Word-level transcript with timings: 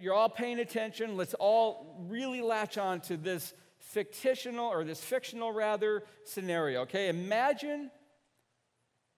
you're, 0.00 0.14
all 0.14 0.28
paying 0.28 0.58
attention. 0.58 1.16
Let's 1.16 1.34
all 1.34 1.96
really 2.08 2.40
latch 2.40 2.78
on 2.78 3.00
to 3.02 3.16
this 3.16 3.54
fictional, 3.78 4.66
or 4.66 4.84
this 4.84 5.00
fictional 5.00 5.52
rather, 5.52 6.04
scenario, 6.24 6.82
okay? 6.82 7.08
Imagine 7.08 7.90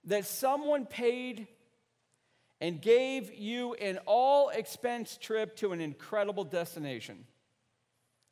that 0.04 0.26
someone 0.26 0.86
paid 0.86 1.46
and 2.60 2.80
gave 2.80 3.34
you 3.34 3.74
an 3.74 3.98
all 4.06 4.50
expense 4.50 5.18
trip 5.20 5.56
to 5.56 5.72
an 5.72 5.80
incredible 5.80 6.44
destination. 6.44 7.24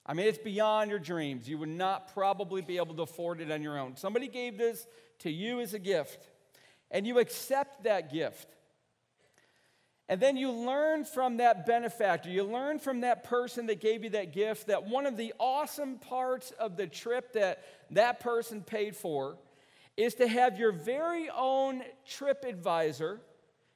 I 0.04 0.14
mean, 0.14 0.26
it's 0.26 0.38
beyond 0.38 0.90
your 0.90 0.98
dreams. 0.98 1.48
You 1.48 1.58
would 1.58 1.68
not 1.68 2.14
probably 2.14 2.62
be 2.62 2.76
able 2.78 2.94
to 2.94 3.02
afford 3.02 3.40
it 3.40 3.50
on 3.50 3.62
your 3.62 3.78
own. 3.78 3.96
Somebody 3.96 4.28
gave 4.28 4.56
this 4.56 4.86
to 5.20 5.30
you 5.30 5.60
as 5.60 5.74
a 5.74 5.78
gift, 5.78 6.28
and 6.90 7.06
you 7.06 7.18
accept 7.18 7.84
that 7.84 8.12
gift. 8.12 8.48
And 10.08 10.20
then 10.20 10.38
you 10.38 10.50
learn 10.50 11.04
from 11.04 11.36
that 11.36 11.66
benefactor, 11.66 12.30
you 12.30 12.42
learn 12.42 12.78
from 12.78 13.02
that 13.02 13.24
person 13.24 13.66
that 13.66 13.80
gave 13.80 14.04
you 14.04 14.10
that 14.10 14.32
gift 14.32 14.68
that 14.68 14.86
one 14.86 15.04
of 15.04 15.18
the 15.18 15.34
awesome 15.38 15.98
parts 15.98 16.50
of 16.52 16.76
the 16.76 16.86
trip 16.86 17.34
that 17.34 17.62
that 17.90 18.20
person 18.20 18.62
paid 18.62 18.96
for 18.96 19.36
is 19.98 20.14
to 20.14 20.26
have 20.26 20.58
your 20.58 20.72
very 20.72 21.28
own 21.28 21.82
trip 22.06 22.46
advisor, 22.48 23.20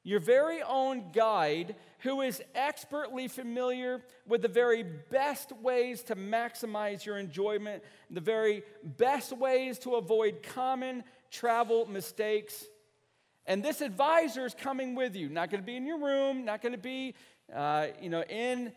your 0.01 0.19
very 0.19 0.63
own 0.63 1.11
guide 1.11 1.75
who 1.99 2.21
is 2.21 2.41
expertly 2.55 3.27
familiar 3.27 4.01
with 4.27 4.41
the 4.41 4.47
very 4.47 4.83
best 4.83 5.51
ways 5.51 6.01
to 6.03 6.15
maximize 6.15 7.05
your 7.05 7.17
enjoyment, 7.17 7.83
the 8.09 8.19
very 8.21 8.63
best 8.83 9.37
ways 9.37 9.77
to 9.79 9.95
avoid 9.95 10.41
common 10.41 11.03
travel 11.29 11.85
mistakes 11.85 12.65
and 13.45 13.63
this 13.63 13.81
advisor 13.81 14.45
is 14.45 14.53
coming 14.53 14.95
with 14.95 15.15
you, 15.15 15.29
not 15.29 15.49
going 15.49 15.61
to 15.61 15.65
be 15.65 15.75
in 15.75 15.85
your 15.85 15.99
room, 15.99 16.45
not 16.45 16.61
going 16.61 16.71
to 16.71 16.77
be, 16.77 17.15
uh, 17.53 17.87
you 18.01 18.09
know, 18.09 18.23
in 18.23 18.71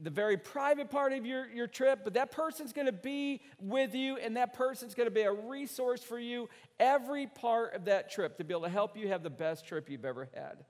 the 0.00 0.10
very 0.10 0.36
private 0.36 0.90
part 0.90 1.12
of 1.12 1.26
your, 1.26 1.48
your 1.48 1.66
trip, 1.66 2.00
but 2.04 2.14
that 2.14 2.30
person's 2.30 2.72
going 2.72 2.86
to 2.86 2.92
be 2.92 3.40
with 3.60 3.94
you, 3.94 4.16
and 4.16 4.36
that 4.36 4.54
person's 4.54 4.94
going 4.94 5.08
to 5.08 5.14
be 5.14 5.22
a 5.22 5.32
resource 5.32 6.02
for 6.02 6.18
you 6.18 6.48
every 6.78 7.26
part 7.26 7.74
of 7.74 7.86
that 7.86 8.10
trip 8.10 8.38
to 8.38 8.44
be 8.44 8.54
able 8.54 8.62
to 8.62 8.68
help 8.68 8.96
you 8.96 9.08
have 9.08 9.22
the 9.22 9.30
best 9.30 9.66
trip 9.66 9.90
you've 9.90 10.04
ever 10.04 10.28
had. 10.34 10.64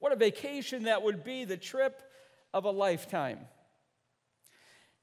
What 0.00 0.12
a 0.12 0.16
vacation 0.16 0.84
that 0.84 1.02
would 1.02 1.22
be, 1.22 1.44
the 1.44 1.56
trip 1.56 2.02
of 2.52 2.64
a 2.64 2.70
lifetime. 2.70 3.38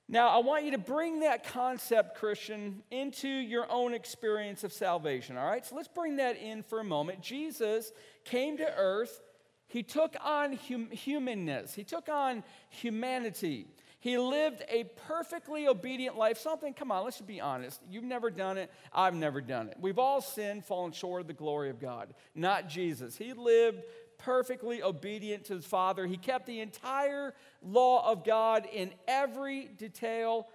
Now, 0.09 0.29
I 0.29 0.37
want 0.37 0.63
you 0.63 0.71
to 0.71 0.77
bring 0.77 1.19
that 1.19 1.45
concept, 1.45 2.17
Christian, 2.17 2.81
into 2.91 3.27
your 3.27 3.69
own 3.69 3.93
experience 3.93 4.63
of 4.63 4.71
salvation, 4.71 5.37
all 5.37 5.45
right? 5.45 5.65
So 5.65 5.75
let's 5.75 5.89
bring 5.89 6.15
that 6.17 6.37
in 6.37 6.63
for 6.63 6.79
a 6.79 6.83
moment. 6.83 7.21
Jesus 7.21 7.91
came 8.23 8.57
to 8.57 8.73
earth, 8.77 9.21
he 9.67 9.83
took 9.83 10.15
on 10.23 10.53
hum- 10.53 10.91
humanness, 10.91 11.73
he 11.73 11.83
took 11.83 12.07
on 12.07 12.43
humanity. 12.69 13.67
He 13.99 14.17
lived 14.17 14.63
a 14.69 14.85
perfectly 15.07 15.67
obedient 15.67 16.17
life. 16.17 16.37
Something, 16.37 16.73
come 16.73 16.91
on, 16.91 17.03
let's 17.03 17.19
be 17.19 17.41
honest. 17.41 17.81
You've 17.89 18.03
never 18.03 18.29
done 18.29 18.57
it. 18.57 18.71
I've 18.93 19.15
never 19.15 19.41
done 19.41 19.69
it. 19.69 19.77
We've 19.81 19.97
all 19.97 20.21
sinned, 20.21 20.63
fallen 20.63 20.91
short 20.91 21.21
of 21.21 21.27
the 21.27 21.33
glory 21.33 21.71
of 21.71 21.79
God. 21.79 22.13
Not 22.35 22.69
Jesus. 22.69 23.17
He 23.17 23.33
lived 23.33 23.83
perfectly 24.17 24.81
obedient 24.81 25.45
to 25.45 25.55
his 25.55 25.65
Father. 25.65 26.05
He 26.05 26.17
kept 26.17 26.45
the 26.45 26.59
entire 26.59 27.33
law 27.61 28.09
of 28.09 28.23
God 28.23 28.67
in 28.71 28.91
every 29.07 29.65
detail, 29.65 30.47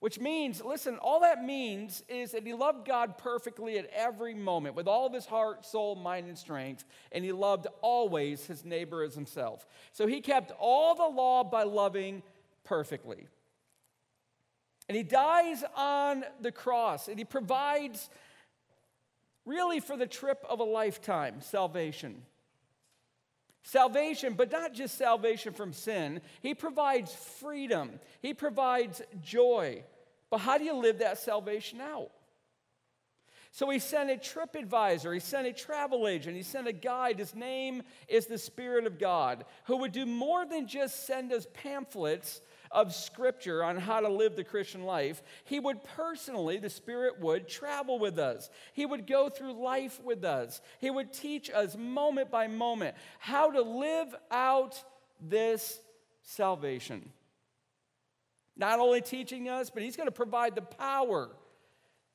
which 0.00 0.18
means, 0.18 0.62
listen, 0.62 0.98
all 0.98 1.20
that 1.20 1.42
means 1.42 2.02
is 2.08 2.32
that 2.32 2.46
he 2.46 2.52
loved 2.52 2.86
God 2.86 3.16
perfectly 3.18 3.78
at 3.78 3.88
every 3.94 4.34
moment 4.34 4.74
with 4.74 4.86
all 4.86 5.06
of 5.06 5.12
his 5.12 5.26
heart, 5.26 5.64
soul, 5.64 5.94
mind, 5.96 6.28
and 6.28 6.36
strength, 6.36 6.84
and 7.12 7.24
he 7.24 7.32
loved 7.32 7.66
always 7.80 8.44
his 8.46 8.64
neighbor 8.64 9.02
as 9.02 9.14
himself. 9.14 9.66
So 9.92 10.06
he 10.06 10.20
kept 10.20 10.52
all 10.58 10.94
the 10.94 11.08
law 11.08 11.44
by 11.44 11.62
loving 11.62 12.22
perfectly. 12.64 13.26
And 14.88 14.96
he 14.96 15.02
dies 15.02 15.64
on 15.74 16.24
the 16.40 16.52
cross, 16.52 17.08
and 17.08 17.18
he 17.18 17.24
provides 17.24 18.10
really 19.44 19.80
for 19.80 19.96
the 19.96 20.06
trip 20.06 20.44
of 20.48 20.60
a 20.60 20.64
lifetime 20.64 21.40
salvation. 21.40 22.22
Salvation, 23.66 24.34
but 24.34 24.52
not 24.52 24.74
just 24.74 24.96
salvation 24.96 25.52
from 25.52 25.72
sin. 25.72 26.20
He 26.40 26.54
provides 26.54 27.12
freedom, 27.12 27.98
He 28.22 28.32
provides 28.32 29.02
joy. 29.20 29.82
But 30.30 30.38
how 30.38 30.56
do 30.56 30.62
you 30.62 30.74
live 30.74 31.00
that 31.00 31.18
salvation 31.18 31.80
out? 31.80 32.12
So 33.50 33.68
he 33.68 33.80
sent 33.80 34.10
a 34.10 34.18
trip 34.18 34.54
advisor, 34.54 35.12
he 35.12 35.18
sent 35.18 35.48
a 35.48 35.52
travel 35.52 36.06
agent, 36.06 36.36
he 36.36 36.44
sent 36.44 36.68
a 36.68 36.72
guide. 36.72 37.18
His 37.18 37.34
name 37.34 37.82
is 38.06 38.26
the 38.26 38.38
Spirit 38.38 38.86
of 38.86 39.00
God, 39.00 39.44
who 39.64 39.78
would 39.78 39.92
do 39.92 40.06
more 40.06 40.46
than 40.46 40.68
just 40.68 41.04
send 41.04 41.32
us 41.32 41.48
pamphlets 41.52 42.42
of 42.70 42.94
scripture 42.94 43.62
on 43.62 43.76
how 43.76 44.00
to 44.00 44.08
live 44.08 44.36
the 44.36 44.44
Christian 44.44 44.84
life, 44.84 45.22
he 45.44 45.60
would 45.60 45.82
personally, 45.84 46.58
the 46.58 46.70
Spirit 46.70 47.20
would, 47.20 47.48
travel 47.48 47.98
with 47.98 48.18
us. 48.18 48.50
He 48.72 48.86
would 48.86 49.06
go 49.06 49.28
through 49.28 49.62
life 49.62 50.00
with 50.02 50.24
us. 50.24 50.60
He 50.80 50.90
would 50.90 51.12
teach 51.12 51.50
us 51.50 51.76
moment 51.76 52.30
by 52.30 52.46
moment 52.46 52.96
how 53.18 53.50
to 53.50 53.62
live 53.62 54.14
out 54.30 54.82
this 55.20 55.80
salvation. 56.22 57.10
Not 58.56 58.80
only 58.80 59.00
teaching 59.00 59.48
us, 59.48 59.70
but 59.70 59.82
he's 59.82 59.96
going 59.96 60.08
to 60.08 60.12
provide 60.12 60.54
the 60.54 60.62
power 60.62 61.30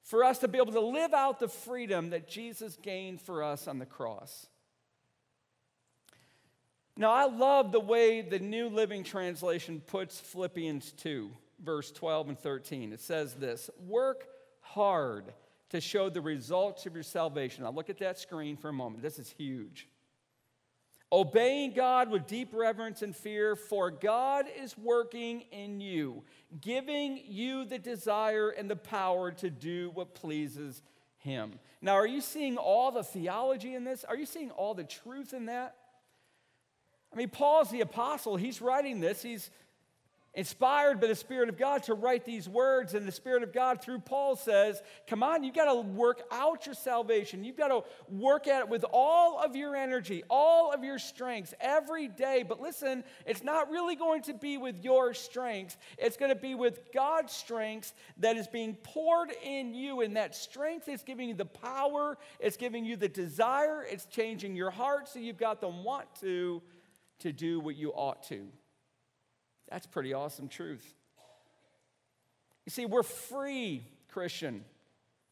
for 0.03 0.23
us 0.23 0.39
to 0.39 0.47
be 0.47 0.57
able 0.57 0.73
to 0.73 0.81
live 0.81 1.13
out 1.13 1.39
the 1.39 1.47
freedom 1.47 2.09
that 2.09 2.27
Jesus 2.27 2.77
gained 2.81 3.21
for 3.21 3.43
us 3.43 3.67
on 3.67 3.79
the 3.79 3.85
cross. 3.85 4.47
Now, 6.97 7.11
I 7.11 7.25
love 7.25 7.71
the 7.71 7.79
way 7.79 8.21
the 8.21 8.39
New 8.39 8.67
Living 8.67 9.03
Translation 9.03 9.81
puts 9.85 10.19
Philippians 10.19 10.91
2, 10.93 11.31
verse 11.63 11.91
12 11.91 12.29
and 12.29 12.39
13. 12.39 12.91
It 12.91 12.99
says 12.99 13.33
this 13.33 13.69
Work 13.87 14.27
hard 14.59 15.33
to 15.69 15.79
show 15.79 16.09
the 16.09 16.21
results 16.21 16.85
of 16.85 16.93
your 16.93 17.03
salvation. 17.03 17.63
Now, 17.63 17.71
look 17.71 17.89
at 17.89 17.99
that 17.99 18.19
screen 18.19 18.57
for 18.57 18.69
a 18.69 18.73
moment. 18.73 19.01
This 19.01 19.19
is 19.19 19.29
huge. 19.29 19.87
Obeying 21.13 21.73
God 21.73 22.09
with 22.09 22.27
deep 22.27 22.53
reverence 22.53 23.01
and 23.01 23.15
fear, 23.15 23.55
for 23.55 23.91
God 23.91 24.45
is 24.61 24.77
working 24.77 25.41
in 25.51 25.81
you, 25.81 26.23
giving 26.61 27.21
you 27.25 27.65
the 27.65 27.79
desire 27.79 28.49
and 28.49 28.69
the 28.69 28.77
power 28.77 29.31
to 29.31 29.49
do 29.49 29.91
what 29.93 30.13
pleases 30.13 30.81
Him. 31.17 31.59
Now, 31.81 31.93
are 31.93 32.07
you 32.07 32.21
seeing 32.21 32.57
all 32.57 32.91
the 32.91 33.03
theology 33.03 33.75
in 33.75 33.83
this? 33.83 34.05
Are 34.05 34.15
you 34.15 34.25
seeing 34.25 34.51
all 34.51 34.73
the 34.73 34.85
truth 34.85 35.33
in 35.33 35.47
that? 35.47 35.75
I 37.13 37.17
mean, 37.17 37.29
Paul's 37.29 37.69
the 37.71 37.81
apostle. 37.81 38.37
He's 38.37 38.61
writing 38.61 38.99
this. 38.99 39.21
He's 39.21 39.49
inspired 40.33 41.01
by 41.01 41.07
the 41.07 41.15
Spirit 41.15 41.49
of 41.49 41.57
God 41.57 41.83
to 41.83 41.93
write 41.93 42.23
these 42.23 42.47
words. 42.47 42.93
And 42.93 43.05
the 43.05 43.11
Spirit 43.11 43.43
of 43.43 43.51
God, 43.51 43.81
through 43.81 43.99
Paul, 43.99 44.35
says, 44.37 44.81
Come 45.07 45.23
on, 45.23 45.43
you've 45.43 45.55
got 45.55 45.65
to 45.65 45.81
work 45.81 46.21
out 46.31 46.65
your 46.65 46.75
salvation. 46.75 47.43
You've 47.43 47.57
got 47.57 47.67
to 47.67 47.83
work 48.09 48.47
at 48.47 48.61
it 48.61 48.69
with 48.69 48.85
all 48.93 49.39
of 49.43 49.55
your 49.55 49.75
energy, 49.75 50.23
all 50.29 50.73
of 50.73 50.83
your 50.83 50.99
strength 50.99 51.53
every 51.59 52.07
day. 52.07 52.45
But 52.47 52.61
listen, 52.61 53.03
it's 53.25 53.43
not 53.43 53.69
really 53.69 53.95
going 53.95 54.21
to 54.23 54.33
be 54.33 54.57
with 54.57 54.83
your 54.83 55.13
strength, 55.13 55.77
it's 55.97 56.17
going 56.17 56.29
to 56.29 56.39
be 56.39 56.55
with 56.55 56.93
God's 56.93 57.33
strength 57.33 57.93
that 58.17 58.37
is 58.37 58.47
being 58.47 58.75
poured 58.75 59.31
in 59.43 59.73
you. 59.73 60.01
And 60.01 60.15
that 60.15 60.35
strength 60.35 60.87
is 60.87 61.03
giving 61.03 61.27
you 61.27 61.35
the 61.35 61.45
power, 61.45 62.17
it's 62.39 62.57
giving 62.57 62.85
you 62.85 62.95
the 62.95 63.09
desire, 63.09 63.83
it's 63.83 64.05
changing 64.05 64.55
your 64.55 64.71
heart 64.71 65.09
so 65.09 65.19
you've 65.19 65.37
got 65.37 65.59
the 65.59 65.67
want 65.67 66.07
to 66.21 66.61
to 67.21 67.31
do 67.31 67.59
what 67.59 67.75
you 67.75 67.91
ought 67.91 68.23
to. 68.23 68.47
That's 69.69 69.87
pretty 69.87 70.13
awesome 70.13 70.47
truth. 70.47 70.93
You 72.65 72.71
see, 72.71 72.85
we're 72.85 73.03
free, 73.03 73.87
Christian, 74.09 74.63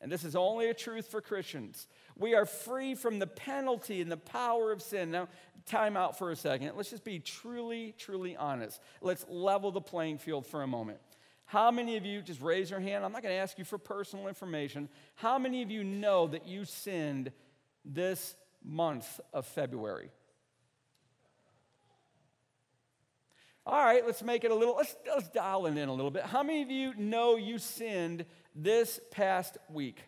and 0.01 0.11
this 0.11 0.23
is 0.23 0.35
only 0.35 0.69
a 0.69 0.73
truth 0.73 1.07
for 1.07 1.21
Christians. 1.21 1.87
We 2.17 2.33
are 2.33 2.45
free 2.45 2.95
from 2.95 3.19
the 3.19 3.27
penalty 3.27 4.01
and 4.01 4.11
the 4.11 4.17
power 4.17 4.71
of 4.71 4.81
sin. 4.81 5.11
Now, 5.11 5.27
time 5.65 5.97
out 5.97 6.17
for 6.17 6.31
a 6.31 6.35
second. 6.35 6.71
Let's 6.75 6.89
just 6.89 7.03
be 7.03 7.19
truly, 7.19 7.93
truly 7.97 8.35
honest. 8.35 8.81
Let's 9.01 9.25
level 9.29 9.71
the 9.71 9.81
playing 9.81 10.19
field 10.19 10.47
for 10.47 10.63
a 10.63 10.67
moment. 10.67 10.99
How 11.45 11.71
many 11.71 11.97
of 11.97 12.05
you, 12.05 12.21
just 12.21 12.41
raise 12.41 12.69
your 12.69 12.79
hand, 12.79 13.03
I'm 13.03 13.11
not 13.11 13.23
going 13.23 13.33
to 13.33 13.41
ask 13.41 13.57
you 13.57 13.65
for 13.65 13.77
personal 13.77 14.27
information. 14.27 14.87
How 15.15 15.37
many 15.37 15.63
of 15.63 15.71
you 15.71 15.83
know 15.83 16.27
that 16.27 16.47
you 16.47 16.63
sinned 16.63 17.31
this 17.83 18.35
month 18.63 19.19
of 19.33 19.45
February? 19.47 20.11
All 23.71 23.85
right, 23.85 24.03
let's 24.03 24.23
make 24.23 24.43
it 24.43 24.49
a 24.49 24.55
little, 24.55 24.77
let's, 24.77 24.95
let's 25.05 25.29
dial 25.29 25.67
it 25.67 25.77
in 25.77 25.89
a 25.89 25.93
little 25.93 26.09
bit. 26.09 26.23
How 26.23 26.41
many 26.41 26.63
of 26.63 26.71
you 26.71 26.95
know 26.95 27.35
you 27.35 27.59
sinned 27.59 28.25
this 28.55 28.99
past 29.11 29.59
week? 29.71 30.01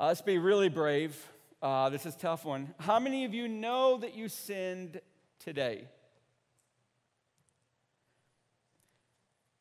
Uh, 0.00 0.06
let's 0.06 0.22
be 0.22 0.38
really 0.38 0.70
brave. 0.70 1.14
Uh, 1.60 1.90
this 1.90 2.06
is 2.06 2.16
tough 2.16 2.46
one. 2.46 2.72
How 2.80 2.98
many 2.98 3.26
of 3.26 3.34
you 3.34 3.48
know 3.48 3.98
that 3.98 4.16
you 4.16 4.30
sinned 4.30 4.98
today? 5.38 5.84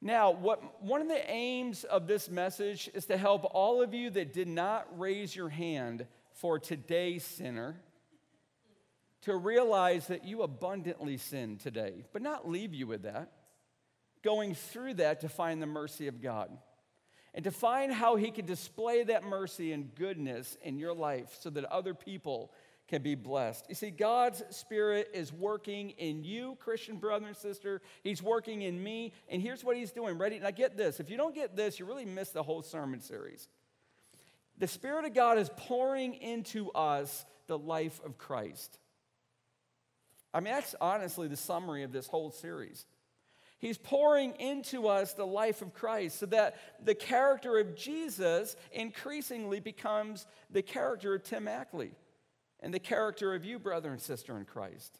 Now, 0.02 0.32
what, 0.32 0.82
one 0.82 1.02
of 1.02 1.10
the 1.10 1.30
aims 1.30 1.84
of 1.84 2.08
this 2.08 2.30
message 2.30 2.90
is 2.94 3.06
to 3.08 3.18
help 3.18 3.44
all 3.54 3.82
of 3.82 3.94
you 3.94 4.10
that 4.12 4.32
did 4.32 4.48
not 4.48 4.88
raise 4.98 5.36
your 5.36 5.50
hand 5.50 6.08
for 6.32 6.58
today's 6.58 7.26
sinner 7.26 7.76
to 9.22 9.36
realize 9.36 10.08
that 10.08 10.26
you 10.26 10.42
abundantly 10.42 11.18
sinned 11.18 11.60
today, 11.60 12.06
but 12.12 12.22
not 12.22 12.50
leave 12.50 12.74
you 12.74 12.88
with 12.88 13.04
that. 13.04 13.32
Going 14.24 14.54
through 14.56 14.96
that 14.96 15.22
to 15.22 15.30
find 15.30 15.62
the 15.62 15.68
mercy 15.68 16.08
of 16.08 16.22
God 16.22 16.52
and 17.34 17.44
to 17.44 17.52
find 17.52 17.94
how 17.94 18.16
He 18.16 18.32
can 18.32 18.46
display 18.46 19.04
that 19.04 19.24
mercy 19.24 19.72
and 19.72 19.94
goodness 19.96 20.58
in 20.64 20.78
your 20.78 20.94
life 20.94 21.38
so 21.40 21.50
that 21.52 21.66
other 21.66 21.94
people 21.94 22.52
can 22.88 23.02
be 23.02 23.16
blessed. 23.16 23.66
You 23.70 23.76
see, 23.76 23.90
God's 23.90 24.44
Spirit 24.50 25.10
is 25.14 25.32
working 25.32 25.92
in 25.92 26.24
you, 26.24 26.58
Christian 26.60 26.98
brother 26.98 27.28
and 27.28 27.38
sister. 27.38 27.82
He's 28.04 28.22
working 28.22 28.64
in 28.64 28.84
me. 28.84 29.14
And 29.30 29.42
here's 29.42 29.64
what 29.64 29.78
He's 29.78 29.92
doing. 29.92 30.18
Ready? 30.18 30.40
Now, 30.40 30.52
get 30.52 30.76
this. 30.76 31.00
If 31.00 31.10
you 31.10 31.16
don't 31.16 31.34
get 31.34 31.56
this, 31.56 31.80
you 31.80 31.86
really 31.86 32.06
miss 32.06 32.30
the 32.32 32.44
whole 32.44 32.62
sermon 32.62 33.00
series. 33.00 33.48
The 34.58 34.68
Spirit 34.68 35.06
of 35.06 35.14
God 35.14 35.38
is 35.38 35.50
pouring 35.56 36.16
into 36.16 36.70
us 36.72 37.26
the 37.48 37.58
life 37.58 38.00
of 38.06 38.18
Christ. 38.18 38.78
I 40.34 40.40
mean, 40.40 40.54
that's 40.54 40.76
honestly 40.80 41.28
the 41.28 41.38
summary 41.38 41.84
of 41.84 41.92
this 41.92 42.08
whole 42.08 42.32
series. 42.32 42.86
He's 43.60 43.78
pouring 43.78 44.34
into 44.40 44.88
us 44.88 45.14
the 45.14 45.26
life 45.26 45.62
of 45.62 45.74
Christ 45.74 46.20
so 46.20 46.26
that 46.28 46.56
the 46.84 46.96
character 46.96 47.60
of 47.60 47.76
Jesus 47.76 48.56
increasingly 48.72 49.60
becomes 49.60 50.26
the 50.50 50.64
character 50.64 51.14
of 51.14 51.24
Tim 51.24 51.48
Ackley 51.48 51.92
and 52.60 52.74
the 52.74 52.80
character 52.80 53.36
of 53.36 53.46
you, 53.46 53.60
brother 53.60 53.92
and 53.92 54.02
sister 54.02 54.36
in 54.38 54.46
Christ. 54.46 55.00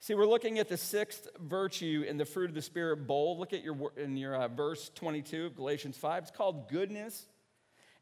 See, 0.00 0.14
we're 0.14 0.26
looking 0.26 0.58
at 0.58 0.68
the 0.68 0.76
sixth 0.76 1.28
virtue 1.38 2.04
in 2.06 2.18
the 2.18 2.24
fruit 2.24 2.50
of 2.50 2.54
the 2.54 2.62
Spirit 2.62 3.06
bowl. 3.06 3.38
Look 3.38 3.52
at 3.52 3.62
your 3.62 3.92
in 3.96 4.16
your 4.16 4.34
uh, 4.34 4.48
verse 4.48 4.90
22 4.94 5.46
of 5.46 5.56
Galatians 5.56 5.96
5. 5.96 6.24
It's 6.24 6.30
called 6.30 6.68
goodness. 6.68 7.26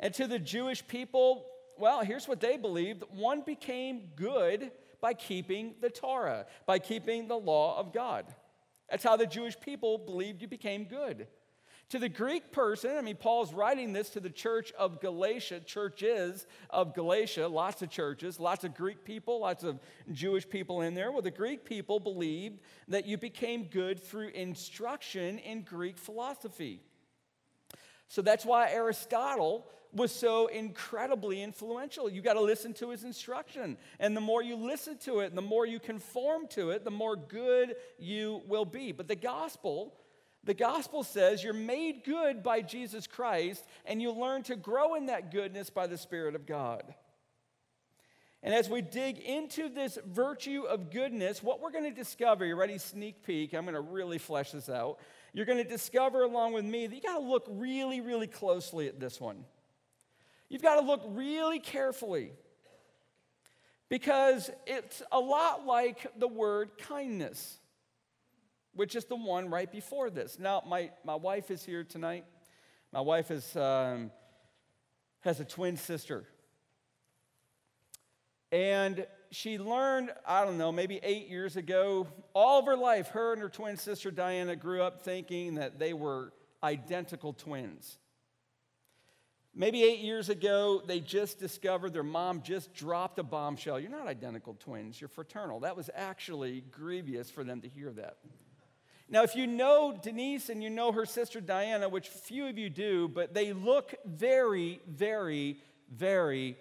And 0.00 0.12
to 0.14 0.26
the 0.26 0.40
Jewish 0.40 0.86
people, 0.86 1.46
well, 1.78 2.00
here's 2.00 2.26
what 2.26 2.40
they 2.40 2.56
believed 2.56 3.04
one 3.10 3.42
became 3.42 4.10
good 4.16 4.72
by 5.02 5.12
keeping 5.12 5.74
the 5.82 5.90
Torah, 5.90 6.46
by 6.64 6.78
keeping 6.78 7.28
the 7.28 7.36
law 7.36 7.78
of 7.78 7.92
God. 7.92 8.24
That's 8.88 9.04
how 9.04 9.16
the 9.16 9.26
Jewish 9.26 9.60
people 9.60 9.98
believed 9.98 10.40
you 10.40 10.48
became 10.48 10.84
good. 10.84 11.26
To 11.90 11.98
the 11.98 12.08
Greek 12.08 12.52
person, 12.52 12.96
I 12.96 13.02
mean, 13.02 13.16
Paul's 13.16 13.52
writing 13.52 13.92
this 13.92 14.08
to 14.10 14.20
the 14.20 14.30
church 14.30 14.72
of 14.78 15.00
Galatia, 15.00 15.60
churches 15.60 16.46
of 16.70 16.94
Galatia, 16.94 17.46
lots 17.48 17.82
of 17.82 17.90
churches, 17.90 18.40
lots 18.40 18.64
of 18.64 18.74
Greek 18.74 19.04
people, 19.04 19.40
lots 19.40 19.62
of 19.62 19.78
Jewish 20.10 20.48
people 20.48 20.80
in 20.80 20.94
there. 20.94 21.12
Well, 21.12 21.20
the 21.20 21.30
Greek 21.30 21.66
people 21.66 22.00
believed 22.00 22.60
that 22.88 23.04
you 23.04 23.18
became 23.18 23.64
good 23.64 24.02
through 24.02 24.28
instruction 24.28 25.38
in 25.40 25.62
Greek 25.62 25.98
philosophy. 25.98 26.80
So 28.08 28.22
that's 28.22 28.46
why 28.46 28.70
Aristotle 28.70 29.66
was 29.92 30.10
so 30.10 30.46
incredibly 30.46 31.42
influential. 31.42 32.08
You 32.08 32.22
got 32.22 32.34
to 32.34 32.40
listen 32.40 32.72
to 32.74 32.90
his 32.90 33.04
instruction. 33.04 33.76
And 33.98 34.16
the 34.16 34.20
more 34.20 34.42
you 34.42 34.56
listen 34.56 34.96
to 34.98 35.20
it, 35.20 35.34
the 35.34 35.42
more 35.42 35.66
you 35.66 35.78
conform 35.78 36.46
to 36.48 36.70
it, 36.70 36.84
the 36.84 36.90
more 36.90 37.16
good 37.16 37.74
you 37.98 38.42
will 38.46 38.64
be. 38.64 38.92
But 38.92 39.08
the 39.08 39.16
gospel 39.16 39.94
the 40.44 40.54
gospel 40.54 41.04
says 41.04 41.44
you're 41.44 41.52
made 41.52 42.02
good 42.04 42.42
by 42.42 42.62
Jesus 42.62 43.06
Christ, 43.06 43.64
and 43.84 44.02
you 44.02 44.10
learn 44.10 44.42
to 44.44 44.56
grow 44.56 44.96
in 44.96 45.06
that 45.06 45.30
goodness 45.30 45.70
by 45.70 45.86
the 45.86 45.96
Spirit 45.96 46.34
of 46.34 46.46
God. 46.46 46.82
And 48.42 48.52
as 48.52 48.68
we 48.68 48.82
dig 48.82 49.18
into 49.18 49.68
this 49.68 49.98
virtue 50.04 50.64
of 50.68 50.90
goodness, 50.90 51.44
what 51.44 51.60
we're 51.60 51.70
going 51.70 51.84
to 51.84 51.92
discover, 51.92 52.44
you 52.44 52.56
ready? 52.56 52.76
Sneak 52.76 53.24
peek. 53.24 53.54
I'm 53.54 53.62
going 53.62 53.74
to 53.74 53.80
really 53.80 54.18
flesh 54.18 54.50
this 54.50 54.68
out. 54.68 54.98
You're 55.32 55.46
going 55.46 55.62
to 55.62 55.68
discover 55.68 56.24
along 56.24 56.54
with 56.54 56.64
me 56.64 56.88
that 56.88 56.94
you 56.94 57.00
got 57.00 57.18
to 57.18 57.24
look 57.24 57.46
really, 57.48 58.00
really 58.00 58.26
closely 58.26 58.88
at 58.88 58.98
this 58.98 59.20
one. 59.20 59.44
You've 60.52 60.62
got 60.62 60.78
to 60.78 60.86
look 60.86 61.02
really 61.08 61.58
carefully 61.58 62.30
because 63.88 64.50
it's 64.68 65.02
a 65.10 65.18
lot 65.18 65.66
like 65.66 66.06
the 66.16 66.28
word 66.28 66.78
kindness 66.78 67.58
which 68.74 68.94
is 68.94 69.04
the 69.04 69.16
one 69.16 69.50
right 69.50 69.70
before 69.70 70.10
this. 70.10 70.38
Now, 70.38 70.62
my, 70.66 70.90
my 71.04 71.14
wife 71.14 71.50
is 71.50 71.64
here 71.64 71.84
tonight. 71.84 72.24
My 72.92 73.00
wife 73.00 73.30
is, 73.30 73.54
um, 73.56 74.10
has 75.20 75.40
a 75.40 75.44
twin 75.44 75.76
sister. 75.76 76.24
And 78.50 79.06
she 79.30 79.58
learned, 79.58 80.10
I 80.26 80.44
don't 80.44 80.58
know, 80.58 80.72
maybe 80.72 81.00
eight 81.02 81.28
years 81.28 81.56
ago, 81.56 82.06
all 82.34 82.60
of 82.60 82.66
her 82.66 82.76
life, 82.76 83.08
her 83.08 83.32
and 83.32 83.40
her 83.40 83.48
twin 83.48 83.76
sister 83.76 84.10
Diana 84.10 84.56
grew 84.56 84.82
up 84.82 85.02
thinking 85.02 85.54
that 85.56 85.78
they 85.78 85.92
were 85.92 86.32
identical 86.62 87.32
twins. 87.32 87.98
Maybe 89.54 89.82
eight 89.82 90.00
years 90.00 90.30
ago, 90.30 90.82
they 90.86 91.00
just 91.00 91.38
discovered 91.38 91.92
their 91.92 92.02
mom 92.02 92.40
just 92.42 92.72
dropped 92.72 93.18
a 93.18 93.22
bombshell. 93.22 93.78
You're 93.78 93.90
not 93.90 94.06
identical 94.06 94.54
twins, 94.58 94.98
you're 95.00 95.08
fraternal. 95.08 95.60
That 95.60 95.76
was 95.76 95.90
actually 95.94 96.62
grievous 96.70 97.30
for 97.30 97.44
them 97.44 97.60
to 97.60 97.68
hear 97.68 97.90
that. 97.92 98.16
Now, 99.10 99.24
if 99.24 99.36
you 99.36 99.46
know 99.46 99.94
Denise 100.00 100.48
and 100.48 100.62
you 100.62 100.70
know 100.70 100.90
her 100.92 101.04
sister 101.04 101.38
Diana, 101.42 101.86
which 101.86 102.08
few 102.08 102.46
of 102.46 102.56
you 102.56 102.70
do, 102.70 103.08
but 103.08 103.34
they 103.34 103.52
look 103.52 103.94
very, 104.06 104.80
very, 104.88 105.58
very 105.94 106.56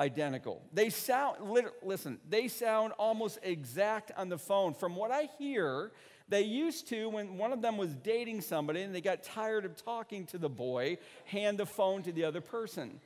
identical. 0.00 0.60
They 0.72 0.90
sound, 0.90 1.36
listen, 1.84 2.18
they 2.28 2.48
sound 2.48 2.94
almost 2.98 3.38
exact 3.44 4.10
on 4.16 4.28
the 4.28 4.38
phone. 4.38 4.74
From 4.74 4.96
what 4.96 5.12
I 5.12 5.28
hear, 5.38 5.92
they 6.28 6.42
used 6.42 6.88
to, 6.88 7.08
when 7.08 7.38
one 7.38 7.52
of 7.52 7.62
them 7.62 7.76
was 7.78 7.94
dating 7.94 8.42
somebody 8.42 8.82
and 8.82 8.94
they 8.94 9.00
got 9.00 9.22
tired 9.22 9.64
of 9.64 9.82
talking 9.82 10.26
to 10.26 10.38
the 10.38 10.48
boy, 10.48 10.98
hand 11.24 11.58
the 11.58 11.66
phone 11.66 12.02
to 12.02 12.12
the 12.12 12.24
other 12.24 12.40
person. 12.40 13.00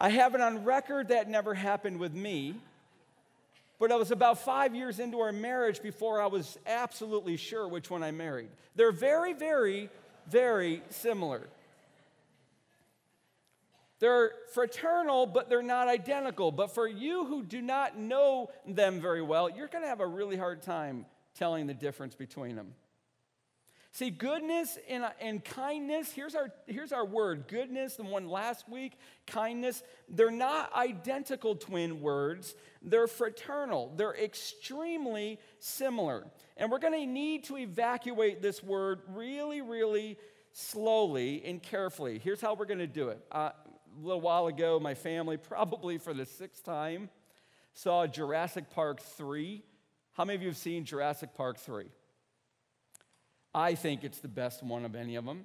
I 0.00 0.10
have 0.10 0.34
it 0.34 0.40
on 0.40 0.64
record 0.64 1.08
that 1.08 1.28
never 1.28 1.54
happened 1.54 1.98
with 1.98 2.14
me. 2.14 2.54
But 3.78 3.92
I 3.92 3.96
was 3.96 4.10
about 4.10 4.38
five 4.38 4.74
years 4.74 5.00
into 5.00 5.20
our 5.20 5.32
marriage 5.32 5.82
before 5.82 6.20
I 6.22 6.26
was 6.26 6.58
absolutely 6.66 7.36
sure 7.36 7.68
which 7.68 7.90
one 7.90 8.02
I 8.02 8.10
married. 8.10 8.48
They're 8.74 8.92
very, 8.92 9.34
very, 9.34 9.90
very 10.30 10.82
similar. 10.88 11.46
They're 13.98 14.32
fraternal, 14.54 15.26
but 15.26 15.48
they're 15.48 15.62
not 15.62 15.88
identical. 15.88 16.52
But 16.52 16.74
for 16.74 16.86
you 16.86 17.26
who 17.26 17.42
do 17.42 17.60
not 17.60 17.98
know 17.98 18.50
them 18.66 19.00
very 19.00 19.22
well, 19.22 19.50
you're 19.50 19.68
going 19.68 19.82
to 19.82 19.88
have 19.88 20.00
a 20.00 20.06
really 20.06 20.36
hard 20.36 20.62
time 20.62 21.04
telling 21.36 21.66
the 21.66 21.74
difference 21.74 22.14
between 22.14 22.56
them. 22.56 22.74
See, 23.96 24.10
goodness 24.10 24.76
and, 24.90 25.06
and 25.22 25.42
kindness, 25.42 26.12
here's 26.12 26.34
our, 26.34 26.50
here's 26.66 26.92
our 26.92 27.06
word 27.06 27.48
goodness, 27.48 27.96
the 27.96 28.02
one 28.02 28.28
last 28.28 28.68
week, 28.68 28.92
kindness, 29.26 29.82
they're 30.06 30.30
not 30.30 30.70
identical 30.74 31.54
twin 31.54 32.02
words, 32.02 32.54
they're 32.82 33.06
fraternal. 33.06 33.94
They're 33.96 34.14
extremely 34.14 35.40
similar. 35.60 36.26
And 36.58 36.70
we're 36.70 36.78
going 36.78 36.92
to 36.92 37.06
need 37.06 37.44
to 37.44 37.56
evacuate 37.56 38.42
this 38.42 38.62
word 38.62 39.00
really, 39.08 39.62
really 39.62 40.18
slowly 40.52 41.42
and 41.46 41.62
carefully. 41.62 42.18
Here's 42.22 42.42
how 42.42 42.52
we're 42.52 42.66
going 42.66 42.80
to 42.80 42.86
do 42.86 43.08
it. 43.08 43.24
Uh, 43.32 43.48
a 43.48 44.02
little 44.02 44.20
while 44.20 44.46
ago, 44.46 44.78
my 44.78 44.92
family, 44.92 45.36
probably 45.38 45.96
for 45.96 46.12
the 46.12 46.26
sixth 46.26 46.64
time, 46.64 47.08
saw 47.72 48.06
Jurassic 48.06 48.68
Park 48.68 49.00
3. 49.00 49.62
How 50.16 50.24
many 50.24 50.36
of 50.36 50.40
you 50.40 50.48
have 50.48 50.56
seen 50.56 50.86
Jurassic 50.86 51.34
Park 51.34 51.58
3? 51.58 51.84
I 53.54 53.74
think 53.74 54.02
it's 54.02 54.20
the 54.20 54.28
best 54.28 54.62
one 54.62 54.86
of 54.86 54.94
any 54.94 55.16
of 55.16 55.26
them. 55.26 55.44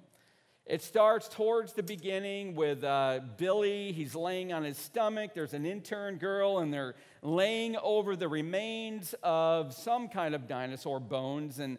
It 0.65 0.81
starts 0.81 1.27
towards 1.27 1.73
the 1.73 1.83
beginning 1.83 2.55
with 2.55 2.81
uh, 2.81 3.19
Billy. 3.35 3.91
He's 3.91 4.15
laying 4.15 4.53
on 4.53 4.63
his 4.63 4.77
stomach. 4.77 5.31
There's 5.35 5.53
an 5.53 5.65
intern 5.65 6.19
girl, 6.19 6.59
and 6.59 6.73
they're 6.73 6.95
laying 7.21 7.75
over 7.83 8.15
the 8.15 8.29
remains 8.29 9.13
of 9.23 9.73
some 9.73 10.07
kind 10.07 10.33
of 10.33 10.47
dinosaur 10.47 11.01
bones. 11.01 11.59
And 11.59 11.77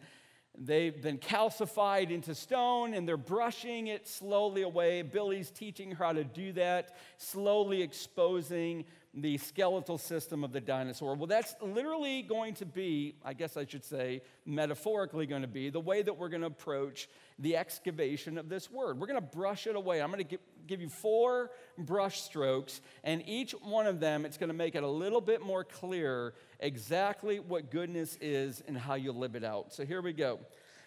they've 0.58 1.00
been 1.00 1.16
calcified 1.16 2.10
into 2.10 2.34
stone, 2.34 2.92
and 2.92 3.08
they're 3.08 3.16
brushing 3.16 3.86
it 3.86 4.06
slowly 4.06 4.60
away. 4.60 5.00
Billy's 5.00 5.50
teaching 5.50 5.92
her 5.92 6.04
how 6.04 6.12
to 6.12 6.24
do 6.24 6.52
that, 6.52 6.94
slowly 7.16 7.80
exposing 7.80 8.84
the 9.14 9.36
skeletal 9.36 9.98
system 9.98 10.42
of 10.42 10.52
the 10.52 10.60
dinosaur. 10.60 11.14
Well, 11.14 11.26
that's 11.26 11.54
literally 11.60 12.22
going 12.22 12.54
to 12.54 12.66
be, 12.66 13.16
I 13.22 13.34
guess 13.34 13.58
I 13.58 13.66
should 13.66 13.84
say, 13.84 14.22
metaphorically 14.46 15.26
going 15.26 15.42
to 15.42 15.48
be 15.48 15.68
the 15.68 15.80
way 15.80 16.00
that 16.00 16.16
we're 16.16 16.30
going 16.30 16.40
to 16.40 16.46
approach 16.46 17.08
the 17.38 17.56
excavation 17.56 18.38
of 18.38 18.48
this 18.48 18.70
word. 18.70 18.98
We're 18.98 19.06
going 19.06 19.20
to 19.20 19.36
brush 19.36 19.66
it 19.66 19.76
away. 19.76 20.00
I'm 20.00 20.10
going 20.10 20.24
to 20.26 20.38
give 20.66 20.80
you 20.80 20.88
four 20.88 21.50
brush 21.76 22.22
strokes, 22.22 22.80
and 23.04 23.22
each 23.28 23.52
one 23.52 23.86
of 23.86 24.00
them, 24.00 24.24
it's 24.24 24.38
going 24.38 24.48
to 24.48 24.54
make 24.54 24.74
it 24.76 24.82
a 24.82 24.88
little 24.88 25.20
bit 25.20 25.42
more 25.42 25.62
clear 25.62 26.32
exactly 26.60 27.38
what 27.38 27.70
goodness 27.70 28.16
is 28.20 28.62
and 28.66 28.78
how 28.78 28.94
you 28.94 29.12
live 29.12 29.34
it 29.34 29.44
out. 29.44 29.74
So 29.74 29.84
here 29.84 30.00
we 30.00 30.14
go. 30.14 30.38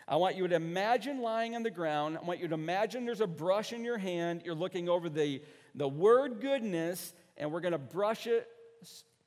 I 0.07 0.15
want 0.17 0.35
you 0.35 0.47
to 0.47 0.55
imagine 0.55 1.21
lying 1.21 1.55
on 1.55 1.63
the 1.63 1.71
ground. 1.71 2.17
I 2.19 2.25
want 2.25 2.39
you 2.39 2.47
to 2.47 2.53
imagine 2.53 3.05
there's 3.05 3.21
a 3.21 3.27
brush 3.27 3.73
in 3.73 3.83
your 3.83 3.97
hand. 3.97 4.43
You're 4.45 4.53
looking 4.55 4.87
over 4.87 5.09
the, 5.09 5.41
the 5.73 5.87
word 5.87 6.41
goodness 6.41 7.13
and 7.37 7.51
we're 7.51 7.61
going 7.61 7.71
to 7.71 7.77
brush 7.77 8.27
it 8.27 8.47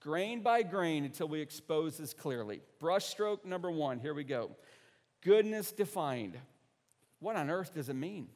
grain 0.01 0.43
by 0.43 0.63
grain 0.63 1.05
until 1.05 1.29
we 1.29 1.41
expose 1.41 1.97
this 1.97 2.15
clearly. 2.15 2.61
Brush 2.79 3.07
stroke 3.07 3.45
number 3.45 3.71
one, 3.71 3.99
here 3.99 4.15
we 4.15 4.25
go. 4.25 4.51
Goodness 5.23 5.73
defined. 5.73 6.39
What 7.21 7.37
on 7.37 7.51
earth 7.51 7.75
does 7.75 7.89
it 7.89 7.95
mean? 7.95 8.29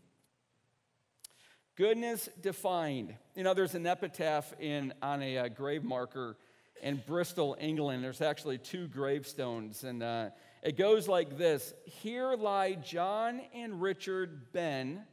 Goodness 1.77 2.29
defined. 2.41 3.15
You 3.35 3.45
know, 3.45 3.55
there's 3.55 3.75
an 3.75 3.87
epitaph 3.87 4.53
in, 4.61 4.93
on 5.01 5.23
a, 5.23 5.39
uh, 5.39 5.49
grave 5.49 5.85
marker 5.85 6.37
in 6.83 7.03
Bristol, 7.07 7.57
England. 7.59 8.05
There's 8.05 8.21
actually 8.21 8.59
two 8.59 8.89
gravestones, 8.89 9.85
and 9.85 10.03
uh, 10.03 10.31
it 10.63 10.77
goes 10.77 11.09
like 11.09 11.39
this 11.39 11.73
Here 11.87 12.35
lie 12.35 12.75
John 12.75 13.41
and 13.55 13.81
Richard 13.81 14.53
Ben, 14.53 15.05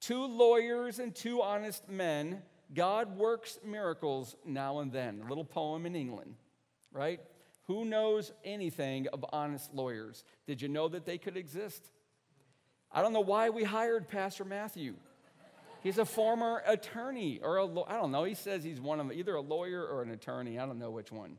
two 0.00 0.26
lawyers 0.26 0.98
and 0.98 1.14
two 1.14 1.40
honest 1.40 1.88
men. 1.88 2.42
God 2.74 3.16
works 3.16 3.58
miracles 3.64 4.36
now 4.44 4.80
and 4.80 4.92
then. 4.92 5.22
A 5.24 5.28
little 5.28 5.44
poem 5.44 5.86
in 5.86 5.94
England, 5.94 6.34
right? 6.92 7.20
Who 7.66 7.84
knows 7.84 8.32
anything 8.44 9.08
of 9.12 9.24
honest 9.32 9.74
lawyers? 9.74 10.24
Did 10.46 10.62
you 10.62 10.68
know 10.68 10.88
that 10.88 11.04
they 11.04 11.18
could 11.18 11.36
exist? 11.36 11.90
I 12.92 13.02
don't 13.02 13.12
know 13.12 13.20
why 13.20 13.50
we 13.50 13.64
hired 13.64 14.08
Pastor 14.08 14.44
Matthew. 14.44 14.94
He's 15.82 15.98
a 15.98 16.04
former 16.04 16.62
attorney, 16.66 17.40
or 17.42 17.58
a, 17.58 17.64
I 17.84 17.94
don't 17.94 18.10
know. 18.10 18.24
He 18.24 18.34
says 18.34 18.64
he's 18.64 18.80
one 18.80 18.98
of 18.98 19.12
either 19.12 19.34
a 19.34 19.40
lawyer 19.40 19.84
or 19.84 20.02
an 20.02 20.10
attorney. 20.10 20.58
I 20.58 20.66
don't 20.66 20.78
know 20.78 20.90
which 20.90 21.12
one. 21.12 21.38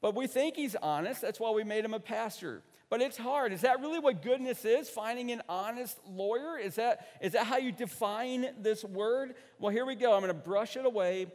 But 0.00 0.14
we 0.14 0.26
think 0.26 0.56
he's 0.56 0.76
honest. 0.76 1.20
That's 1.20 1.40
why 1.40 1.50
we 1.50 1.64
made 1.64 1.84
him 1.84 1.92
a 1.92 2.00
pastor. 2.00 2.62
But 2.90 3.02
it's 3.02 3.18
hard. 3.18 3.52
Is 3.52 3.60
that 3.62 3.80
really 3.80 3.98
what 3.98 4.22
goodness 4.22 4.64
is? 4.64 4.88
Finding 4.88 5.30
an 5.30 5.42
honest 5.48 5.98
lawyer? 6.06 6.56
Is 6.56 6.76
that, 6.76 7.06
is 7.20 7.32
that 7.32 7.46
how 7.46 7.58
you 7.58 7.70
define 7.70 8.46
this 8.60 8.82
word? 8.82 9.34
Well, 9.58 9.70
here 9.70 9.84
we 9.84 9.94
go. 9.94 10.14
I'm 10.14 10.22
going 10.22 10.28
to 10.28 10.34
brush 10.34 10.74
it 10.76 10.86
away. 10.86 11.26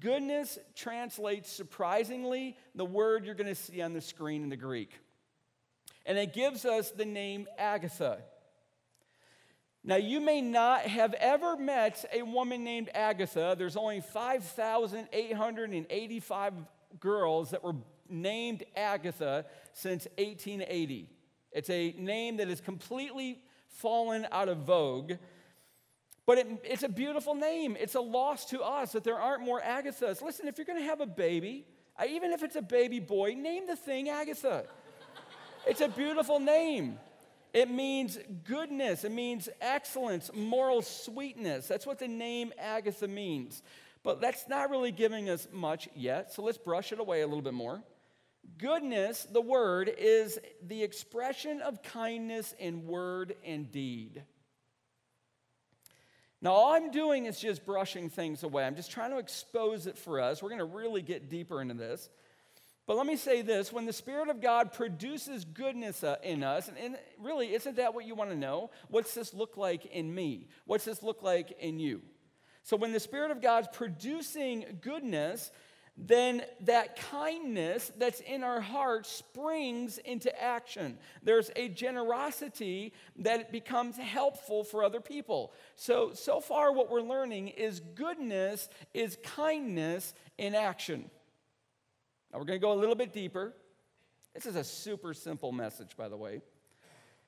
Goodness 0.00 0.58
translates 0.74 1.50
surprisingly 1.50 2.58
the 2.74 2.84
word 2.84 3.24
you're 3.24 3.34
going 3.34 3.46
to 3.46 3.54
see 3.54 3.80
on 3.80 3.94
the 3.94 4.02
screen 4.02 4.42
in 4.42 4.50
the 4.50 4.56
Greek. 4.56 4.92
And 6.04 6.18
it 6.18 6.34
gives 6.34 6.66
us 6.66 6.90
the 6.90 7.06
name 7.06 7.46
Agatha. 7.56 8.18
Now, 9.82 9.96
you 9.96 10.20
may 10.20 10.42
not 10.42 10.82
have 10.82 11.14
ever 11.14 11.56
met 11.56 12.04
a 12.12 12.20
woman 12.22 12.64
named 12.64 12.90
Agatha. 12.94 13.54
There's 13.56 13.76
only 13.76 14.02
5,885 14.02 16.52
girls 17.00 17.52
that 17.52 17.64
were 17.64 17.76
named 18.10 18.64
Agatha 18.76 19.44
since 19.72 20.06
1880. 20.16 21.08
It's 21.52 21.70
a 21.70 21.94
name 21.98 22.36
that 22.38 22.48
has 22.48 22.60
completely 22.60 23.40
fallen 23.68 24.26
out 24.32 24.48
of 24.48 24.58
vogue. 24.58 25.12
But 26.26 26.38
it, 26.38 26.46
it's 26.62 26.82
a 26.82 26.88
beautiful 26.88 27.34
name. 27.34 27.76
It's 27.80 27.94
a 27.94 28.00
loss 28.00 28.44
to 28.46 28.60
us 28.60 28.92
that 28.92 29.02
there 29.02 29.18
aren't 29.18 29.42
more 29.42 29.60
Agathas. 29.60 30.20
Listen, 30.20 30.46
if 30.46 30.58
you're 30.58 30.66
going 30.66 30.78
to 30.78 30.84
have 30.84 31.00
a 31.00 31.06
baby, 31.06 31.66
uh, 31.98 32.04
even 32.06 32.32
if 32.32 32.42
it's 32.42 32.56
a 32.56 32.62
baby 32.62 33.00
boy, 33.00 33.34
name 33.34 33.66
the 33.66 33.76
thing 33.76 34.10
Agatha. 34.10 34.64
it's 35.66 35.80
a 35.80 35.88
beautiful 35.88 36.38
name. 36.38 36.98
It 37.54 37.70
means 37.70 38.18
goodness, 38.44 39.04
it 39.04 39.12
means 39.12 39.48
excellence, 39.60 40.30
moral 40.34 40.82
sweetness. 40.82 41.66
That's 41.66 41.86
what 41.86 41.98
the 41.98 42.08
name 42.08 42.52
Agatha 42.58 43.08
means. 43.08 43.62
But 44.02 44.20
that's 44.20 44.46
not 44.48 44.70
really 44.70 44.92
giving 44.92 45.30
us 45.30 45.48
much 45.50 45.88
yet, 45.94 46.32
so 46.32 46.42
let's 46.42 46.58
brush 46.58 46.92
it 46.92 47.00
away 47.00 47.22
a 47.22 47.26
little 47.26 47.42
bit 47.42 47.54
more. 47.54 47.82
Goodness, 48.56 49.26
the 49.30 49.40
word, 49.40 49.92
is 49.98 50.38
the 50.66 50.82
expression 50.82 51.60
of 51.60 51.82
kindness 51.82 52.54
in 52.58 52.86
word 52.86 53.36
and 53.44 53.70
deed. 53.70 54.22
Now, 56.40 56.52
all 56.52 56.72
I'm 56.72 56.90
doing 56.90 57.26
is 57.26 57.40
just 57.40 57.66
brushing 57.66 58.10
things 58.10 58.44
away. 58.44 58.64
I'm 58.64 58.76
just 58.76 58.92
trying 58.92 59.10
to 59.10 59.18
expose 59.18 59.86
it 59.86 59.98
for 59.98 60.20
us. 60.20 60.42
We're 60.42 60.50
going 60.50 60.60
to 60.60 60.64
really 60.64 61.02
get 61.02 61.28
deeper 61.28 61.60
into 61.60 61.74
this. 61.74 62.08
But 62.86 62.96
let 62.96 63.06
me 63.06 63.16
say 63.16 63.42
this 63.42 63.70
when 63.70 63.84
the 63.84 63.92
Spirit 63.92 64.30
of 64.30 64.40
God 64.40 64.72
produces 64.72 65.44
goodness 65.44 66.02
uh, 66.02 66.16
in 66.22 66.42
us, 66.42 66.70
and, 66.74 66.96
really, 67.20 67.52
isn't 67.52 67.76
that 67.76 67.92
what 67.92 68.06
you 68.06 68.14
want 68.14 68.30
to 68.30 68.36
know? 68.36 68.70
What's 68.88 69.14
this 69.14 69.34
look 69.34 69.56
like 69.58 69.84
in 69.86 70.14
me? 70.14 70.48
What's 70.64 70.86
this 70.86 71.02
look 71.02 71.22
like 71.22 71.52
in 71.60 71.78
you? 71.80 72.00
So, 72.62 72.78
when 72.78 72.92
the 72.92 73.00
Spirit 73.00 73.30
of 73.30 73.42
God's 73.42 73.68
producing 73.72 74.78
goodness, 74.80 75.50
then 76.00 76.42
that 76.60 76.96
kindness 77.10 77.90
that's 77.98 78.20
in 78.20 78.44
our 78.44 78.60
heart 78.60 79.04
springs 79.04 79.98
into 79.98 80.40
action. 80.40 80.96
There's 81.24 81.50
a 81.56 81.68
generosity 81.68 82.92
that 83.16 83.50
becomes 83.50 83.96
helpful 83.96 84.62
for 84.62 84.84
other 84.84 85.00
people. 85.00 85.52
So, 85.74 86.12
so 86.14 86.40
far, 86.40 86.72
what 86.72 86.88
we're 86.88 87.00
learning 87.00 87.48
is 87.48 87.80
goodness 87.80 88.68
is 88.94 89.18
kindness 89.24 90.14
in 90.38 90.54
action. 90.54 91.10
Now 92.32 92.38
we're 92.38 92.44
going 92.44 92.60
to 92.60 92.64
go 92.64 92.72
a 92.72 92.78
little 92.78 92.94
bit 92.94 93.12
deeper. 93.12 93.52
This 94.34 94.46
is 94.46 94.54
a 94.54 94.64
super 94.64 95.14
simple 95.14 95.50
message, 95.50 95.96
by 95.96 96.08
the 96.08 96.16
way. 96.16 96.42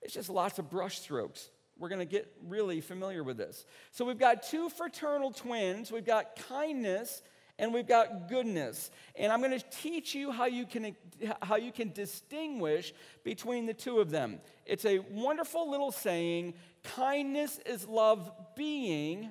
It's 0.00 0.14
just 0.14 0.30
lots 0.30 0.60
of 0.60 0.70
brushstrokes. 0.70 1.48
We're 1.76 1.88
going 1.88 1.98
to 1.98 2.04
get 2.04 2.32
really 2.46 2.80
familiar 2.80 3.24
with 3.24 3.36
this. 3.36 3.64
So 3.90 4.04
we've 4.04 4.18
got 4.18 4.44
two 4.44 4.68
fraternal 4.68 5.32
twins. 5.32 5.90
We've 5.90 6.04
got 6.04 6.36
kindness 6.48 7.22
and 7.60 7.74
we've 7.74 7.86
got 7.86 8.28
goodness. 8.28 8.90
And 9.14 9.30
I'm 9.30 9.40
going 9.40 9.56
to 9.56 9.64
teach 9.70 10.14
you 10.14 10.32
how 10.32 10.46
you 10.46 10.66
can 10.66 10.96
how 11.42 11.56
you 11.56 11.70
can 11.70 11.92
distinguish 11.92 12.94
between 13.22 13.66
the 13.66 13.74
two 13.74 14.00
of 14.00 14.10
them. 14.10 14.40
It's 14.64 14.86
a 14.86 15.00
wonderful 15.10 15.70
little 15.70 15.92
saying, 15.92 16.54
kindness 16.82 17.60
is 17.66 17.86
love 17.86 18.32
being, 18.56 19.30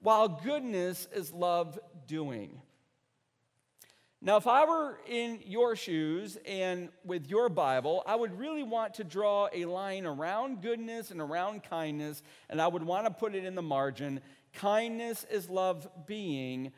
while 0.00 0.28
goodness 0.28 1.06
is 1.14 1.30
love 1.30 1.78
doing. 2.06 2.62
Now, 4.24 4.36
if 4.36 4.46
I 4.46 4.64
were 4.64 5.00
in 5.06 5.40
your 5.44 5.74
shoes 5.76 6.38
and 6.46 6.88
with 7.04 7.28
your 7.28 7.48
Bible, 7.48 8.04
I 8.06 8.14
would 8.14 8.38
really 8.38 8.62
want 8.62 8.94
to 8.94 9.04
draw 9.04 9.48
a 9.52 9.64
line 9.64 10.06
around 10.06 10.62
goodness 10.62 11.10
and 11.10 11.20
around 11.20 11.64
kindness, 11.64 12.22
and 12.48 12.62
I 12.62 12.68
would 12.68 12.84
want 12.84 13.04
to 13.06 13.10
put 13.10 13.34
it 13.34 13.44
in 13.44 13.56
the 13.56 13.62
margin. 13.62 14.20
Kindness 14.54 15.26
is 15.30 15.50
love 15.50 15.88
being, 16.06 16.72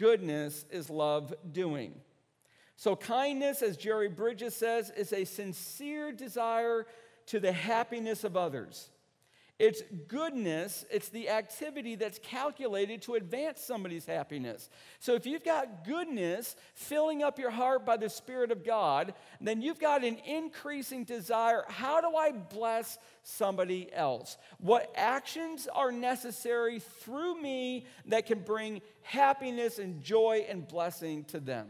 goodness 0.00 0.64
is 0.70 0.88
love 0.88 1.32
doing. 1.52 1.92
So, 2.76 2.96
kindness, 2.96 3.60
as 3.60 3.76
Jerry 3.76 4.08
Bridges 4.08 4.56
says, 4.56 4.90
is 4.96 5.12
a 5.12 5.26
sincere 5.26 6.10
desire 6.10 6.86
to 7.26 7.38
the 7.38 7.52
happiness 7.52 8.24
of 8.24 8.38
others. 8.38 8.88
It's 9.60 9.82
goodness, 10.08 10.86
it's 10.90 11.10
the 11.10 11.28
activity 11.28 11.94
that's 11.94 12.18
calculated 12.18 13.02
to 13.02 13.16
advance 13.16 13.60
somebody's 13.60 14.06
happiness. 14.06 14.70
So 15.00 15.14
if 15.14 15.26
you've 15.26 15.44
got 15.44 15.84
goodness 15.84 16.56
filling 16.72 17.22
up 17.22 17.38
your 17.38 17.50
heart 17.50 17.84
by 17.84 17.98
the 17.98 18.08
Spirit 18.08 18.52
of 18.52 18.64
God, 18.64 19.12
then 19.38 19.60
you've 19.60 19.78
got 19.78 20.02
an 20.02 20.16
increasing 20.24 21.04
desire 21.04 21.64
how 21.68 22.00
do 22.00 22.16
I 22.16 22.32
bless 22.32 22.96
somebody 23.22 23.92
else? 23.92 24.38
What 24.60 24.90
actions 24.96 25.68
are 25.74 25.92
necessary 25.92 26.78
through 26.78 27.42
me 27.42 27.84
that 28.06 28.24
can 28.24 28.38
bring 28.38 28.80
happiness 29.02 29.78
and 29.78 30.00
joy 30.00 30.46
and 30.48 30.66
blessing 30.66 31.24
to 31.24 31.38
them? 31.38 31.68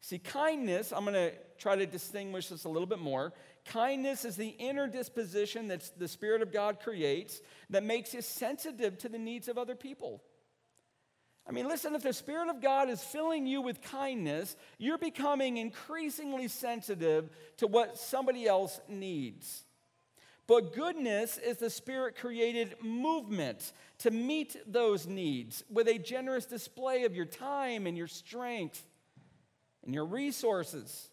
See, 0.00 0.18
kindness, 0.18 0.92
I'm 0.92 1.04
going 1.04 1.14
to 1.14 1.32
try 1.58 1.74
to 1.74 1.86
distinguish 1.86 2.48
this 2.50 2.64
a 2.64 2.68
little 2.68 2.86
bit 2.86 2.98
more. 2.98 3.32
Kindness 3.66 4.24
is 4.24 4.36
the 4.36 4.48
inner 4.58 4.86
disposition 4.86 5.68
that 5.68 5.90
the 5.98 6.08
Spirit 6.08 6.42
of 6.42 6.52
God 6.52 6.80
creates 6.80 7.40
that 7.70 7.82
makes 7.82 8.12
you 8.12 8.20
sensitive 8.20 8.98
to 8.98 9.08
the 9.08 9.18
needs 9.18 9.48
of 9.48 9.56
other 9.56 9.74
people. 9.74 10.22
I 11.46 11.52
mean, 11.52 11.68
listen, 11.68 11.94
if 11.94 12.02
the 12.02 12.12
Spirit 12.12 12.48
of 12.48 12.62
God 12.62 12.88
is 12.88 13.02
filling 13.02 13.46
you 13.46 13.60
with 13.60 13.82
kindness, 13.82 14.56
you're 14.78 14.98
becoming 14.98 15.58
increasingly 15.58 16.48
sensitive 16.48 17.30
to 17.58 17.66
what 17.66 17.98
somebody 17.98 18.46
else 18.46 18.80
needs. 18.88 19.64
But 20.46 20.74
goodness 20.74 21.38
is 21.38 21.56
the 21.56 21.70
Spirit 21.70 22.16
created 22.16 22.76
movement 22.82 23.72
to 23.98 24.10
meet 24.10 24.56
those 24.66 25.06
needs 25.06 25.64
with 25.70 25.88
a 25.88 25.98
generous 25.98 26.44
display 26.44 27.04
of 27.04 27.14
your 27.14 27.24
time 27.24 27.86
and 27.86 27.96
your 27.96 28.08
strength 28.08 28.82
and 29.84 29.94
your 29.94 30.04
resources. 30.04 31.08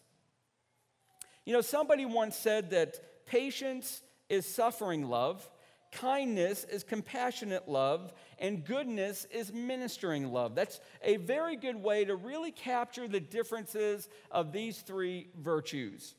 You 1.44 1.52
know, 1.52 1.60
somebody 1.60 2.06
once 2.06 2.36
said 2.36 2.70
that 2.70 3.26
patience 3.26 4.02
is 4.28 4.46
suffering 4.46 5.08
love, 5.08 5.48
kindness 5.90 6.64
is 6.64 6.84
compassionate 6.84 7.68
love, 7.68 8.12
and 8.38 8.64
goodness 8.64 9.26
is 9.26 9.52
ministering 9.52 10.32
love. 10.32 10.54
That's 10.54 10.80
a 11.02 11.16
very 11.16 11.56
good 11.56 11.76
way 11.76 12.04
to 12.04 12.16
really 12.16 12.50
capture 12.50 13.08
the 13.08 13.20
differences 13.20 14.08
of 14.30 14.52
these 14.52 14.78
three 14.78 15.28
virtues. 15.38 16.14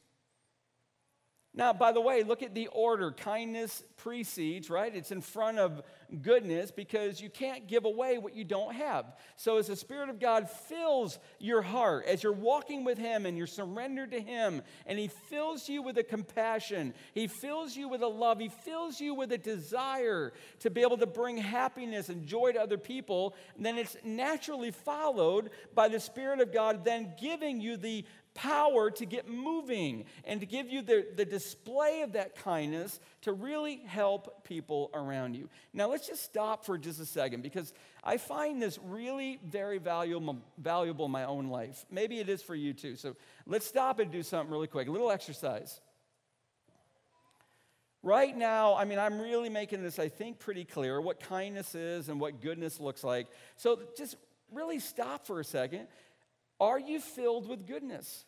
Now, 1.55 1.71
by 1.71 1.91
the 1.91 2.01
way, 2.01 2.23
look 2.23 2.41
at 2.41 2.55
the 2.55 2.67
order. 2.67 3.11
Kindness 3.11 3.83
precedes, 3.97 4.71
right? 4.71 4.93
It's 4.93 5.11
in 5.11 5.21
front 5.21 5.59
of 5.59 5.83
goodness 6.21 6.71
because 6.71 7.21
you 7.21 7.29
can't 7.29 7.67
give 7.67 7.85
away 7.85 8.17
what 8.17 8.35
you 8.35 8.43
don't 8.43 8.73
have. 8.75 9.05
So, 9.35 9.57
as 9.57 9.67
the 9.67 9.75
Spirit 9.75 10.09
of 10.09 10.19
God 10.19 10.49
fills 10.49 11.19
your 11.39 11.61
heart, 11.61 12.05
as 12.05 12.23
you're 12.23 12.31
walking 12.31 12.83
with 12.83 12.97
Him 12.97 13.25
and 13.25 13.37
you're 13.37 13.47
surrendered 13.47 14.11
to 14.11 14.19
Him, 14.19 14.61
and 14.85 14.99
He 14.99 15.07
fills 15.07 15.67
you 15.67 15.81
with 15.81 15.97
a 15.97 16.03
compassion, 16.03 16.93
He 17.13 17.27
fills 17.27 17.75
you 17.75 17.89
with 17.89 18.01
a 18.01 18.07
love, 18.07 18.39
He 18.39 18.49
fills 18.49 18.99
you 18.99 19.13
with 19.13 19.31
a 19.31 19.37
desire 19.37 20.33
to 20.59 20.69
be 20.69 20.81
able 20.81 20.97
to 20.97 21.07
bring 21.07 21.37
happiness 21.37 22.09
and 22.09 22.25
joy 22.25 22.51
to 22.51 22.61
other 22.61 22.77
people, 22.77 23.35
then 23.57 23.77
it's 23.77 23.97
naturally 24.03 24.71
followed 24.71 25.49
by 25.73 25.87
the 25.87 25.99
Spirit 25.99 26.39
of 26.39 26.53
God 26.53 26.85
then 26.85 27.13
giving 27.19 27.61
you 27.61 27.77
the 27.77 28.05
power 28.33 28.89
to 28.89 29.05
get 29.05 29.29
moving 29.29 30.05
and 30.25 30.39
to 30.39 30.45
give 30.45 30.69
you 30.69 30.81
the, 30.81 31.05
the 31.15 31.25
display 31.25 32.01
of 32.01 32.13
that 32.13 32.35
kindness 32.35 32.99
to 33.21 33.31
really 33.31 33.77
help 33.85 34.43
people 34.43 34.89
around 34.93 35.35
you. 35.35 35.49
Now, 35.73 35.89
let's 35.89 36.07
just 36.07 36.23
stop 36.23 36.65
for 36.65 36.77
just 36.77 36.99
a 36.99 37.05
second 37.05 37.43
because 37.43 37.73
I 38.03 38.17
find 38.17 38.61
this 38.61 38.79
really 38.83 39.39
very 39.45 39.77
valuable, 39.77 40.37
valuable 40.57 41.05
in 41.05 41.11
my 41.11 41.25
own 41.25 41.49
life. 41.49 41.85
Maybe 41.91 42.19
it 42.19 42.29
is 42.29 42.41
for 42.41 42.55
you 42.55 42.73
too. 42.73 42.95
So 42.95 43.15
let's 43.45 43.65
stop 43.65 43.99
and 43.99 44.11
do 44.11 44.23
something 44.23 44.51
really 44.51 44.67
quick, 44.67 44.87
a 44.87 44.91
little 44.91 45.11
exercise. 45.11 45.79
Right 48.01 48.35
now, 48.35 48.75
I 48.75 48.83
mean, 48.83 48.99
I'm 48.99 49.19
really 49.19 49.47
making 49.47 49.81
this, 49.81 49.97
I 49.97 50.09
think, 50.09 50.37
pretty 50.37 50.65
clear 50.65 50.99
what 50.99 51.21
kindness 51.21 51.73
is 51.73 52.09
and 52.09 52.19
what 52.19 52.41
goodness 52.41 52.81
looks 52.81 53.01
like. 53.01 53.27
So 53.55 53.79
just 53.97 54.17
really 54.51 54.79
stop 54.79 55.25
for 55.25 55.39
a 55.39 55.43
second. 55.45 55.87
Are 56.63 56.79
you 56.79 57.01
filled 57.01 57.49
with 57.49 57.67
goodness? 57.67 58.23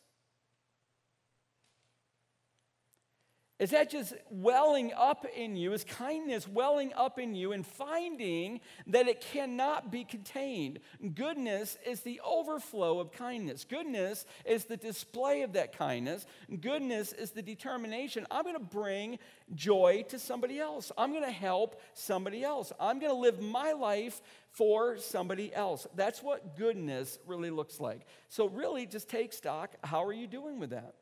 Is 3.58 3.72
that 3.72 3.90
just 3.90 4.14
welling 4.30 4.92
up 4.94 5.26
in 5.34 5.56
you? 5.56 5.72
Is 5.72 5.86
kindness 5.86 6.46
welling 6.46 6.92
up 6.94 7.18
in 7.18 7.36
you 7.36 7.54
and 7.54 7.66
finding 7.66 8.60
that 8.88 9.08
it 9.08 9.22
cannot 9.22 9.90
be 9.90 10.04
contained? 10.04 10.80
Goodness 11.14 11.78
is 11.86 12.02
the 12.02 12.20
overflow 12.26 13.00
of 13.00 13.14
kindness. 13.14 13.64
Goodness 13.64 14.26
is 14.44 14.66
the 14.66 14.76
display 14.76 15.44
of 15.44 15.54
that 15.54 15.78
kindness. 15.78 16.26
Goodness 16.60 17.14
is 17.14 17.32
the 17.32 17.42
determination. 17.42 18.28
I'm 18.30 18.44
going 18.44 18.56
to 18.56 18.60
bring 18.60 19.20
joy 19.54 20.04
to 20.10 20.20
somebody 20.20 20.60
else. 20.60 20.92
I'm 20.98 21.12
going 21.12 21.24
to 21.24 21.32
help 21.32 21.80
somebody 21.94 22.44
else. 22.44 22.74
I'm 22.78 23.00
going 23.00 23.14
to 23.14 23.18
live 23.18 23.42
my 23.42 23.72
life 23.72 24.22
for 24.52 24.98
somebody 24.98 25.56
else. 25.56 25.88
That's 25.96 26.22
what 26.22 26.58
goodness 26.58 27.20
really 27.26 27.52
looks 27.52 27.80
like. 27.80 28.06
So, 28.28 28.48
really, 28.50 28.86
just 28.86 29.10
take 29.10 29.32
stock. 29.32 29.76
How 29.82 30.04
are 30.04 30.14
you 30.14 30.28
doing 30.28 30.60
with 30.60 30.72
that? 30.72 30.96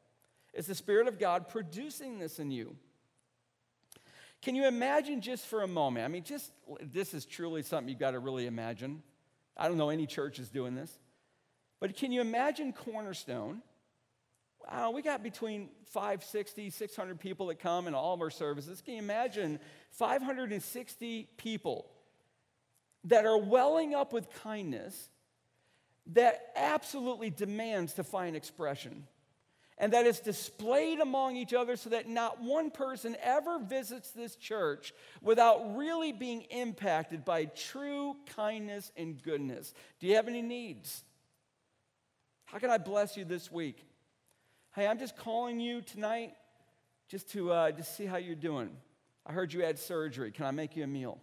Is 0.54 0.68
the 0.68 0.76
Spirit 0.76 1.08
of 1.08 1.20
God 1.20 1.50
producing 1.50 2.20
this 2.20 2.40
in 2.40 2.52
you? 2.52 2.76
Can 4.42 4.56
you 4.56 4.68
imagine 4.68 5.22
just 5.22 5.48
for 5.48 5.64
a 5.64 5.68
moment? 5.68 6.06
I 6.06 6.10
mean, 6.10 6.24
just 6.24 6.52
this 6.82 7.14
is 7.14 7.26
truly 7.26 7.64
something 7.64 7.90
you've 7.90 8.00
got 8.00 8.12
to 8.12 8.20
really 8.20 8.46
imagine. 8.46 9.02
I 9.56 9.68
don't 9.68 9.78
know 9.78 9.90
any 9.90 10.06
church 10.06 10.38
is 10.38 10.50
doing 10.50 10.76
this. 10.76 10.92
But 11.80 11.96
can 11.96 12.12
you 12.12 12.22
imagine 12.22 12.74
Cornerstone? 12.74 13.62
Wow, 14.70 14.92
we 14.92 15.02
got 15.02 15.24
between 15.24 15.70
560, 15.88 16.70
600 16.70 17.20
people 17.20 17.48
that 17.48 17.60
come 17.60 17.88
in 17.88 17.94
all 17.94 18.14
of 18.14 18.22
our 18.22 18.30
services. 18.30 18.82
Can 18.82 18.96
you 18.96 19.00
imagine 19.00 19.60
560 19.92 21.30
people 21.38 21.86
that 23.06 23.26
are 23.26 23.38
welling 23.38 23.94
up 23.94 24.14
with 24.14 24.30
kindness 24.42 25.10
that 26.14 26.52
absolutely 26.56 27.30
demands 27.30 27.94
to 27.94 28.04
find 28.04 28.36
expression? 28.36 29.06
And 29.84 29.92
that 29.92 30.06
is 30.06 30.22
displayed 30.22 31.02
among 31.02 31.36
each 31.36 31.54
other 31.54 31.76
so 31.76 31.90
that 31.90 32.08
not 32.08 32.42
one 32.42 32.72
person 32.72 33.18
ever 33.22 33.60
visits 33.60 34.12
this 34.12 34.38
church 34.38 34.94
without 35.22 35.76
really 35.76 36.14
being 36.14 36.44
impacted 36.44 37.26
by 37.26 37.44
true 37.44 38.16
kindness 38.34 38.94
and 38.96 39.22
goodness. 39.22 39.74
Do 40.00 40.08
you 40.08 40.16
have 40.16 40.30
any 40.30 40.42
needs? 40.42 41.04
How 42.46 42.60
can 42.60 42.70
I 42.70 42.78
bless 42.78 43.18
you 43.18 43.26
this 43.26 43.52
week? 43.52 43.86
Hey, 44.74 44.88
I'm 44.88 45.00
just 45.00 45.18
calling 45.18 45.60
you 45.60 45.82
tonight 45.82 46.34
just 47.10 47.30
to 47.32 47.52
uh, 47.52 47.72
just 47.72 47.98
see 47.98 48.06
how 48.06 48.16
you're 48.16 48.36
doing. 48.36 48.70
I 49.26 49.34
heard 49.34 49.52
you 49.52 49.64
had 49.64 49.78
surgery. 49.78 50.32
Can 50.32 50.46
I 50.46 50.52
make 50.52 50.78
you 50.78 50.86
a 50.86 50.88
meal? 50.88 51.20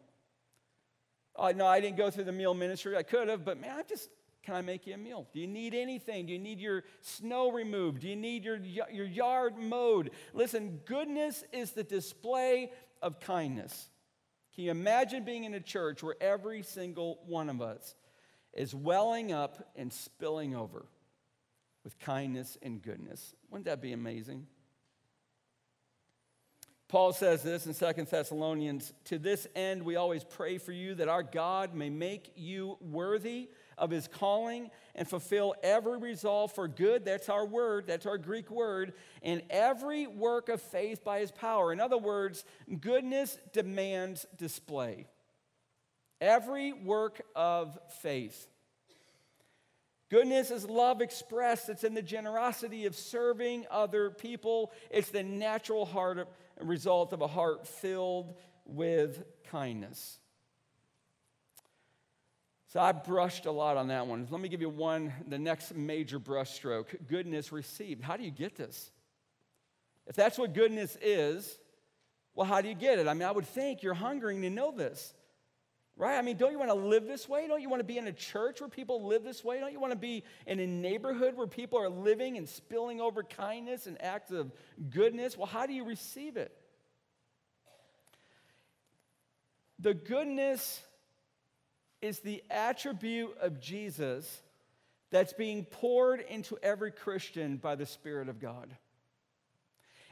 Oh, 1.34 1.50
no, 1.52 1.66
I 1.66 1.80
didn't 1.80 1.96
go 1.96 2.10
through 2.10 2.24
the 2.24 2.32
meal 2.32 2.52
ministry. 2.52 2.94
I 2.94 3.04
could 3.04 3.28
have, 3.28 3.42
but 3.42 3.58
man, 3.58 3.78
I'm 3.78 3.86
just 3.88 4.10
can 4.42 4.54
I 4.54 4.62
make 4.62 4.86
you 4.86 4.94
a 4.94 4.98
meal? 4.98 5.26
Do 5.32 5.40
you 5.40 5.46
need 5.46 5.74
anything? 5.74 6.26
Do 6.26 6.32
you 6.32 6.38
need 6.38 6.60
your 6.60 6.84
snow 7.02 7.50
removed? 7.50 8.00
Do 8.00 8.08
you 8.08 8.16
need 8.16 8.44
your, 8.44 8.56
your 8.56 9.06
yard 9.06 9.58
mowed? 9.58 10.10
Listen, 10.32 10.80
goodness 10.86 11.44
is 11.52 11.72
the 11.72 11.82
display 11.82 12.72
of 13.02 13.20
kindness. 13.20 13.88
Can 14.54 14.64
you 14.64 14.70
imagine 14.70 15.24
being 15.24 15.44
in 15.44 15.54
a 15.54 15.60
church 15.60 16.02
where 16.02 16.16
every 16.20 16.62
single 16.62 17.20
one 17.26 17.50
of 17.50 17.60
us 17.60 17.94
is 18.52 18.74
welling 18.74 19.30
up 19.30 19.70
and 19.76 19.92
spilling 19.92 20.56
over 20.56 20.86
with 21.84 21.98
kindness 21.98 22.56
and 22.62 22.82
goodness? 22.82 23.34
Wouldn't 23.50 23.66
that 23.66 23.82
be 23.82 23.92
amazing? 23.92 24.46
Paul 26.88 27.12
says 27.12 27.42
this 27.44 27.66
in 27.66 27.74
Second 27.74 28.08
Thessalonians 28.08 28.92
To 29.04 29.18
this 29.18 29.46
end, 29.54 29.84
we 29.84 29.94
always 29.94 30.24
pray 30.24 30.58
for 30.58 30.72
you 30.72 30.96
that 30.96 31.08
our 31.08 31.22
God 31.22 31.72
may 31.72 31.88
make 31.88 32.32
you 32.34 32.78
worthy 32.80 33.48
of 33.80 33.90
his 33.90 34.06
calling 34.06 34.70
and 34.94 35.08
fulfill 35.08 35.54
every 35.62 35.98
resolve 35.98 36.52
for 36.52 36.68
good. 36.68 37.04
That's 37.04 37.28
our 37.28 37.44
word, 37.44 37.86
that's 37.86 38.06
our 38.06 38.18
Greek 38.18 38.50
word, 38.50 38.92
and 39.22 39.42
every 39.50 40.06
work 40.06 40.48
of 40.48 40.60
faith 40.60 41.02
by 41.02 41.20
his 41.20 41.32
power. 41.32 41.72
In 41.72 41.80
other 41.80 41.98
words, 41.98 42.44
goodness 42.80 43.38
demands 43.52 44.26
display. 44.36 45.06
Every 46.20 46.72
work 46.72 47.22
of 47.34 47.78
faith. 48.02 48.46
Goodness 50.10 50.50
is 50.50 50.68
love 50.68 51.00
expressed. 51.00 51.68
It's 51.68 51.84
in 51.84 51.94
the 51.94 52.02
generosity 52.02 52.84
of 52.86 52.96
serving 52.96 53.64
other 53.70 54.10
people. 54.10 54.72
It's 54.90 55.10
the 55.10 55.22
natural 55.22 55.86
heart 55.86 56.28
result 56.60 57.12
of 57.12 57.22
a 57.22 57.28
heart 57.28 57.66
filled 57.66 58.34
with 58.66 59.22
kindness. 59.50 60.18
So 62.70 62.78
I 62.78 62.92
brushed 62.92 63.46
a 63.46 63.50
lot 63.50 63.76
on 63.76 63.88
that 63.88 64.06
one. 64.06 64.28
Let 64.30 64.40
me 64.40 64.48
give 64.48 64.60
you 64.60 64.68
one, 64.68 65.12
the 65.26 65.40
next 65.40 65.74
major 65.74 66.20
brushstroke 66.20 67.08
goodness 67.08 67.50
received. 67.50 68.00
How 68.00 68.16
do 68.16 68.22
you 68.22 68.30
get 68.30 68.54
this? 68.54 68.92
If 70.06 70.14
that's 70.14 70.38
what 70.38 70.54
goodness 70.54 70.96
is, 71.02 71.58
well, 72.32 72.46
how 72.46 72.60
do 72.60 72.68
you 72.68 72.76
get 72.76 73.00
it? 73.00 73.08
I 73.08 73.14
mean, 73.14 73.24
I 73.24 73.32
would 73.32 73.46
think 73.46 73.82
you're 73.82 73.92
hungering 73.92 74.42
to 74.42 74.50
know 74.50 74.70
this, 74.70 75.12
right? 75.96 76.16
I 76.16 76.22
mean, 76.22 76.36
don't 76.36 76.52
you 76.52 76.60
want 76.60 76.70
to 76.70 76.76
live 76.76 77.06
this 77.06 77.28
way? 77.28 77.48
Don't 77.48 77.60
you 77.60 77.68
want 77.68 77.80
to 77.80 77.84
be 77.84 77.98
in 77.98 78.06
a 78.06 78.12
church 78.12 78.60
where 78.60 78.70
people 78.70 79.04
live 79.04 79.24
this 79.24 79.42
way? 79.42 79.58
Don't 79.58 79.72
you 79.72 79.80
want 79.80 79.92
to 79.92 79.98
be 79.98 80.22
in 80.46 80.60
a 80.60 80.66
neighborhood 80.66 81.36
where 81.36 81.48
people 81.48 81.80
are 81.80 81.88
living 81.88 82.38
and 82.38 82.48
spilling 82.48 83.00
over 83.00 83.24
kindness 83.24 83.88
and 83.88 84.00
acts 84.00 84.30
of 84.30 84.52
goodness? 84.90 85.36
Well, 85.36 85.48
how 85.48 85.66
do 85.66 85.72
you 85.72 85.84
receive 85.84 86.36
it? 86.36 86.56
The 89.80 89.92
goodness 89.92 90.80
is 92.02 92.20
the 92.20 92.42
attribute 92.50 93.36
of 93.40 93.60
Jesus 93.60 94.42
that's 95.10 95.32
being 95.32 95.64
poured 95.64 96.20
into 96.20 96.58
every 96.62 96.92
Christian 96.92 97.56
by 97.56 97.74
the 97.74 97.86
Spirit 97.86 98.28
of 98.28 98.40
God. 98.40 98.76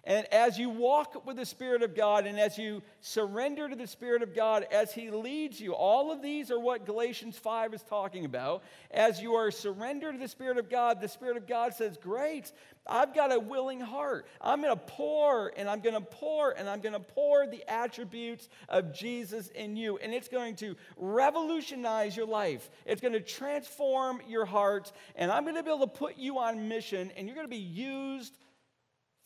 And 0.09 0.27
as 0.33 0.59
you 0.59 0.71
walk 0.71 1.27
with 1.27 1.37
the 1.37 1.45
Spirit 1.45 1.83
of 1.83 1.95
God 1.95 2.27
and 2.27 2.41
as 2.41 2.57
you 2.57 2.83
surrender 3.03 3.69
to 3.69 3.77
the 3.77 3.87
Spirit 3.87 4.23
of 4.23 4.35
God 4.35 4.67
as 4.73 4.91
He 4.91 5.11
leads 5.11 5.61
you, 5.61 5.75
all 5.75 6.11
of 6.11 6.23
these 6.23 6.51
are 6.51 6.59
what 6.59 6.87
Galatians 6.87 7.37
5 7.37 7.75
is 7.75 7.83
talking 7.83 8.25
about. 8.25 8.63
As 8.91 9.21
you 9.21 9.35
are 9.35 9.51
surrendered 9.51 10.15
to 10.15 10.19
the 10.19 10.27
Spirit 10.27 10.57
of 10.57 10.71
God, 10.71 11.03
the 11.03 11.09
Spirit 11.09 11.37
of 11.37 11.47
God 11.47 11.75
says, 11.75 11.99
Great, 11.99 12.51
I've 12.87 13.15
got 13.15 13.35
a 13.35 13.39
willing 13.39 13.81
heart. 13.81 14.27
I'm 14.41 14.63
going 14.63 14.75
to 14.75 14.83
pour 14.83 15.53
and 15.59 15.69
I'm 15.69 15.81
going 15.81 15.95
to 15.95 16.01
pour 16.01 16.53
and 16.53 16.71
I'm 16.71 16.81
going 16.81 16.95
to 16.95 17.01
pour 17.01 17.47
the 17.47 17.63
attributes 17.71 18.49
of 18.71 18.95
Jesus 18.95 19.49
in 19.49 19.77
you. 19.77 19.99
And 19.99 20.15
it's 20.15 20.29
going 20.29 20.57
to 20.57 20.75
revolutionize 20.97 22.17
your 22.17 22.27
life, 22.27 22.71
it's 22.87 23.03
going 23.03 23.13
to 23.13 23.21
transform 23.21 24.23
your 24.27 24.47
heart. 24.47 24.91
And 25.17 25.31
I'm 25.31 25.43
going 25.43 25.57
to 25.57 25.63
be 25.63 25.71
able 25.71 25.87
to 25.87 25.93
put 25.93 26.17
you 26.17 26.39
on 26.39 26.67
mission 26.67 27.13
and 27.15 27.27
you're 27.27 27.37
going 27.37 27.47
to 27.47 27.51
be 27.51 27.59
used 27.59 28.39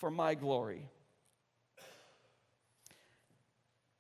for 0.03 0.11
my 0.11 0.35
glory. 0.35 0.85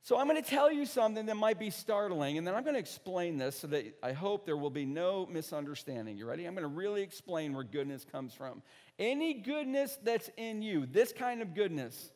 So, 0.02 0.18
I'm 0.18 0.26
going 0.26 0.42
to 0.42 0.50
tell 0.50 0.72
you 0.72 0.84
something 0.84 1.26
that 1.26 1.36
might 1.36 1.60
be 1.60 1.70
startling, 1.70 2.38
and 2.38 2.44
then 2.44 2.56
I'm 2.56 2.64
going 2.64 2.74
to 2.74 2.80
explain 2.80 3.38
this 3.38 3.60
so 3.60 3.68
that 3.68 3.96
I 4.02 4.10
hope 4.10 4.44
there 4.44 4.56
will 4.56 4.68
be 4.68 4.84
no 4.84 5.28
misunderstanding. 5.30 6.16
You 6.16 6.26
ready? 6.26 6.44
I'm 6.44 6.54
going 6.54 6.68
to 6.68 6.76
really 6.76 7.02
explain 7.02 7.54
where 7.54 7.62
goodness 7.62 8.04
comes 8.10 8.34
from. 8.34 8.62
Any 8.98 9.34
goodness 9.34 9.96
that's 10.02 10.28
in 10.36 10.60
you, 10.60 10.86
this 10.86 11.12
kind 11.12 11.40
of 11.40 11.54
goodness, 11.54 12.10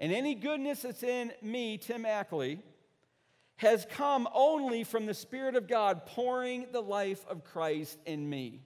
and 0.00 0.12
any 0.12 0.34
goodness 0.34 0.82
that's 0.82 1.04
in 1.04 1.30
me, 1.40 1.78
Tim 1.78 2.04
Ackley, 2.04 2.58
has 3.58 3.86
come 3.92 4.28
only 4.34 4.82
from 4.82 5.06
the 5.06 5.14
Spirit 5.14 5.54
of 5.54 5.68
God 5.68 6.04
pouring 6.04 6.66
the 6.72 6.82
life 6.82 7.24
of 7.30 7.44
Christ 7.44 7.96
in 8.06 8.28
me. 8.28 8.62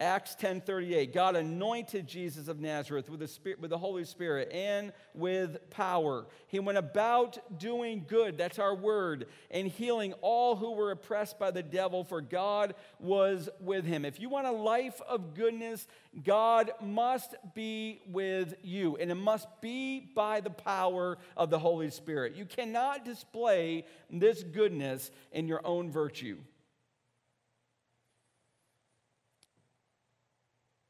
Acts 0.00 0.34
10:38 0.34 1.12
God 1.12 1.36
anointed 1.36 2.08
Jesus 2.08 2.48
of 2.48 2.58
Nazareth 2.58 3.08
with 3.08 3.20
the 3.20 3.28
spirit 3.28 3.60
with 3.60 3.70
the 3.70 3.78
Holy 3.78 4.04
Spirit 4.04 4.50
and 4.50 4.92
with 5.14 5.70
power. 5.70 6.26
He 6.48 6.58
went 6.58 6.78
about 6.78 7.58
doing 7.60 8.04
good, 8.08 8.36
that's 8.36 8.58
our 8.58 8.74
word, 8.74 9.28
and 9.52 9.68
healing 9.68 10.12
all 10.14 10.56
who 10.56 10.72
were 10.72 10.90
oppressed 10.90 11.38
by 11.38 11.52
the 11.52 11.62
devil 11.62 12.02
for 12.02 12.20
God 12.20 12.74
was 12.98 13.48
with 13.60 13.84
him. 13.84 14.04
If 14.04 14.18
you 14.18 14.28
want 14.28 14.48
a 14.48 14.52
life 14.52 15.00
of 15.08 15.32
goodness, 15.32 15.86
God 16.24 16.72
must 16.82 17.36
be 17.54 18.02
with 18.08 18.56
you 18.64 18.96
and 18.96 19.12
it 19.12 19.16
must 19.16 19.46
be 19.60 20.00
by 20.00 20.40
the 20.40 20.50
power 20.50 21.18
of 21.36 21.50
the 21.50 21.58
Holy 21.60 21.90
Spirit. 21.90 22.34
You 22.34 22.46
cannot 22.46 23.04
display 23.04 23.86
this 24.10 24.42
goodness 24.42 25.12
in 25.30 25.46
your 25.46 25.64
own 25.64 25.92
virtue. 25.92 26.38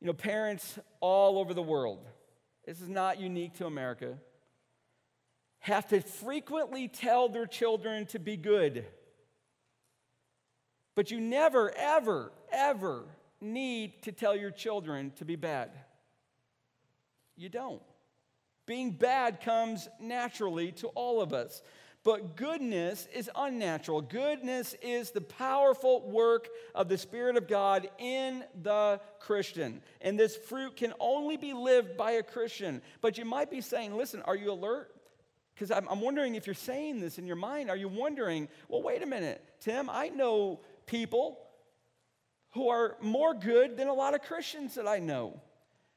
You 0.04 0.08
know, 0.08 0.12
parents 0.12 0.78
all 1.00 1.38
over 1.38 1.54
the 1.54 1.62
world, 1.62 2.06
this 2.66 2.78
is 2.82 2.90
not 2.90 3.18
unique 3.18 3.54
to 3.54 3.64
America, 3.64 4.18
have 5.60 5.88
to 5.88 6.02
frequently 6.02 6.88
tell 6.88 7.30
their 7.30 7.46
children 7.46 8.04
to 8.08 8.18
be 8.18 8.36
good. 8.36 8.84
But 10.94 11.10
you 11.10 11.22
never, 11.22 11.74
ever, 11.74 12.32
ever 12.52 13.04
need 13.40 14.02
to 14.02 14.12
tell 14.12 14.36
your 14.36 14.50
children 14.50 15.10
to 15.16 15.24
be 15.24 15.36
bad. 15.36 15.70
You 17.34 17.48
don't. 17.48 17.80
Being 18.66 18.90
bad 18.90 19.40
comes 19.40 19.88
naturally 19.98 20.72
to 20.72 20.88
all 20.88 21.22
of 21.22 21.32
us. 21.32 21.62
But 22.04 22.36
goodness 22.36 23.08
is 23.14 23.30
unnatural. 23.34 24.02
Goodness 24.02 24.74
is 24.82 25.10
the 25.10 25.22
powerful 25.22 26.02
work 26.08 26.50
of 26.74 26.90
the 26.90 26.98
Spirit 26.98 27.36
of 27.38 27.48
God 27.48 27.88
in 27.98 28.44
the 28.62 29.00
Christian. 29.20 29.82
And 30.02 30.20
this 30.20 30.36
fruit 30.36 30.76
can 30.76 30.92
only 31.00 31.38
be 31.38 31.54
lived 31.54 31.96
by 31.96 32.12
a 32.12 32.22
Christian. 32.22 32.82
But 33.00 33.16
you 33.16 33.24
might 33.24 33.50
be 33.50 33.62
saying, 33.62 33.96
listen, 33.96 34.20
are 34.22 34.36
you 34.36 34.52
alert? 34.52 34.94
Because 35.54 35.70
I'm, 35.70 35.88
I'm, 35.88 36.02
wondering 36.02 36.34
if 36.34 36.46
you're 36.46 36.54
saying 36.54 37.00
this 37.00 37.18
in 37.18 37.26
your 37.26 37.36
mind. 37.36 37.70
Are 37.70 37.76
you 37.76 37.88
wondering, 37.88 38.48
well, 38.68 38.82
wait 38.82 39.02
a 39.02 39.06
minute, 39.06 39.42
Tim, 39.60 39.88
I 39.88 40.08
know 40.08 40.60
people 40.84 41.38
who 42.50 42.68
are 42.68 42.96
more 43.00 43.32
good 43.32 43.78
than 43.78 43.88
a 43.88 43.94
lot 43.94 44.14
of 44.14 44.22
Christians 44.22 44.74
that 44.74 44.86
I 44.86 44.98
know. 44.98 45.40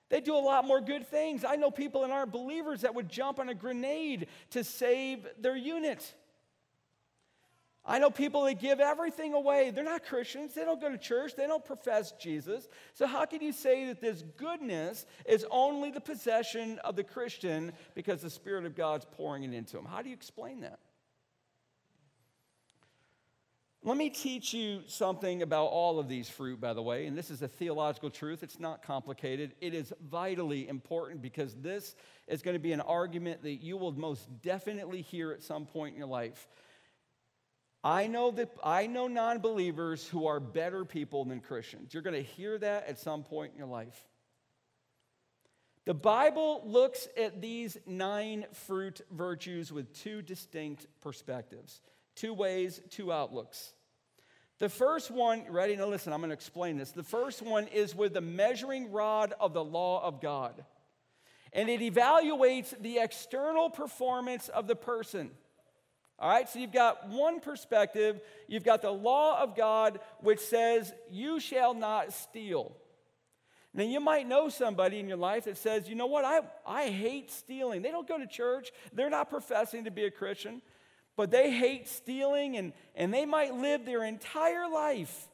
They 0.09 0.21
do 0.21 0.35
a 0.35 0.39
lot 0.39 0.65
more 0.65 0.79
good 0.79 1.07
things. 1.07 1.43
I 1.43 1.55
know 1.55 1.69
people 1.69 2.01
that 2.01 2.11
aren't 2.11 2.31
believers 2.31 2.81
that 2.81 2.95
would 2.95 3.09
jump 3.09 3.39
on 3.39 3.49
a 3.49 3.53
grenade 3.53 4.27
to 4.51 4.63
save 4.63 5.27
their 5.39 5.55
unit. 5.55 6.13
I 7.89 7.99
know 7.99 8.09
people 8.09 8.43
that 8.43 8.59
give 8.59 8.81
everything 8.81 9.33
away. 9.33 9.71
They're 9.71 9.83
not 9.83 10.05
Christians. 10.05 10.53
They 10.53 10.65
don't 10.65 10.81
go 10.81 10.89
to 10.89 10.97
church. 10.97 11.35
They 11.35 11.47
don't 11.47 11.63
profess 11.63 12.11
Jesus. 12.13 12.67
So, 12.93 13.07
how 13.07 13.25
can 13.25 13.41
you 13.41 13.53
say 13.53 13.87
that 13.87 14.01
this 14.01 14.23
goodness 14.35 15.05
is 15.25 15.45
only 15.49 15.89
the 15.89 16.01
possession 16.01 16.79
of 16.79 16.97
the 16.97 17.03
Christian 17.05 17.71
because 17.95 18.21
the 18.21 18.29
Spirit 18.29 18.65
of 18.65 18.75
God's 18.75 19.05
pouring 19.05 19.43
it 19.43 19.53
into 19.53 19.77
them? 19.77 19.85
How 19.85 20.01
do 20.01 20.09
you 20.09 20.15
explain 20.15 20.59
that? 20.61 20.79
Let 23.87 23.95
me 23.95 24.09
teach 24.09 24.53
you 24.53 24.81
something 24.87 25.43
about 25.43 25.67
all 25.67 25.97
of 25.97 26.09
these 26.09 26.27
fruit, 26.27 26.59
by 26.59 26.73
the 26.73 26.81
way, 26.81 27.05
and 27.05 27.17
this 27.17 27.31
is 27.31 27.41
a 27.41 27.47
theological 27.47 28.09
truth. 28.09 28.43
It's 28.43 28.59
not 28.59 28.83
complicated. 28.83 29.53
It 29.61 29.73
is 29.73 29.93
vitally 30.09 30.67
important 30.67 31.21
because 31.21 31.55
this 31.55 31.95
is 32.27 32.41
going 32.41 32.55
to 32.55 32.59
be 32.59 32.73
an 32.73 32.81
argument 32.81 33.43
that 33.43 33.63
you 33.63 33.77
will 33.77 33.93
most 33.93 34.27
definitely 34.41 35.01
hear 35.03 35.31
at 35.31 35.41
some 35.41 35.65
point 35.65 35.93
in 35.93 35.97
your 35.97 36.09
life. 36.09 36.49
I 37.81 38.07
know 38.07 38.29
that 38.31 38.49
I 38.61 38.87
know 38.87 39.07
non-believers 39.07 40.05
who 40.05 40.27
are 40.27 40.41
better 40.41 40.83
people 40.83 41.23
than 41.23 41.39
Christians. 41.39 41.93
You're 41.93 42.03
going 42.03 42.13
to 42.13 42.29
hear 42.29 42.57
that 42.57 42.89
at 42.89 42.99
some 42.99 43.23
point 43.23 43.53
in 43.53 43.57
your 43.57 43.69
life. 43.69 44.05
The 45.85 45.93
Bible 45.93 46.61
looks 46.65 47.07
at 47.15 47.41
these 47.41 47.77
nine 47.85 48.47
fruit 48.51 48.99
virtues 49.11 49.71
with 49.71 49.93
two 49.93 50.21
distinct 50.21 50.87
perspectives, 50.99 51.79
two 52.15 52.33
ways, 52.33 52.81
two 52.89 53.13
outlooks. 53.13 53.71
The 54.59 54.69
first 54.69 55.11
one, 55.11 55.43
ready? 55.49 55.75
Now 55.75 55.85
listen, 55.87 56.11
I'm 56.13 56.19
going 56.19 56.29
to 56.29 56.33
explain 56.33 56.77
this. 56.77 56.91
The 56.91 57.03
first 57.03 57.43
one 57.43 57.67
is 57.67 57.95
with 57.95 58.13
the 58.13 58.21
measuring 58.21 58.91
rod 58.91 59.33
of 59.39 59.53
the 59.53 59.63
law 59.63 60.03
of 60.03 60.19
God. 60.19 60.63
And 61.53 61.69
it 61.69 61.79
evaluates 61.79 62.79
the 62.81 62.97
external 62.97 63.69
performance 63.69 64.49
of 64.49 64.67
the 64.67 64.75
person. 64.75 65.31
All 66.19 66.29
right, 66.29 66.49
so 66.49 66.57
you've 66.57 66.73
got 66.73 67.07
one 67.09 67.39
perspective. 67.39 68.19
You've 68.47 68.63
got 68.63 68.81
the 68.81 68.91
law 68.91 69.39
of 69.41 69.55
God, 69.55 69.99
which 70.21 70.39
says, 70.39 70.91
You 71.11 71.39
shall 71.39 71.75
not 71.75 72.11
steal. 72.11 72.75
Now, 73.75 73.83
you 73.83 73.99
might 73.99 74.27
know 74.27 74.49
somebody 74.49 74.99
in 74.99 75.07
your 75.07 75.17
life 75.17 75.43
that 75.43 75.57
says, 75.57 75.87
You 75.87 75.93
know 75.93 76.07
what? 76.07 76.25
I, 76.25 76.39
I 76.65 76.89
hate 76.89 77.29
stealing. 77.29 77.83
They 77.83 77.91
don't 77.91 78.07
go 78.07 78.17
to 78.17 78.25
church, 78.25 78.71
they're 78.91 79.11
not 79.11 79.29
professing 79.29 79.83
to 79.83 79.91
be 79.91 80.05
a 80.05 80.11
Christian 80.11 80.63
but 81.17 81.31
they 81.31 81.51
hate 81.51 81.89
stealing 81.89 82.55
and, 82.55 82.71
and 82.95 83.13
they 83.13 83.25
might 83.25 83.53
live 83.53 83.83
their 83.83 84.05
entire 84.05 84.69
life 84.69 85.27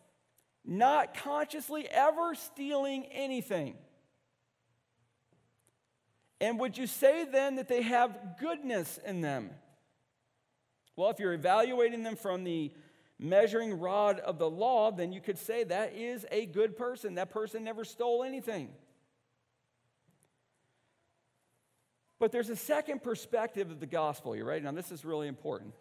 not 0.65 1.13
consciously 1.13 1.88
ever 1.89 2.36
stealing 2.36 3.06
anything. 3.12 3.76
And 6.39 6.60
would 6.60 6.78
you 6.78 6.88
say 6.88 7.26
then 7.26 7.56
that 7.56 7.67
they 7.67 7.82
have 7.82 8.38
goodness 8.39 9.00
in 9.06 9.22
them? 9.22 9.50
Well, 10.96 11.10
if 11.10 11.19
you're 11.19 11.34
evaluating 11.34 12.04
them 12.04 12.15
from 12.15 12.43
the 12.43 12.72
measuring 13.19 13.80
rod 13.80 14.19
of 14.19 14.39
the 14.39 14.50
law, 14.50 14.91
then 14.91 15.12
you 15.12 15.22
could 15.22 15.38
say 15.38 15.63
that 15.65 15.93
is 15.93 16.26
a 16.32 16.46
good 16.46 16.78
person. 16.78 17.15
That 17.15 17.30
person 17.30 17.63
never 17.63 17.84
stole 17.84 18.24
anything. 18.24 18.69
But 22.24 22.32
there's 22.32 22.50
a 22.50 22.56
second 22.56 23.04
perspective 23.04 23.70
of 23.70 23.82
the 23.82 23.86
gospel. 23.86 24.34
You 24.34 24.46
ready? 24.46 24.64
Now, 24.64 24.72
this 24.72 24.94
is 24.94 25.04
really 25.04 25.28
important. 25.28 25.74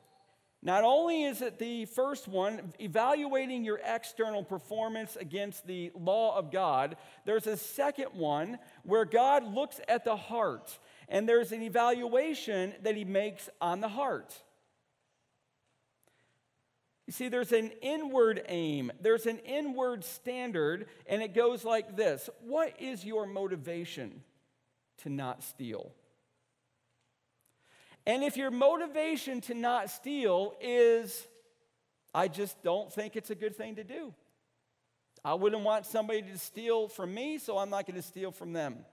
Not 0.61 0.83
only 0.83 1.23
is 1.23 1.41
it 1.41 1.61
the 1.61 1.85
first 1.85 2.27
one, 2.27 2.73
evaluating 2.81 3.63
your 3.63 3.79
external 3.85 4.43
performance 4.43 5.15
against 5.15 5.69
the 5.69 5.93
law 5.95 6.37
of 6.37 6.51
God, 6.51 6.97
there's 7.27 7.47
a 7.47 7.57
second 7.57 8.07
one 8.15 8.59
where 8.83 9.05
God 9.05 9.55
looks 9.55 9.81
at 9.87 10.05
the 10.05 10.17
heart, 10.17 10.77
and 11.09 11.29
there's 11.29 11.53
an 11.53 11.63
evaluation 11.63 12.75
that 12.83 12.97
he 12.97 13.05
makes 13.05 13.49
on 13.61 13.81
the 13.81 13.87
heart. 13.87 14.35
You 17.07 17.13
see, 17.13 17.29
there's 17.29 17.53
an 17.53 17.71
inward 17.83 18.43
aim, 18.49 18.91
there's 19.01 19.27
an 19.27 19.39
inward 19.39 20.03
standard, 20.03 20.87
and 21.07 21.23
it 21.23 21.37
goes 21.37 21.65
like 21.65 21.95
this 21.97 22.29
What 22.41 22.81
is 22.81 23.05
your 23.05 23.27
motivation 23.27 24.25
to 25.05 25.09
not 25.09 25.45
steal? 25.45 25.93
And 28.07 28.25
if 28.25 28.37
your 28.37 28.51
motivation 28.51 29.41
to 29.43 29.55
not 29.55 29.91
steal 29.91 30.55
is, 30.61 31.27
I 32.15 32.29
just 32.29 32.63
don't 32.63 32.93
think 32.93 33.17
it's 33.17 33.31
a 33.31 33.35
good 33.35 33.57
thing 33.57 33.77
to 33.77 33.85
do. 33.85 34.13
I 35.25 35.35
wouldn't 35.35 35.63
want 35.63 35.87
somebody 35.87 36.23
to 36.23 36.39
steal 36.39 36.89
from 36.89 37.15
me, 37.15 37.39
so 37.39 37.59
I'm 37.59 37.71
not 37.71 37.87
going 37.87 37.97
to 37.97 38.07
steal 38.07 38.33
from 38.33 38.53
them. 38.53 38.85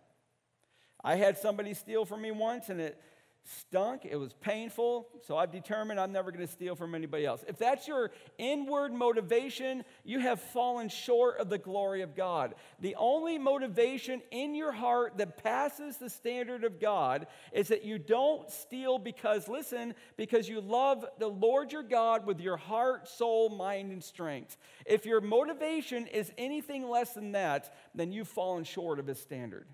I 1.03 1.15
had 1.15 1.37
somebody 1.37 1.73
steal 1.73 2.05
from 2.05 2.21
me 2.21 2.31
once, 2.31 2.69
and 2.69 2.79
it 2.79 3.01
stunk, 3.43 4.05
it 4.05 4.15
was 4.15 4.33
painful, 4.33 5.07
so 5.21 5.37
I've 5.37 5.51
determined 5.51 5.99
I'm 5.99 6.11
never 6.11 6.31
going 6.31 6.45
to 6.45 6.51
steal 6.51 6.75
from 6.75 6.93
anybody 6.93 7.25
else. 7.25 7.43
If 7.47 7.57
that's 7.57 7.87
your 7.87 8.11
inward 8.37 8.93
motivation, 8.93 9.83
you 10.03 10.19
have 10.19 10.39
fallen 10.39 10.89
short 10.89 11.39
of 11.39 11.49
the 11.49 11.57
glory 11.57 12.01
of 12.01 12.15
God. 12.15 12.55
The 12.79 12.95
only 12.95 13.37
motivation 13.37 14.21
in 14.31 14.55
your 14.55 14.71
heart 14.71 15.17
that 15.17 15.41
passes 15.43 15.97
the 15.97 16.09
standard 16.09 16.63
of 16.63 16.79
God 16.79 17.27
is 17.51 17.69
that 17.69 17.83
you 17.83 17.97
don't 17.97 18.49
steal 18.51 18.99
because, 18.99 19.47
listen, 19.47 19.95
because 20.15 20.47
you 20.47 20.61
love 20.61 21.05
the 21.17 21.27
Lord 21.27 21.71
your 21.71 21.83
God 21.83 22.25
with 22.25 22.39
your 22.39 22.57
heart, 22.57 23.07
soul, 23.07 23.49
mind, 23.49 23.91
and 23.91 24.03
strength. 24.03 24.57
If 24.85 25.05
your 25.05 25.21
motivation 25.21 26.07
is 26.07 26.31
anything 26.37 26.87
less 26.87 27.13
than 27.13 27.31
that, 27.31 27.73
then 27.95 28.11
you've 28.11 28.27
fallen 28.27 28.63
short 28.63 28.99
of 28.99 29.07
his 29.07 29.19
standard. 29.19 29.67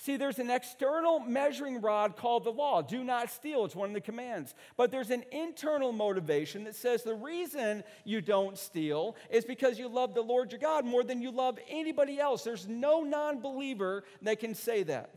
See, 0.00 0.16
there's 0.16 0.38
an 0.38 0.48
external 0.48 1.18
measuring 1.18 1.80
rod 1.80 2.16
called 2.16 2.44
the 2.44 2.52
law 2.52 2.82
do 2.82 3.02
not 3.02 3.30
steal, 3.30 3.64
it's 3.64 3.74
one 3.74 3.88
of 3.88 3.94
the 3.94 4.00
commands. 4.00 4.54
But 4.76 4.92
there's 4.92 5.10
an 5.10 5.24
internal 5.32 5.90
motivation 5.90 6.64
that 6.64 6.76
says 6.76 7.02
the 7.02 7.16
reason 7.16 7.82
you 8.04 8.20
don't 8.20 8.56
steal 8.56 9.16
is 9.28 9.44
because 9.44 9.76
you 9.76 9.88
love 9.88 10.14
the 10.14 10.22
Lord 10.22 10.52
your 10.52 10.60
God 10.60 10.84
more 10.84 11.02
than 11.02 11.20
you 11.20 11.32
love 11.32 11.58
anybody 11.68 12.20
else. 12.20 12.44
There's 12.44 12.68
no 12.68 13.02
non 13.02 13.40
believer 13.40 14.04
that 14.22 14.38
can 14.38 14.54
say 14.54 14.84
that. 14.84 15.10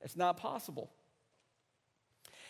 It's 0.00 0.16
not 0.16 0.38
possible. 0.38 0.90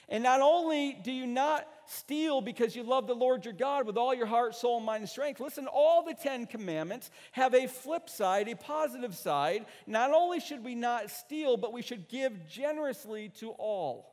And 0.08 0.22
not 0.22 0.40
only 0.40 0.92
do 0.92 1.12
you 1.12 1.26
not 1.26 1.66
steal 1.86 2.40
because 2.40 2.76
you 2.76 2.82
love 2.82 3.06
the 3.06 3.14
Lord 3.14 3.44
your 3.44 3.54
God 3.54 3.86
with 3.86 3.96
all 3.96 4.14
your 4.14 4.26
heart, 4.26 4.54
soul, 4.54 4.80
mind, 4.80 5.02
and 5.02 5.08
strength, 5.08 5.40
listen, 5.40 5.66
all 5.66 6.04
the 6.04 6.14
Ten 6.14 6.46
Commandments 6.46 7.10
have 7.32 7.54
a 7.54 7.66
flip 7.66 8.08
side, 8.08 8.48
a 8.48 8.56
positive 8.56 9.14
side. 9.14 9.66
Not 9.86 10.12
only 10.12 10.40
should 10.40 10.64
we 10.64 10.74
not 10.74 11.10
steal, 11.10 11.56
but 11.56 11.72
we 11.72 11.82
should 11.82 12.08
give 12.08 12.48
generously 12.48 13.30
to 13.40 13.50
all. 13.50 14.12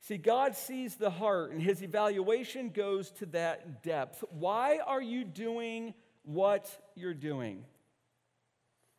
See, 0.00 0.18
God 0.18 0.54
sees 0.54 0.94
the 0.94 1.10
heart, 1.10 1.50
and 1.50 1.60
his 1.60 1.82
evaluation 1.82 2.70
goes 2.70 3.10
to 3.12 3.26
that 3.26 3.82
depth. 3.82 4.22
Why 4.30 4.78
are 4.78 5.02
you 5.02 5.24
doing 5.24 5.94
what 6.22 6.70
you're 6.94 7.12
doing? 7.12 7.64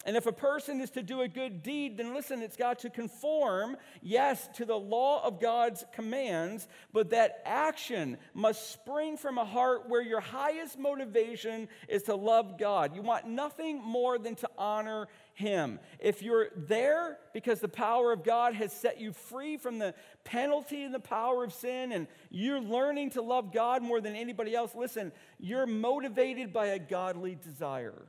And 0.08 0.16
if 0.16 0.26
a 0.26 0.32
person 0.32 0.80
is 0.80 0.90
to 0.92 1.04
do 1.04 1.20
a 1.20 1.28
good 1.28 1.62
deed, 1.62 1.98
then 1.98 2.16
listen, 2.16 2.42
it's 2.42 2.56
got 2.56 2.80
to 2.80 2.90
conform, 2.90 3.76
yes, 4.02 4.48
to 4.56 4.64
the 4.64 4.78
law 4.78 5.22
of 5.22 5.42
God's 5.42 5.84
commands, 5.92 6.70
but 6.94 7.10
that 7.10 7.42
action 7.46 8.18
must 8.34 8.72
spring 8.72 9.18
from 9.18 9.38
a 9.38 9.44
heart 9.44 9.90
where 9.90 10.02
your 10.02 10.22
highest 10.22 10.80
motivation 10.80 11.68
is 11.90 12.04
to 12.04 12.16
love 12.16 12.58
God. 12.58 12.96
You 12.96 13.02
want 13.02 13.28
nothing 13.28 13.84
more 13.84 14.18
than 14.18 14.36
to 14.36 14.50
honor 14.58 15.10
Him. 15.34 15.78
If 16.00 16.22
you're 16.22 16.52
there 16.56 17.18
because 17.34 17.60
the 17.60 17.68
power 17.68 18.14
of 18.14 18.24
God 18.24 18.54
has 18.54 18.72
set 18.72 19.02
you 19.02 19.12
free 19.12 19.58
from 19.58 19.78
the 19.78 19.94
penalty 20.24 20.84
and 20.84 20.96
the 20.96 21.02
power 21.02 21.44
of 21.44 21.52
sin, 21.52 21.92
and 21.92 22.08
you're 22.30 22.62
learning 22.62 23.10
to 23.12 23.22
love 23.22 23.52
God 23.52 23.84
more 23.84 24.00
than 24.00 24.16
anybody 24.16 24.56
else, 24.56 24.74
listen, 24.74 25.12
you're 25.38 25.68
motivated 25.68 26.54
by 26.54 26.68
a 26.68 26.80
godly 26.80 27.36
desire. 27.36 28.06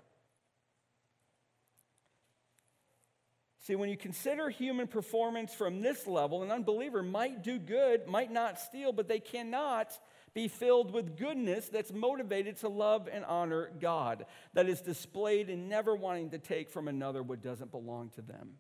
See, 3.69 3.77
when 3.77 3.91
you 3.91 3.99
consider 3.99 4.49
human 4.49 4.87
performance 4.87 5.53
from 5.53 5.83
this 5.83 6.07
level, 6.07 6.43
an 6.43 6.51
unbeliever 6.51 7.03
might 7.03 7.43
do 7.43 7.59
good, 7.59 8.09
might 8.09 8.33
not 8.33 8.59
steal, 8.59 8.93
but 8.93 9.09
they 9.09 9.21
cannot 9.21 9.93
be 10.33 10.49
filled 10.49 10.91
with 10.91 11.19
goodness 11.19 11.69
that's 11.69 11.93
motivated 11.93 12.57
to 12.61 12.71
love 12.71 13.11
and 13.13 13.27
honor 13.27 13.71
God, 13.79 14.25
that 14.55 14.71
is 14.71 14.81
displayed 14.81 15.51
in 15.51 15.69
never 15.69 15.95
wanting 15.95 16.31
to 16.31 16.39
take 16.39 16.71
from 16.71 16.89
another 16.89 17.23
what 17.23 17.43
doesn't 17.43 17.71
belong 17.71 18.09
to 18.15 18.23
them. 18.23 18.53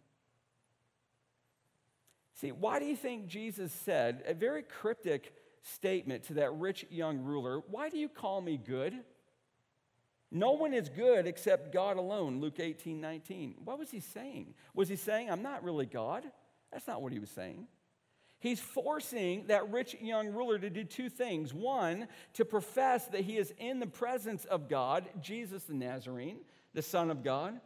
See, 2.35 2.53
why 2.53 2.79
do 2.79 2.85
you 2.85 2.94
think 2.94 3.29
Jesus 3.29 3.73
said 3.73 4.23
a 4.27 4.35
very 4.35 4.62
cryptic 4.62 5.33
statement 5.62 6.25
to 6.25 6.35
that 6.35 6.53
rich 6.53 6.85
young 6.90 7.21
ruler? 7.21 7.62
Why 7.71 7.88
do 7.88 7.97
you 7.97 8.11
call 8.11 8.42
me 8.42 8.59
good? 8.59 8.92
No 10.31 10.53
one 10.53 10.75
is 10.75 10.88
good 10.88 11.27
except 11.27 11.73
God 11.73 11.97
alone, 11.97 12.41
Luke 12.41 12.61
18 12.61 13.01
19. 13.01 13.55
What 13.64 13.79
was 13.79 13.91
he 13.91 14.01
saying? 14.01 14.55
Was 14.75 14.88
he 14.88 14.97
saying, 14.97 15.31
I'm 15.31 15.43
not 15.43 15.64
really 15.64 15.87
God? 15.87 16.25
That's 16.73 16.87
not 16.87 17.01
what 17.01 17.12
he 17.12 17.19
was 17.19 17.31
saying. 17.31 17.67
He's 18.41 18.61
forcing 18.61 19.47
that 19.49 19.71
rich 19.71 19.97
young 20.01 20.29
ruler 20.29 20.59
to 20.59 20.71
do 20.71 20.85
two 20.85 21.09
things. 21.09 21.53
One, 21.53 22.07
to 22.35 22.45
profess 22.45 23.07
that 23.09 23.23
he 23.23 23.37
is 23.37 23.53
in 23.59 23.81
the 23.81 23.87
presence 23.87 24.45
of 24.45 24.69
God, 24.69 25.09
Jesus 25.21 25.64
the 25.64 25.75
Nazarene, 25.75 26.38
the 26.73 26.83
Son 26.83 27.11
of 27.11 27.25
God. 27.25 27.61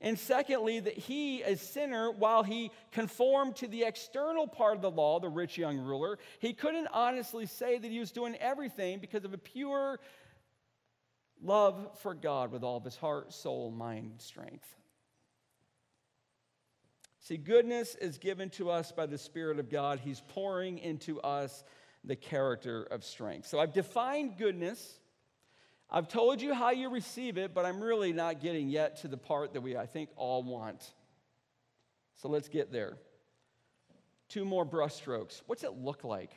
And 0.00 0.18
secondly, 0.18 0.80
that 0.80 0.94
he, 0.94 1.42
a 1.42 1.56
sinner, 1.56 2.10
while 2.10 2.42
he 2.42 2.70
conformed 2.92 3.56
to 3.56 3.68
the 3.68 3.84
external 3.84 4.46
part 4.46 4.76
of 4.76 4.82
the 4.82 4.90
law, 4.90 5.20
the 5.20 5.28
rich 5.28 5.56
young 5.56 5.78
ruler, 5.78 6.18
he 6.38 6.52
couldn't 6.52 6.88
honestly 6.92 7.46
say 7.46 7.78
that 7.78 7.90
he 7.90 7.98
was 7.98 8.10
doing 8.10 8.36
everything 8.36 8.98
because 8.98 9.24
of 9.24 9.32
a 9.32 9.38
pure 9.38 9.98
love 11.42 11.88
for 12.00 12.14
God 12.14 12.50
with 12.50 12.62
all 12.62 12.76
of 12.76 12.84
his 12.84 12.96
heart, 12.96 13.32
soul, 13.32 13.70
mind, 13.70 14.14
strength. 14.18 14.66
See, 17.20 17.36
goodness 17.36 17.96
is 17.96 18.18
given 18.18 18.50
to 18.50 18.70
us 18.70 18.92
by 18.92 19.06
the 19.06 19.18
Spirit 19.18 19.58
of 19.58 19.68
God. 19.68 19.98
He's 19.98 20.22
pouring 20.28 20.78
into 20.78 21.20
us 21.20 21.64
the 22.04 22.14
character 22.14 22.84
of 22.84 23.04
strength. 23.04 23.48
So 23.48 23.58
I've 23.58 23.72
defined 23.72 24.38
goodness. 24.38 25.00
I've 25.90 26.08
told 26.08 26.40
you 26.40 26.54
how 26.54 26.70
you 26.70 26.88
receive 26.88 27.36
it, 27.36 27.52
but 27.52 27.64
I'm 27.64 27.80
really 27.82 28.12
not 28.12 28.40
getting 28.40 28.68
yet 28.68 28.98
to 29.02 29.08
the 29.08 29.16
part 29.16 29.54
that 29.54 29.60
we, 29.60 29.76
I 29.76 29.86
think, 29.86 30.10
all 30.16 30.44
want. 30.44 30.92
So 32.22 32.28
let's 32.28 32.48
get 32.48 32.72
there. 32.72 32.96
Two 34.28 34.44
more 34.44 34.64
brushstrokes. 34.64 35.42
What's 35.46 35.64
it 35.64 35.72
look 35.72 36.04
like? 36.04 36.30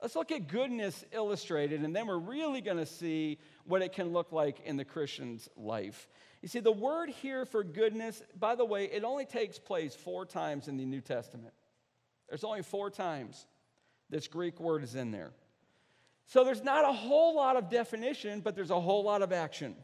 Let's 0.00 0.14
look 0.14 0.30
at 0.30 0.46
goodness 0.46 1.04
illustrated, 1.12 1.82
and 1.82 1.94
then 1.94 2.06
we're 2.06 2.18
really 2.18 2.60
going 2.60 2.76
to 2.76 2.86
see 2.86 3.38
what 3.64 3.82
it 3.82 3.92
can 3.92 4.12
look 4.12 4.30
like 4.30 4.60
in 4.60 4.76
the 4.76 4.84
Christian's 4.84 5.48
life. 5.56 6.06
You 6.40 6.48
see, 6.48 6.60
the 6.60 6.70
word 6.70 7.08
here 7.08 7.44
for 7.44 7.64
goodness, 7.64 8.22
by 8.38 8.54
the 8.54 8.64
way, 8.64 8.84
it 8.84 9.02
only 9.02 9.24
takes 9.24 9.58
place 9.58 9.96
four 9.96 10.24
times 10.24 10.68
in 10.68 10.76
the 10.76 10.84
New 10.84 11.00
Testament. 11.00 11.52
There's 12.28 12.44
only 12.44 12.62
four 12.62 12.90
times 12.90 13.46
this 14.08 14.28
Greek 14.28 14.60
word 14.60 14.84
is 14.84 14.94
in 14.94 15.10
there. 15.10 15.32
So 16.26 16.44
there's 16.44 16.62
not 16.62 16.88
a 16.88 16.92
whole 16.92 17.34
lot 17.34 17.56
of 17.56 17.68
definition, 17.68 18.40
but 18.40 18.54
there's 18.54 18.70
a 18.70 18.80
whole 18.80 19.02
lot 19.02 19.22
of 19.22 19.32
action. 19.32 19.74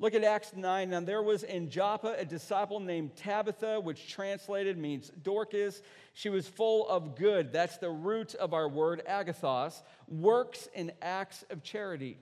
Look 0.00 0.14
at 0.14 0.22
Acts 0.22 0.52
9. 0.54 0.90
Now, 0.90 1.00
there 1.00 1.22
was 1.22 1.42
in 1.42 1.70
Joppa 1.70 2.14
a 2.16 2.24
disciple 2.24 2.78
named 2.78 3.16
Tabitha, 3.16 3.80
which 3.80 4.08
translated 4.08 4.78
means 4.78 5.10
Dorcas. 5.22 5.82
She 6.14 6.28
was 6.28 6.46
full 6.46 6.88
of 6.88 7.16
good. 7.16 7.52
That's 7.52 7.78
the 7.78 7.90
root 7.90 8.36
of 8.36 8.54
our 8.54 8.68
word, 8.68 9.02
agathos, 9.08 9.82
works 10.06 10.68
and 10.74 10.92
acts 11.02 11.44
of 11.50 11.64
charity. 11.64 12.16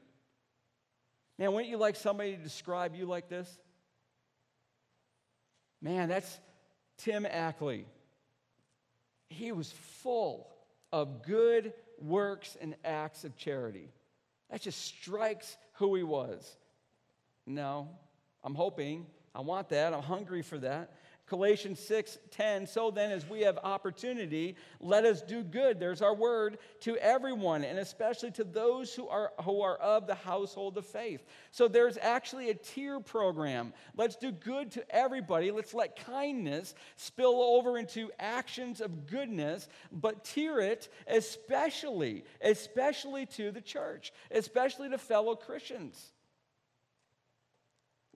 Man, 1.39 1.53
wouldn't 1.53 1.71
you 1.71 1.77
like 1.77 1.97
somebody 1.97 2.35
to 2.35 2.43
describe 2.43 2.95
you 2.95 3.05
like 3.05 3.29
this? 3.29 3.59
Man, 5.83 6.09
that's 6.09 6.41
Tim 6.97 7.27
Ackley. 7.27 7.85
He 9.29 9.53
was 9.53 9.71
full 10.03 10.49
of 10.93 11.23
good 11.23 11.75
works 12.01 12.57
and 12.59 12.75
acts 12.87 13.25
of 13.25 13.37
charity. 13.37 13.91
That 14.49 14.63
just 14.63 14.83
strikes 14.83 15.59
who 15.75 15.95
he 15.95 16.03
was. 16.03 16.57
No, 17.47 17.89
I'm 18.43 18.55
hoping. 18.55 19.07
I 19.35 19.41
want 19.41 19.69
that. 19.69 19.95
I'm 19.95 20.03
hungry 20.03 20.43
for 20.43 20.59
that. 20.59 20.91
Galatians 21.29 21.81
6 21.81 22.19
10. 22.31 22.67
So 22.67 22.91
then, 22.91 23.11
as 23.11 23.29
we 23.29 23.41
have 23.41 23.59
opportunity, 23.59 24.57
let 24.81 25.05
us 25.05 25.23
do 25.23 25.43
good. 25.43 25.81
There's 25.81 26.01
our 26.01 26.15
word 26.15 26.59
to 26.81 26.97
everyone, 26.99 27.65
and 27.65 27.79
especially 27.79 28.31
to 28.33 28.45
those 28.45 28.95
who 28.95 29.09
are, 29.09 29.33
who 29.43 29.61
are 29.61 29.77
of 29.77 30.07
the 30.07 30.15
household 30.15 30.79
of 30.79 30.87
faith. 30.87 31.27
So 31.51 31.67
there's 31.67 31.99
actually 31.99 32.51
a 32.51 32.55
tier 32.55 33.01
program. 33.01 33.73
Let's 33.97 34.15
do 34.15 34.31
good 34.31 34.71
to 34.73 34.85
everybody. 34.95 35.51
Let's 35.51 35.75
let 35.75 36.05
kindness 36.05 36.75
spill 36.95 37.43
over 37.43 37.77
into 37.77 38.11
actions 38.21 38.81
of 38.81 39.07
goodness, 39.07 39.69
but 39.91 40.25
tier 40.25 40.61
it 40.61 40.89
especially, 41.09 42.25
especially 42.41 43.27
to 43.27 43.51
the 43.51 43.61
church, 43.61 44.13
especially 44.31 44.91
to 44.91 44.99
fellow 44.99 45.35
Christians. 45.35 46.13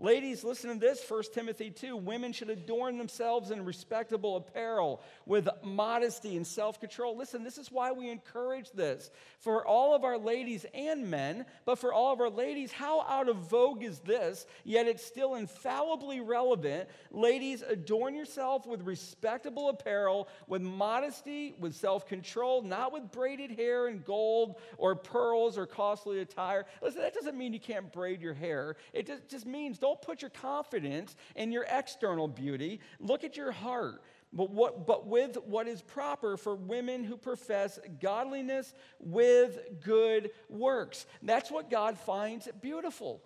Ladies, 0.03 0.43
listen 0.43 0.73
to 0.73 0.81
this 0.81 1.05
1 1.07 1.25
Timothy 1.35 1.71
2. 1.71 1.95
Women 1.95 2.33
should 2.33 2.49
adorn 2.49 2.97
themselves 2.97 3.51
in 3.51 3.67
respectable 3.67 4.37
apparel 4.37 5.03
with 5.27 5.47
modesty 5.63 6.39
and 6.39 6.47
self 6.47 6.81
control. 6.81 7.19
Listen, 7.19 7.45
this 7.45 7.59
is 7.59 7.71
why 7.71 7.93
we 7.93 8.09
encourage 8.09 8.71
this 8.71 9.11
for 9.41 9.67
all 9.67 9.95
of 9.95 10.03
our 10.03 10.17
ladies 10.17 10.65
and 10.73 11.11
men, 11.11 11.45
but 11.67 11.79
for 11.79 11.93
all 11.93 12.15
of 12.15 12.21
our 12.21 12.31
ladies, 12.31 12.73
how 12.73 13.03
out 13.03 13.29
of 13.29 13.37
vogue 13.51 13.85
is 13.85 13.99
this? 13.99 14.47
Yet 14.65 14.89
it's 14.89 15.05
still 15.05 15.35
infallibly 15.35 16.21
relevant. 16.21 16.89
Ladies, 17.11 17.61
adorn 17.61 18.15
yourself 18.15 18.67
with 18.67 18.81
respectable 18.81 19.69
apparel, 19.69 20.29
with 20.47 20.63
modesty, 20.63 21.55
with 21.59 21.75
self 21.75 22.07
control, 22.07 22.63
not 22.63 22.91
with 22.91 23.13
braided 23.13 23.51
hair 23.51 23.89
and 23.89 24.03
gold 24.03 24.55
or 24.79 24.95
pearls 24.95 25.59
or 25.59 25.67
costly 25.67 26.21
attire. 26.21 26.65
Listen, 26.81 27.03
that 27.03 27.13
doesn't 27.13 27.37
mean 27.37 27.53
you 27.53 27.61
can't 27.61 27.93
braid 27.93 28.23
your 28.23 28.33
hair, 28.33 28.77
it 28.95 29.07
just, 29.29 29.45
means 29.51 29.79
don't 29.79 29.90
don't 29.91 30.03
put 30.03 30.23
your 30.23 30.31
confidence 30.31 31.17
in 31.35 31.51
your 31.51 31.67
external 31.69 32.29
beauty. 32.29 32.79
Look 33.01 33.25
at 33.25 33.37
your 33.37 33.51
heart. 33.51 34.03
But, 34.33 34.51
what, 34.51 34.87
but 34.87 35.09
with 35.09 35.37
what 35.45 35.67
is 35.67 35.83
proper 35.83 36.37
for 36.37 36.55
women 36.55 37.03
who 37.03 37.17
profess 37.17 37.81
godliness 38.01 38.73
with 39.01 39.59
good 39.85 40.31
works. 40.49 41.07
That's 41.23 41.51
what 41.51 41.69
God 41.69 41.99
finds 41.99 42.49
beautiful. 42.61 43.21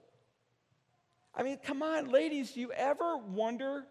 I 1.35 1.42
mean, 1.42 1.59
come 1.62 1.83
on, 1.83 2.11
ladies, 2.11 2.53
do 2.53 2.61
you 2.61 2.72
ever 2.72 3.18
wonder 3.18 3.85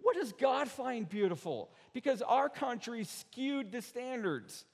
what 0.00 0.14
does 0.14 0.32
God 0.32 0.68
find 0.68 1.08
beautiful? 1.08 1.72
Because 1.92 2.22
our 2.22 2.48
country 2.48 3.02
skewed 3.02 3.72
the 3.72 3.82
standards. 3.82 4.64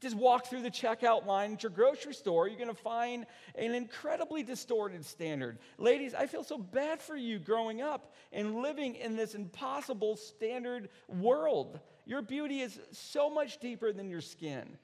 Just 0.00 0.16
walk 0.16 0.46
through 0.46 0.62
the 0.62 0.70
checkout 0.70 1.26
line 1.26 1.52
at 1.52 1.62
your 1.62 1.70
grocery 1.70 2.14
store, 2.14 2.48
you're 2.48 2.58
going 2.58 2.74
to 2.74 2.74
find 2.74 3.26
an 3.54 3.74
incredibly 3.74 4.42
distorted 4.42 5.04
standard. 5.04 5.58
Ladies, 5.76 6.14
I 6.14 6.26
feel 6.26 6.42
so 6.42 6.56
bad 6.56 7.02
for 7.02 7.16
you 7.16 7.38
growing 7.38 7.82
up 7.82 8.14
and 8.32 8.62
living 8.62 8.94
in 8.94 9.14
this 9.14 9.34
impossible 9.34 10.16
standard 10.16 10.88
world. 11.08 11.80
Your 12.06 12.22
beauty 12.22 12.60
is 12.60 12.80
so 12.92 13.28
much 13.28 13.58
deeper 13.58 13.92
than 13.92 14.08
your 14.08 14.22
skin. 14.22 14.78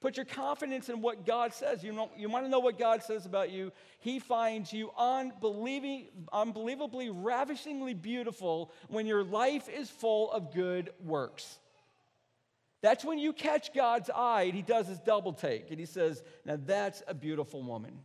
Put 0.00 0.16
your 0.16 0.26
confidence 0.26 0.88
in 0.88 1.00
what 1.00 1.24
God 1.24 1.54
says. 1.54 1.82
You, 1.82 1.92
know, 1.92 2.10
you 2.16 2.28
want 2.28 2.44
to 2.44 2.50
know 2.50 2.58
what 2.58 2.78
God 2.78 3.02
says 3.02 3.24
about 3.24 3.50
you? 3.50 3.72
He 3.98 4.18
finds 4.18 4.72
you 4.72 4.90
unbelievably, 4.98 6.10
unbelievably, 6.32 7.10
ravishingly 7.10 7.94
beautiful 7.94 8.72
when 8.88 9.06
your 9.06 9.24
life 9.24 9.68
is 9.68 9.88
full 9.88 10.30
of 10.32 10.52
good 10.52 10.90
works. 11.02 11.58
That's 12.82 13.04
when 13.04 13.18
you 13.18 13.32
catch 13.32 13.72
God's 13.74 14.10
eye 14.14 14.42
and 14.42 14.54
he 14.54 14.62
does 14.62 14.86
his 14.86 15.00
double 15.00 15.32
take 15.32 15.70
and 15.70 15.80
he 15.80 15.86
says, 15.86 16.22
Now 16.44 16.58
that's 16.64 17.02
a 17.08 17.14
beautiful 17.14 17.62
woman. 17.62 17.98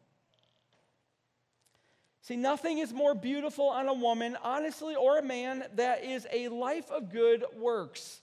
See, 2.21 2.36
nothing 2.36 2.77
is 2.77 2.93
more 2.93 3.15
beautiful 3.15 3.67
on 3.67 3.88
a 3.88 3.93
woman, 3.93 4.38
honestly, 4.43 4.95
or 4.95 5.17
a 5.17 5.23
man 5.23 5.63
that 5.75 6.03
is 6.03 6.27
a 6.31 6.49
life 6.49 6.89
of 6.91 7.12
good 7.12 7.43
works. 7.57 8.21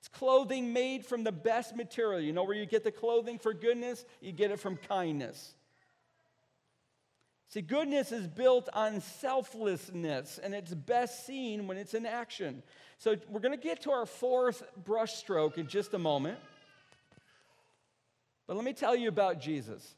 It's 0.00 0.08
clothing 0.08 0.72
made 0.72 1.06
from 1.06 1.24
the 1.24 1.32
best 1.32 1.76
material. 1.76 2.20
You 2.20 2.32
know 2.32 2.42
where 2.42 2.56
you 2.56 2.66
get 2.66 2.82
the 2.84 2.90
clothing 2.90 3.38
for 3.38 3.54
goodness? 3.54 4.04
You 4.20 4.32
get 4.32 4.50
it 4.50 4.58
from 4.58 4.76
kindness. 4.76 5.54
See, 7.50 7.62
goodness 7.62 8.12
is 8.12 8.28
built 8.28 8.68
on 8.72 9.00
selflessness, 9.00 10.38
and 10.40 10.54
it's 10.54 10.72
best 10.72 11.26
seen 11.26 11.66
when 11.66 11.76
it's 11.76 11.94
in 11.94 12.06
action. 12.06 12.62
So, 12.98 13.16
we're 13.28 13.40
going 13.40 13.58
to 13.58 13.62
get 13.62 13.82
to 13.82 13.90
our 13.90 14.06
fourth 14.06 14.62
brushstroke 14.84 15.58
in 15.58 15.66
just 15.66 15.92
a 15.92 15.98
moment. 15.98 16.38
But 18.46 18.54
let 18.54 18.64
me 18.64 18.72
tell 18.72 18.94
you 18.94 19.08
about 19.08 19.40
Jesus. 19.40 19.94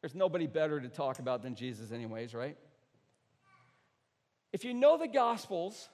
There's 0.00 0.14
nobody 0.14 0.46
better 0.46 0.80
to 0.80 0.88
talk 0.88 1.18
about 1.18 1.42
than 1.42 1.56
Jesus, 1.56 1.90
anyways, 1.90 2.32
right? 2.32 2.56
If 4.52 4.64
you 4.64 4.74
know 4.74 4.98
the 4.98 5.08
Gospels 5.08 5.88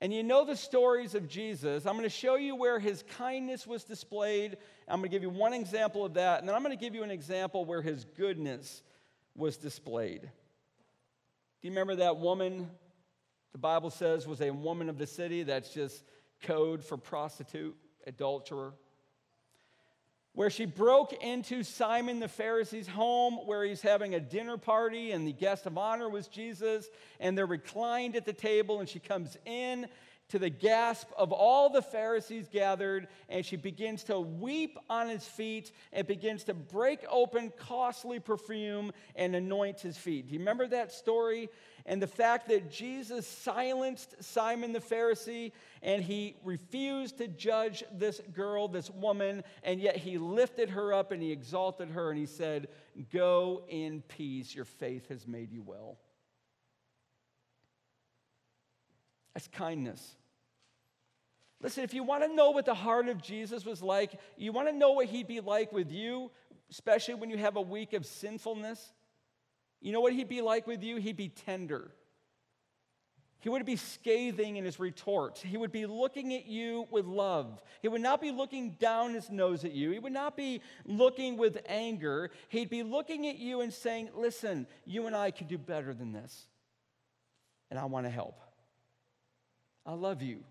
and 0.00 0.12
you 0.12 0.22
know 0.22 0.44
the 0.44 0.56
stories 0.56 1.14
of 1.14 1.28
Jesus, 1.28 1.86
I'm 1.86 1.94
going 1.94 2.04
to 2.04 2.08
show 2.08 2.36
you 2.36 2.54
where 2.54 2.78
his 2.78 3.04
kindness 3.16 3.66
was 3.66 3.84
displayed. 3.84 4.56
I'm 4.86 5.00
going 5.00 5.10
to 5.10 5.14
give 5.14 5.22
you 5.22 5.30
one 5.30 5.52
example 5.52 6.04
of 6.04 6.14
that, 6.14 6.40
and 6.40 6.48
then 6.48 6.54
I'm 6.54 6.62
going 6.62 6.76
to 6.76 6.82
give 6.82 6.94
you 6.94 7.02
an 7.02 7.10
example 7.10 7.64
where 7.64 7.82
his 7.82 8.04
goodness 8.04 8.82
was 9.34 9.56
displayed. 9.56 10.22
Do 10.22 10.28
you 11.68 11.70
remember 11.70 11.96
that 11.96 12.18
woman 12.18 12.68
the 13.52 13.58
Bible 13.58 13.90
says 13.90 14.26
was 14.26 14.40
a 14.40 14.50
woman 14.50 14.88
of 14.88 14.98
the 14.98 15.06
city. 15.06 15.42
That's 15.42 15.70
just 15.70 16.04
code 16.42 16.84
for 16.84 16.96
prostitute, 16.96 17.76
adulterer. 18.06 18.74
Where 20.34 20.50
she 20.50 20.66
broke 20.66 21.12
into 21.12 21.62
Simon 21.64 22.20
the 22.20 22.28
Pharisee's 22.28 22.86
home, 22.86 23.46
where 23.46 23.64
he's 23.64 23.82
having 23.82 24.14
a 24.14 24.20
dinner 24.20 24.56
party, 24.56 25.10
and 25.12 25.26
the 25.26 25.32
guest 25.32 25.66
of 25.66 25.76
honor 25.76 26.08
was 26.08 26.28
Jesus, 26.28 26.86
and 27.18 27.36
they're 27.36 27.46
reclined 27.46 28.14
at 28.14 28.24
the 28.24 28.32
table, 28.32 28.78
and 28.78 28.88
she 28.88 29.00
comes 29.00 29.36
in 29.44 29.88
to 30.28 30.38
the 30.38 30.50
gasp 30.50 31.08
of 31.16 31.32
all 31.32 31.70
the 31.70 31.80
Pharisees 31.80 32.48
gathered, 32.52 33.08
and 33.28 33.44
she 33.44 33.56
begins 33.56 34.04
to 34.04 34.20
weep 34.20 34.78
on 34.90 35.08
his 35.08 35.24
feet 35.24 35.72
and 35.92 36.06
begins 36.06 36.44
to 36.44 36.54
break 36.54 37.00
open 37.08 37.50
costly 37.56 38.20
perfume 38.20 38.92
and 39.16 39.34
anoint 39.34 39.80
his 39.80 39.96
feet. 39.96 40.26
Do 40.26 40.34
you 40.34 40.38
remember 40.40 40.66
that 40.66 40.92
story? 40.92 41.48
And 41.86 42.02
the 42.02 42.06
fact 42.06 42.48
that 42.48 42.70
Jesus 42.70 43.26
silenced 43.26 44.22
Simon 44.22 44.72
the 44.72 44.80
Pharisee 44.80 45.52
and 45.82 46.02
he 46.02 46.36
refused 46.44 47.16
to 47.18 47.28
judge 47.28 47.82
this 47.90 48.20
girl, 48.34 48.68
this 48.68 48.90
woman, 48.90 49.42
and 49.62 49.80
yet 49.80 49.96
he 49.96 50.18
lifted 50.18 50.68
her 50.68 50.92
up 50.92 51.10
and 51.10 51.22
he 51.22 51.32
exalted 51.32 51.88
her 51.90 52.10
and 52.10 52.18
he 52.18 52.26
said, 52.26 52.68
Go 53.10 53.62
in 53.70 54.02
peace, 54.02 54.54
your 54.54 54.66
faith 54.66 55.08
has 55.08 55.26
made 55.26 55.50
you 55.50 55.62
well. 55.62 55.96
That's 59.32 59.48
kindness. 59.48 60.16
Listen, 61.60 61.82
if 61.82 61.92
you 61.92 62.04
want 62.04 62.22
to 62.22 62.34
know 62.34 62.50
what 62.50 62.66
the 62.66 62.74
heart 62.74 63.08
of 63.08 63.20
Jesus 63.20 63.64
was 63.64 63.82
like, 63.82 64.18
you 64.36 64.52
want 64.52 64.68
to 64.68 64.74
know 64.74 64.92
what 64.92 65.06
he'd 65.06 65.26
be 65.26 65.40
like 65.40 65.72
with 65.72 65.90
you, 65.90 66.30
especially 66.70 67.14
when 67.14 67.30
you 67.30 67.38
have 67.38 67.56
a 67.56 67.60
week 67.60 67.94
of 67.94 68.06
sinfulness, 68.06 68.92
you 69.80 69.92
know 69.92 70.00
what 70.00 70.12
he'd 70.12 70.28
be 70.28 70.40
like 70.40 70.66
with 70.66 70.82
you? 70.82 70.96
He'd 70.96 71.16
be 71.16 71.28
tender. 71.28 71.90
He 73.40 73.48
would 73.48 73.64
be 73.64 73.76
scathing 73.76 74.56
in 74.56 74.64
his 74.64 74.80
retort. 74.80 75.38
He 75.38 75.56
would 75.56 75.70
be 75.70 75.86
looking 75.86 76.34
at 76.34 76.46
you 76.46 76.88
with 76.90 77.06
love. 77.06 77.62
He 77.82 77.88
would 77.88 78.00
not 78.00 78.20
be 78.20 78.32
looking 78.32 78.72
down 78.80 79.14
his 79.14 79.30
nose 79.30 79.64
at 79.64 79.72
you. 79.72 79.92
He 79.92 80.00
would 80.00 80.12
not 80.12 80.36
be 80.36 80.60
looking 80.84 81.36
with 81.36 81.58
anger. 81.66 82.30
He'd 82.48 82.68
be 82.68 82.82
looking 82.82 83.28
at 83.28 83.38
you 83.38 83.60
and 83.60 83.72
saying, 83.72 84.10
Listen, 84.16 84.66
you 84.84 85.06
and 85.06 85.14
I 85.14 85.30
could 85.30 85.46
do 85.46 85.56
better 85.56 85.94
than 85.94 86.12
this. 86.12 86.46
And 87.70 87.78
I 87.78 87.84
want 87.84 88.06
to 88.06 88.10
help. 88.10 88.40
I 89.86 89.92
love 89.92 90.20
you. 90.20 90.42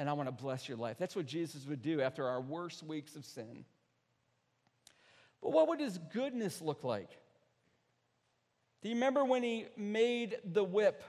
And 0.00 0.08
I 0.08 0.14
want 0.14 0.28
to 0.28 0.32
bless 0.32 0.66
your 0.66 0.78
life. 0.78 0.96
That's 0.98 1.14
what 1.14 1.26
Jesus 1.26 1.66
would 1.66 1.82
do 1.82 2.00
after 2.00 2.26
our 2.26 2.40
worst 2.40 2.82
weeks 2.82 3.16
of 3.16 3.24
sin. 3.26 3.66
But 5.42 5.52
what 5.52 5.68
would 5.68 5.78
his 5.78 5.98
goodness 6.14 6.62
look 6.62 6.84
like? 6.84 7.10
Do 8.80 8.88
you 8.88 8.94
remember 8.94 9.26
when 9.26 9.42
he 9.42 9.66
made 9.76 10.38
the 10.42 10.64
whip? 10.64 11.04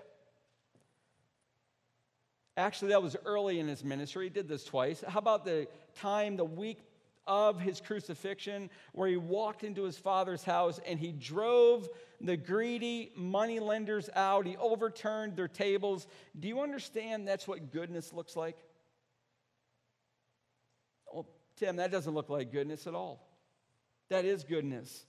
Actually, 2.58 2.90
that 2.90 3.02
was 3.02 3.16
early 3.24 3.62
in 3.62 3.68
his 3.70 3.82
ministry. 3.82 4.26
He 4.26 4.30
did 4.30 4.50
this 4.50 4.66
twice. 4.66 5.02
How 5.08 5.20
about 5.20 5.46
the 5.46 5.70
time, 5.96 6.36
the 6.36 6.44
week 6.44 6.80
of 7.26 7.62
his 7.62 7.80
crucifixion, 7.80 8.70
where 8.92 9.08
he 9.08 9.16
walked 9.16 9.64
into 9.64 9.84
his 9.84 9.98
father's 9.98 10.44
house 10.44 10.82
and 10.86 11.00
he 11.00 11.14
drove 11.14 11.88
the 12.20 12.36
greedy 12.36 13.14
money 13.16 13.62
lenders 13.62 14.10
out? 14.16 14.46
He 14.46 14.58
overturned 14.58 15.38
their 15.38 15.48
tables. 15.48 16.08
Do 16.38 16.50
you 16.50 16.60
understand 16.60 17.26
that's 17.26 17.48
what 17.48 17.72
goodness 17.72 18.12
looks 18.12 18.36
like? 18.36 18.58
Tim, 21.62 21.76
that 21.76 21.92
doesn't 21.92 22.16
look 22.16 22.28
like 22.28 22.52
goodness 22.52 22.88
at 22.88 22.96
all. 22.96 23.24
That 24.10 24.26
is 24.26 24.44
goodness. 24.44 25.06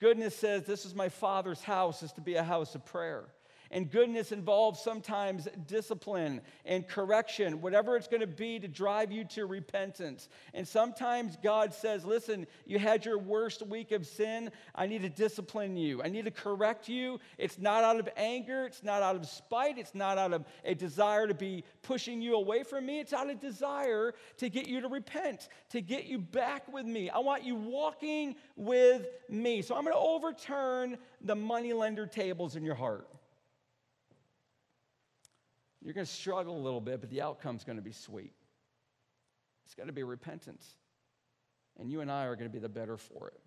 Goodness 0.00 0.36
says, 0.36 0.62
This 0.62 0.86
is 0.86 0.94
my 0.94 1.08
Father's 1.08 1.60
house, 1.60 2.04
is 2.04 2.12
to 2.12 2.20
be 2.20 2.36
a 2.36 2.42
house 2.44 2.76
of 2.76 2.86
prayer. 2.86 3.24
And 3.72 3.90
goodness 3.90 4.32
involves 4.32 4.80
sometimes 4.80 5.48
discipline 5.66 6.42
and 6.66 6.86
correction, 6.86 7.62
whatever 7.62 7.96
it's 7.96 8.06
going 8.06 8.20
to 8.20 8.26
be 8.26 8.60
to 8.60 8.68
drive 8.68 9.10
you 9.10 9.24
to 9.24 9.46
repentance. 9.46 10.28
And 10.52 10.68
sometimes 10.68 11.38
God 11.42 11.72
says, 11.72 12.04
Listen, 12.04 12.46
you 12.66 12.78
had 12.78 13.06
your 13.06 13.18
worst 13.18 13.66
week 13.66 13.90
of 13.92 14.06
sin. 14.06 14.50
I 14.74 14.86
need 14.86 15.00
to 15.02 15.08
discipline 15.08 15.76
you. 15.78 16.02
I 16.02 16.08
need 16.08 16.26
to 16.26 16.30
correct 16.30 16.86
you. 16.86 17.18
It's 17.38 17.58
not 17.58 17.82
out 17.82 17.98
of 17.98 18.10
anger. 18.14 18.66
It's 18.66 18.82
not 18.82 19.02
out 19.02 19.16
of 19.16 19.26
spite. 19.26 19.78
It's 19.78 19.94
not 19.94 20.18
out 20.18 20.34
of 20.34 20.44
a 20.66 20.74
desire 20.74 21.26
to 21.26 21.34
be 21.34 21.64
pushing 21.80 22.20
you 22.20 22.36
away 22.36 22.64
from 22.64 22.84
me. 22.84 23.00
It's 23.00 23.14
out 23.14 23.30
of 23.30 23.40
desire 23.40 24.12
to 24.36 24.50
get 24.50 24.68
you 24.68 24.82
to 24.82 24.88
repent, 24.88 25.48
to 25.70 25.80
get 25.80 26.04
you 26.04 26.18
back 26.18 26.70
with 26.70 26.84
me. 26.84 27.08
I 27.08 27.20
want 27.20 27.42
you 27.42 27.54
walking 27.54 28.36
with 28.54 29.06
me. 29.30 29.62
So 29.62 29.74
I'm 29.74 29.84
going 29.84 29.94
to 29.94 29.98
overturn 29.98 30.98
the 31.22 31.34
moneylender 31.34 32.06
tables 32.06 32.54
in 32.54 32.64
your 32.64 32.74
heart. 32.74 33.08
You're 35.84 35.94
going 35.94 36.06
to 36.06 36.12
struggle 36.12 36.56
a 36.56 36.62
little 36.62 36.80
bit, 36.80 37.00
but 37.00 37.10
the 37.10 37.22
outcome's 37.22 37.64
going 37.64 37.76
to 37.76 37.82
be 37.82 37.92
sweet. 37.92 38.32
It's 39.64 39.74
going 39.74 39.88
to 39.88 39.92
be 39.92 40.02
repentance. 40.02 40.66
And 41.78 41.90
you 41.90 42.00
and 42.00 42.10
I 42.10 42.24
are 42.26 42.36
going 42.36 42.48
to 42.48 42.52
be 42.52 42.58
the 42.58 42.68
better 42.68 42.96
for 42.96 43.28
it. 43.28 43.40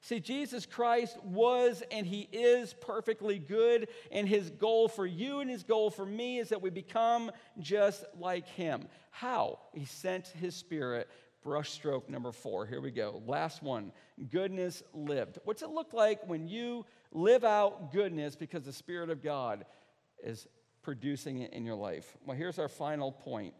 See, 0.00 0.20
Jesus 0.20 0.66
Christ 0.66 1.16
was 1.24 1.82
and 1.90 2.06
he 2.06 2.28
is 2.30 2.74
perfectly 2.74 3.38
good, 3.38 3.88
and 4.12 4.28
his 4.28 4.50
goal 4.50 4.86
for 4.86 5.06
you 5.06 5.40
and 5.40 5.48
his 5.48 5.62
goal 5.62 5.90
for 5.90 6.04
me 6.04 6.38
is 6.38 6.50
that 6.50 6.60
we 6.60 6.68
become 6.68 7.30
just 7.58 8.04
like 8.18 8.46
him. 8.48 8.86
How? 9.10 9.60
He 9.72 9.86
sent 9.86 10.26
his 10.26 10.54
spirit. 10.54 11.08
Brushstroke 11.42 12.08
number 12.08 12.32
four. 12.32 12.66
Here 12.66 12.80
we 12.80 12.90
go. 12.90 13.22
Last 13.26 13.62
one 13.62 13.92
goodness 14.30 14.82
lived. 14.92 15.38
What's 15.44 15.62
it 15.62 15.70
look 15.70 15.92
like 15.92 16.26
when 16.26 16.48
you 16.48 16.84
live 17.12 17.44
out 17.44 17.92
goodness 17.92 18.36
because 18.36 18.64
the 18.64 18.72
Spirit 18.72 19.08
of 19.08 19.22
God 19.22 19.64
is 20.22 20.46
producing 20.84 21.38
it 21.38 21.52
in 21.52 21.64
your 21.64 21.74
life. 21.74 22.16
Well, 22.24 22.36
here's 22.36 22.58
our 22.58 22.68
final 22.68 23.10
point. 23.10 23.54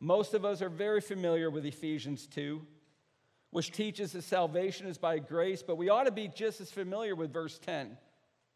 Most 0.00 0.34
of 0.34 0.44
us 0.44 0.60
are 0.60 0.68
very 0.68 1.00
familiar 1.00 1.50
with 1.50 1.64
Ephesians 1.64 2.26
2, 2.26 2.60
which 3.50 3.70
teaches 3.70 4.12
that 4.12 4.22
salvation 4.22 4.86
is 4.86 4.98
by 4.98 5.18
grace, 5.18 5.62
but 5.62 5.76
we 5.76 5.88
ought 5.88 6.04
to 6.04 6.10
be 6.10 6.28
just 6.28 6.60
as 6.60 6.70
familiar 6.70 7.14
with 7.14 7.32
verse 7.32 7.58
10, 7.58 7.96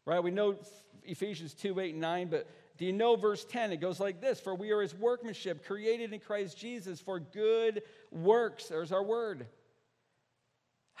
right? 0.05 0.23
We 0.23 0.31
know 0.31 0.57
Ephesians 1.03 1.53
2, 1.53 1.79
8, 1.79 1.91
and 1.93 2.01
9, 2.01 2.27
but 2.27 2.49
do 2.77 2.85
you 2.85 2.93
know 2.93 3.15
verse 3.15 3.45
10? 3.45 3.71
It 3.71 3.77
goes 3.77 3.99
like 3.99 4.19
this 4.19 4.39
For 4.39 4.53
we 4.53 4.71
are 4.71 4.81
his 4.81 4.93
workmanship, 4.93 5.65
created 5.65 6.13
in 6.13 6.19
Christ 6.19 6.57
Jesus 6.57 6.99
for 6.99 7.19
good 7.19 7.83
works. 8.11 8.67
There's 8.67 8.91
our 8.91 9.03
word 9.03 9.47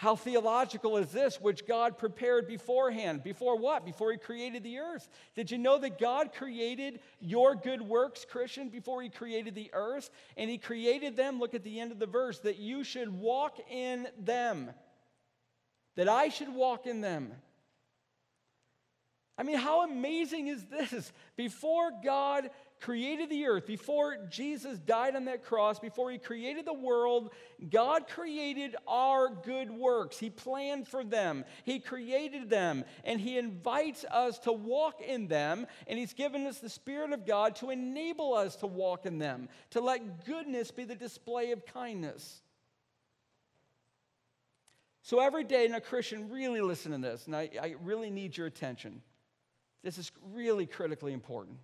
how 0.05 0.15
theological 0.15 0.97
is 0.97 1.11
this, 1.11 1.41
which 1.41 1.65
God 1.65 1.97
prepared 1.97 2.47
beforehand? 2.47 3.23
Before 3.23 3.57
what? 3.57 3.83
Before 3.83 4.11
He 4.11 4.19
created 4.19 4.61
the 4.61 4.77
earth. 4.77 5.09
Did 5.33 5.49
you 5.49 5.57
know 5.57 5.79
that 5.79 5.97
God 5.97 6.31
created 6.31 6.99
your 7.19 7.55
good 7.55 7.81
works, 7.81 8.23
Christian, 8.23 8.69
before 8.69 9.01
He 9.01 9.09
created 9.09 9.55
the 9.55 9.71
earth? 9.73 10.11
And 10.37 10.47
He 10.47 10.59
created 10.59 11.17
them, 11.17 11.39
look 11.39 11.55
at 11.55 11.63
the 11.63 11.79
end 11.79 11.91
of 11.91 11.97
the 11.97 12.05
verse, 12.05 12.37
that 12.41 12.59
you 12.59 12.83
should 12.83 13.19
walk 13.19 13.57
in 13.71 14.07
them, 14.19 14.69
that 15.95 16.07
I 16.07 16.29
should 16.29 16.53
walk 16.53 16.85
in 16.85 17.01
them. 17.01 17.31
I 19.39 19.43
mean, 19.43 19.57
how 19.57 19.89
amazing 19.89 20.49
is 20.49 20.63
this? 20.65 21.11
Before 21.35 21.89
God 22.03 22.51
created 22.79 23.29
the 23.29 23.45
earth, 23.45 23.65
before 23.65 24.17
Jesus 24.29 24.79
died 24.79 25.15
on 25.15 25.25
that 25.25 25.43
cross, 25.43 25.79
before 25.79 26.11
he 26.11 26.17
created 26.17 26.65
the 26.65 26.73
world, 26.73 27.31
God 27.69 28.07
created 28.07 28.75
our 28.87 29.29
good 29.29 29.71
works. 29.71 30.17
He 30.17 30.29
planned 30.29 30.87
for 30.87 31.03
them, 31.03 31.45
He 31.63 31.79
created 31.79 32.49
them, 32.49 32.85
and 33.03 33.19
He 33.19 33.37
invites 33.37 34.05
us 34.05 34.39
to 34.39 34.51
walk 34.51 35.01
in 35.01 35.27
them. 35.27 35.67
And 35.87 35.97
He's 35.97 36.13
given 36.13 36.45
us 36.45 36.59
the 36.59 36.69
Spirit 36.69 37.11
of 37.11 37.25
God 37.25 37.55
to 37.57 37.69
enable 37.69 38.33
us 38.33 38.55
to 38.57 38.67
walk 38.67 39.05
in 39.05 39.17
them, 39.17 39.49
to 39.71 39.81
let 39.81 40.25
goodness 40.25 40.71
be 40.71 40.83
the 40.83 40.95
display 40.95 41.51
of 41.51 41.65
kindness. 41.65 42.41
So 45.01 45.19
every 45.19 45.43
day, 45.43 45.67
now, 45.67 45.79
Christian, 45.79 46.29
really 46.29 46.61
listen 46.61 46.91
to 46.91 46.97
this, 46.97 47.27
and 47.27 47.35
I, 47.35 47.49
I 47.61 47.75
really 47.83 48.09
need 48.09 48.35
your 48.35 48.47
attention. 48.47 49.01
This 49.83 49.99
is 49.99 50.11
really 50.33 50.65
critically 50.65 51.13
important. 51.13 51.59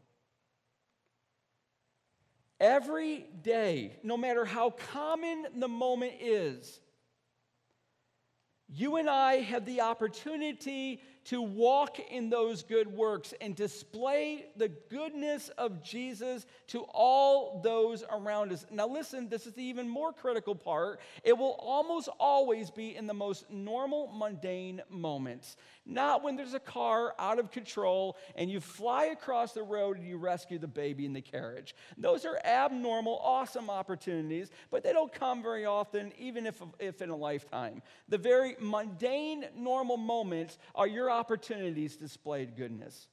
Every 2.62 3.26
day, 3.42 3.98
no 4.04 4.16
matter 4.18 4.46
how 4.46 4.70
common 4.70 5.48
the 5.58 5.68
moment 5.68 6.14
is, 6.22 6.80
you 8.70 8.98
and 8.98 9.10
I 9.10 9.38
have 9.38 9.66
the 9.66 9.82
opportunity 9.82 11.02
to 11.26 11.42
walk 11.42 12.00
in 12.00 12.30
those 12.30 12.64
good 12.64 12.88
works 12.88 13.34
and 13.42 13.56
display 13.56 14.46
the 14.56 14.70
goodness 14.70 15.50
of 15.58 15.84
Jesus 15.84 16.46
to 16.68 16.86
all 16.94 17.62
those 17.64 18.04
around 18.12 18.52
us. 18.52 18.66
Now, 18.72 18.88
listen, 18.88 19.28
this 19.28 19.46
is 19.46 19.54
the 19.54 19.64
even 19.64 19.90
more 19.90 20.14
critical 20.14 20.56
part. 20.56 21.00
It 21.24 21.38
will 21.38 21.58
almost 21.60 22.10
always 22.20 22.72
be 22.72 22.96
in 22.96 23.08
the 23.08 23.14
most 23.14 23.50
normal, 23.50 24.08
mundane 24.14 24.82
moments. 24.88 25.58
Not 25.92 26.24
when 26.24 26.38
there's 26.38 26.54
a 26.54 26.60
car 26.60 27.14
out 27.20 27.38
of 27.38 27.52
control 27.52 28.16
and 28.36 28.50
you 28.50 28.62
fly 28.62 29.06
across 29.06 29.52
the 29.52 29.62
road 29.62 29.98
and 29.98 30.08
you 30.08 30.16
rescue 30.16 30.58
the 30.58 30.68
baby 30.68 31.06
in 31.06 31.12
the 31.12 31.22
carriage. 31.22 31.76
Those 31.98 32.24
are 32.24 32.40
abnormal, 32.46 33.20
awesome 33.22 33.70
opportunities, 33.70 34.50
but 34.70 34.84
they 34.84 34.94
don't 34.94 35.12
come 35.12 35.44
very 35.44 35.66
often, 35.66 36.14
even 36.18 36.46
if, 36.46 36.62
if 36.80 37.02
in 37.02 37.10
a 37.10 37.16
lifetime. 37.16 37.82
The 38.08 38.18
very 38.18 38.56
mundane, 38.62 39.46
normal 39.54 39.98
moments 39.98 40.58
are 40.76 40.88
your 40.88 41.12
opportunities 41.12 41.98
displayed 41.98 42.56
goodness. 42.56 43.10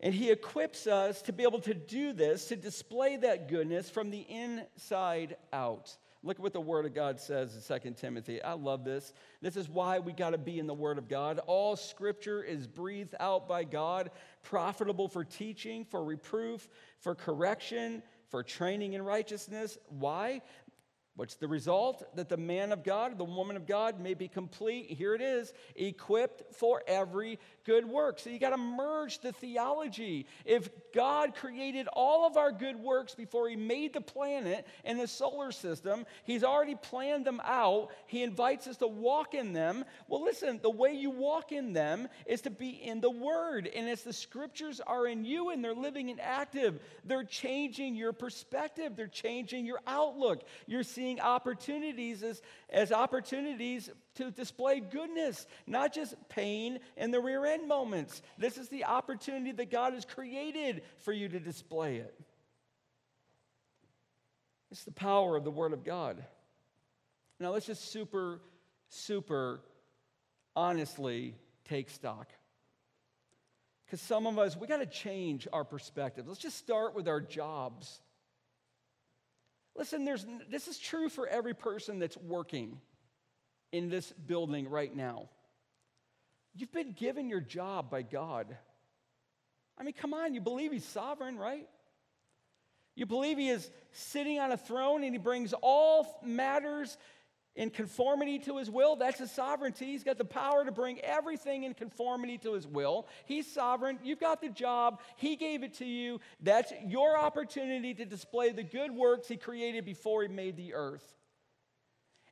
And 0.00 0.12
he 0.12 0.30
equips 0.30 0.88
us 0.88 1.22
to 1.22 1.32
be 1.32 1.44
able 1.44 1.60
to 1.60 1.74
do 1.74 2.12
this, 2.12 2.46
to 2.46 2.56
display 2.56 3.16
that 3.18 3.48
goodness 3.48 3.88
from 3.88 4.10
the 4.10 4.26
inside 4.28 5.36
out. 5.52 5.96
Look 6.22 6.36
at 6.36 6.42
what 6.42 6.52
the 6.52 6.60
Word 6.60 6.84
of 6.84 6.94
God 6.94 7.18
says 7.18 7.70
in 7.70 7.80
2 7.80 7.90
Timothy. 7.92 8.42
I 8.42 8.52
love 8.52 8.84
this. 8.84 9.14
This 9.40 9.56
is 9.56 9.70
why 9.70 9.98
we 9.98 10.12
got 10.12 10.30
to 10.30 10.38
be 10.38 10.58
in 10.58 10.66
the 10.66 10.74
Word 10.74 10.98
of 10.98 11.08
God. 11.08 11.40
All 11.46 11.76
Scripture 11.76 12.42
is 12.42 12.66
breathed 12.66 13.14
out 13.18 13.48
by 13.48 13.64
God, 13.64 14.10
profitable 14.42 15.08
for 15.08 15.24
teaching, 15.24 15.84
for 15.84 16.04
reproof, 16.04 16.68
for 16.98 17.14
correction, 17.14 18.02
for 18.28 18.42
training 18.42 18.92
in 18.92 19.02
righteousness. 19.02 19.78
Why? 19.88 20.42
What's 21.16 21.34
the 21.34 21.48
result? 21.48 22.02
That 22.16 22.28
the 22.28 22.36
man 22.36 22.72
of 22.72 22.82
God, 22.82 23.18
the 23.18 23.24
woman 23.24 23.56
of 23.56 23.66
God 23.66 24.00
may 24.00 24.14
be 24.14 24.28
complete. 24.28 24.90
Here 24.90 25.14
it 25.14 25.20
is 25.20 25.52
equipped 25.76 26.54
for 26.54 26.82
every 26.86 27.38
good 27.66 27.84
work. 27.84 28.18
So 28.18 28.30
you 28.30 28.38
got 28.38 28.50
to 28.50 28.56
merge 28.56 29.18
the 29.18 29.32
theology. 29.32 30.26
If 30.46 30.70
God 30.94 31.34
created 31.34 31.88
all 31.92 32.26
of 32.26 32.36
our 32.36 32.52
good 32.52 32.76
works 32.76 33.14
before 33.14 33.48
He 33.48 33.56
made 33.56 33.92
the 33.92 34.00
planet 34.00 34.66
and 34.84 34.98
the 34.98 35.08
solar 35.08 35.52
system, 35.52 36.06
He's 36.24 36.44
already 36.44 36.76
planned 36.76 37.26
them 37.26 37.40
out. 37.44 37.90
He 38.06 38.22
invites 38.22 38.66
us 38.66 38.78
to 38.78 38.86
walk 38.86 39.34
in 39.34 39.52
them. 39.52 39.84
Well, 40.08 40.22
listen, 40.22 40.60
the 40.62 40.70
way 40.70 40.94
you 40.94 41.10
walk 41.10 41.52
in 41.52 41.72
them 41.72 42.08
is 42.24 42.40
to 42.42 42.50
be 42.50 42.70
in 42.70 43.00
the 43.00 43.10
Word. 43.10 43.66
And 43.66 43.88
as 43.88 44.02
the 44.02 44.12
scriptures 44.12 44.80
are 44.86 45.06
in 45.06 45.24
you 45.24 45.50
and 45.50 45.62
they're 45.62 45.74
living 45.74 46.08
and 46.10 46.20
active, 46.20 46.80
they're 47.04 47.24
changing 47.24 47.94
your 47.94 48.12
perspective, 48.12 48.96
they're 48.96 49.06
changing 49.06 49.66
your 49.66 49.80
outlook. 49.86 50.44
You're 50.66 50.82
seeing 50.82 50.99
opportunities 51.20 52.22
as, 52.22 52.42
as 52.68 52.92
opportunities 52.92 53.90
to 54.16 54.30
display 54.30 54.80
goodness, 54.80 55.46
not 55.66 55.94
just 55.94 56.14
pain 56.28 56.80
in 56.96 57.10
the 57.10 57.20
rear 57.20 57.46
end 57.46 57.66
moments. 57.66 58.22
This 58.38 58.58
is 58.58 58.68
the 58.68 58.84
opportunity 58.84 59.52
that 59.52 59.70
God 59.70 59.94
has 59.94 60.04
created 60.04 60.82
for 60.98 61.12
you 61.12 61.28
to 61.28 61.40
display 61.40 61.96
it. 61.96 62.14
It's 64.70 64.84
the 64.84 64.92
power 64.92 65.36
of 65.36 65.44
the 65.44 65.50
Word 65.50 65.72
of 65.72 65.84
God. 65.84 66.24
Now, 67.40 67.50
let's 67.52 67.66
just 67.66 67.90
super, 67.90 68.40
super 68.88 69.60
honestly 70.54 71.34
take 71.64 71.90
stock. 71.90 72.28
Because 73.86 74.00
some 74.00 74.26
of 74.26 74.38
us, 74.38 74.56
we 74.56 74.68
got 74.68 74.78
to 74.78 74.86
change 74.86 75.48
our 75.52 75.64
perspective. 75.64 76.28
Let's 76.28 76.40
just 76.40 76.58
start 76.58 76.94
with 76.94 77.08
our 77.08 77.20
jobs. 77.20 78.00
Listen, 79.76 80.04
there's, 80.04 80.26
this 80.50 80.68
is 80.68 80.78
true 80.78 81.08
for 81.08 81.26
every 81.26 81.54
person 81.54 81.98
that's 81.98 82.16
working 82.16 82.80
in 83.72 83.88
this 83.88 84.12
building 84.12 84.68
right 84.68 84.94
now. 84.94 85.28
You've 86.54 86.72
been 86.72 86.92
given 86.92 87.28
your 87.28 87.40
job 87.40 87.90
by 87.90 88.02
God. 88.02 88.56
I 89.78 89.82
mean, 89.82 89.94
come 89.94 90.12
on, 90.12 90.34
you 90.34 90.40
believe 90.40 90.72
He's 90.72 90.84
sovereign, 90.84 91.38
right? 91.38 91.68
You 92.96 93.06
believe 93.06 93.38
He 93.38 93.48
is 93.48 93.70
sitting 93.92 94.38
on 94.38 94.52
a 94.52 94.56
throne 94.56 95.04
and 95.04 95.14
He 95.14 95.18
brings 95.18 95.54
all 95.62 96.20
matters 96.22 96.98
in 97.56 97.70
conformity 97.70 98.38
to 98.40 98.58
His 98.58 98.70
will. 98.70 98.96
That's 98.96 99.18
His 99.18 99.30
sovereignty. 99.30 99.86
He's 99.86 100.04
got 100.04 100.18
the 100.18 100.24
power 100.24 100.64
to 100.64 100.72
bring 100.72 101.00
everything 101.00 101.64
in 101.64 101.74
conformity 101.74 102.38
to 102.38 102.54
His 102.54 102.66
will. 102.66 103.08
He's 103.26 103.50
sovereign. 103.50 103.98
You've 104.02 104.20
got 104.20 104.40
the 104.40 104.48
job. 104.48 105.00
He 105.16 105.36
gave 105.36 105.62
it 105.62 105.74
to 105.74 105.84
you. 105.84 106.20
That's 106.40 106.72
your 106.86 107.18
opportunity 107.18 107.94
to 107.94 108.04
display 108.04 108.50
the 108.50 108.62
good 108.62 108.90
works 108.92 109.28
He 109.28 109.36
created 109.36 109.84
before 109.84 110.22
He 110.22 110.28
made 110.28 110.56
the 110.56 110.74
earth. 110.74 111.04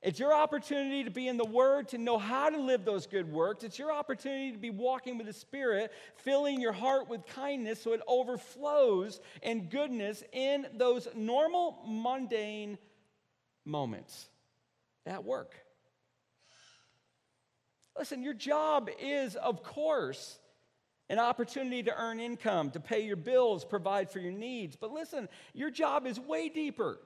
It's 0.01 0.21
your 0.21 0.33
opportunity 0.33 1.03
to 1.03 1.11
be 1.11 1.27
in 1.27 1.37
the 1.37 1.45
Word, 1.45 1.89
to 1.89 1.99
know 1.99 2.19
how 2.19 2.51
to 2.51 2.57
live 2.57 2.85
those 2.85 3.09
good 3.09 3.33
works. 3.33 3.65
It's 3.65 3.81
your 3.81 3.91
opportunity 3.91 4.53
to 4.53 4.59
be 4.59 4.71
walking 4.71 5.19
with 5.19 5.27
the 5.27 5.33
Spirit, 5.33 5.93
filling 6.15 6.61
your 6.61 6.73
heart 6.73 7.09
with 7.09 7.27
kindness 7.27 7.83
so 7.83 7.95
it 7.95 8.01
overflows 8.07 9.21
in 9.43 9.69
goodness 9.69 10.23
in 10.33 10.69
those 10.77 11.09
normal, 11.17 11.83
mundane 11.85 12.79
moments 13.65 14.29
at 15.09 15.25
work. 15.25 15.55
Listen, 17.99 18.23
your 18.23 18.35
job 18.35 18.89
is, 19.01 19.35
of 19.35 19.63
course, 19.63 20.39
an 21.09 21.19
opportunity 21.19 21.83
to 21.83 21.97
earn 21.97 22.21
income, 22.21 22.71
to 22.71 22.81
pay 22.81 23.01
your 23.01 23.17
bills, 23.17 23.65
provide 23.65 24.11
for 24.11 24.21
your 24.21 24.33
needs. 24.33 24.77
But 24.77 24.93
listen, 24.93 25.29
your 25.55 25.71
job 25.71 26.07
is 26.07 26.21
way 26.21 26.49
deeper. 26.49 27.01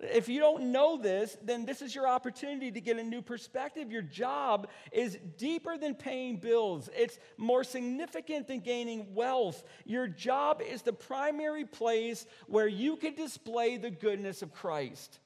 If 0.00 0.28
you 0.28 0.38
don't 0.38 0.70
know 0.70 0.96
this, 0.96 1.36
then 1.42 1.64
this 1.64 1.82
is 1.82 1.92
your 1.92 2.06
opportunity 2.06 2.70
to 2.70 2.80
get 2.80 2.98
a 2.98 3.02
new 3.02 3.20
perspective. 3.20 3.90
Your 3.90 4.02
job 4.02 4.68
is 4.92 5.18
deeper 5.36 5.76
than 5.76 5.94
paying 5.94 6.36
bills, 6.36 6.88
it's 6.96 7.18
more 7.36 7.64
significant 7.64 8.46
than 8.46 8.60
gaining 8.60 9.14
wealth. 9.14 9.64
Your 9.84 10.06
job 10.06 10.60
is 10.60 10.82
the 10.82 10.92
primary 10.92 11.64
place 11.64 12.26
where 12.46 12.68
you 12.68 12.96
can 12.96 13.14
display 13.14 13.76
the 13.76 13.90
goodness 13.90 14.42
of 14.42 14.52
Christ. 14.52 15.18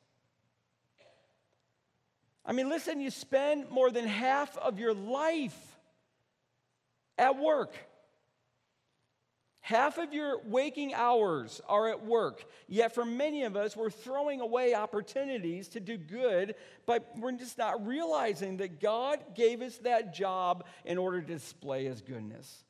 I 2.45 2.53
mean, 2.53 2.68
listen, 2.68 3.01
you 3.01 3.11
spend 3.11 3.70
more 3.70 3.90
than 3.90 4.07
half 4.07 4.57
of 4.59 4.78
your 4.78 4.95
life 4.95 5.57
at 7.16 7.38
work. 7.38 7.74
Half 9.61 9.99
of 9.99 10.12
your 10.12 10.40
waking 10.45 10.93
hours 10.93 11.61
are 11.68 11.88
at 11.88 12.05
work. 12.05 12.45
Yet, 12.66 12.97
for 12.97 13.05
many 13.05 13.45
of 13.45 13.57
us, 13.57 13.76
we're 13.76 13.90
throwing 13.90 14.40
away 14.40 14.74
opportunities 14.74 15.68
to 15.68 15.80
do 15.80 15.97
good, 15.97 16.57
but 16.84 17.09
we're 17.16 17.30
just 17.32 17.59
not 17.59 17.86
realizing 17.86 18.57
that 18.57 18.80
God 18.80 19.20
gave 19.36 19.62
us 19.62 19.76
that 19.78 20.12
job 20.12 20.64
in 20.84 20.99
order 20.99 21.20
to 21.20 21.26
display 21.26 21.84
His 21.84 22.01
goodness. 22.01 22.64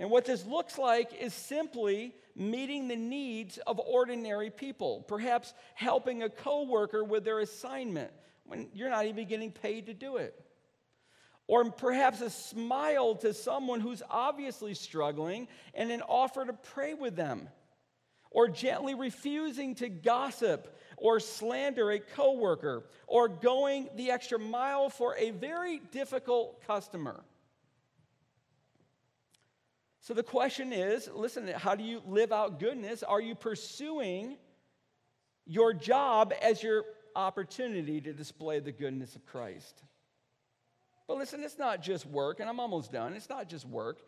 And 0.00 0.10
what 0.10 0.24
this 0.24 0.46
looks 0.46 0.78
like 0.78 1.12
is 1.12 1.34
simply 1.34 2.14
meeting 2.36 2.88
the 2.88 2.96
needs 2.96 3.58
of 3.58 3.78
ordinary 3.78 4.50
people, 4.50 5.04
perhaps 5.06 5.54
helping 5.74 6.22
a 6.22 6.28
coworker 6.28 7.04
with 7.04 7.24
their 7.24 7.40
assignment 7.40 8.10
when 8.44 8.68
you're 8.74 8.90
not 8.90 9.06
even 9.06 9.26
getting 9.26 9.52
paid 9.52 9.86
to 9.86 9.94
do 9.94 10.16
it. 10.16 10.38
Or 11.46 11.70
perhaps 11.70 12.20
a 12.20 12.30
smile 12.30 13.16
to 13.16 13.34
someone 13.34 13.80
who's 13.80 14.02
obviously 14.08 14.74
struggling 14.74 15.48
and 15.74 15.90
an 15.90 16.02
offer 16.02 16.44
to 16.44 16.52
pray 16.52 16.94
with 16.94 17.16
them. 17.16 17.48
Or 18.30 18.48
gently 18.48 18.94
refusing 18.94 19.74
to 19.76 19.88
gossip 19.88 20.76
or 20.96 21.20
slander 21.20 21.90
a 21.90 22.00
coworker. 22.00 22.84
Or 23.06 23.28
going 23.28 23.90
the 23.94 24.10
extra 24.10 24.38
mile 24.38 24.88
for 24.88 25.14
a 25.16 25.30
very 25.30 25.80
difficult 25.92 26.66
customer. 26.66 27.22
So 30.04 30.12
the 30.12 30.22
question 30.22 30.70
is 30.74 31.08
listen, 31.14 31.48
how 31.48 31.74
do 31.74 31.82
you 31.82 32.02
live 32.06 32.30
out 32.30 32.60
goodness? 32.60 33.02
Are 33.02 33.22
you 33.22 33.34
pursuing 33.34 34.36
your 35.46 35.72
job 35.72 36.34
as 36.42 36.62
your 36.62 36.84
opportunity 37.16 38.02
to 38.02 38.12
display 38.12 38.60
the 38.60 38.70
goodness 38.70 39.16
of 39.16 39.24
Christ? 39.24 39.82
But 41.08 41.16
listen, 41.16 41.42
it's 41.42 41.58
not 41.58 41.80
just 41.80 42.04
work, 42.04 42.40
and 42.40 42.50
I'm 42.50 42.60
almost 42.60 42.92
done. 42.92 43.14
It's 43.14 43.30
not 43.30 43.48
just 43.48 43.66
work, 43.66 44.02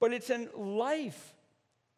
but 0.00 0.12
it's 0.12 0.28
in 0.28 0.48
life, 0.56 1.34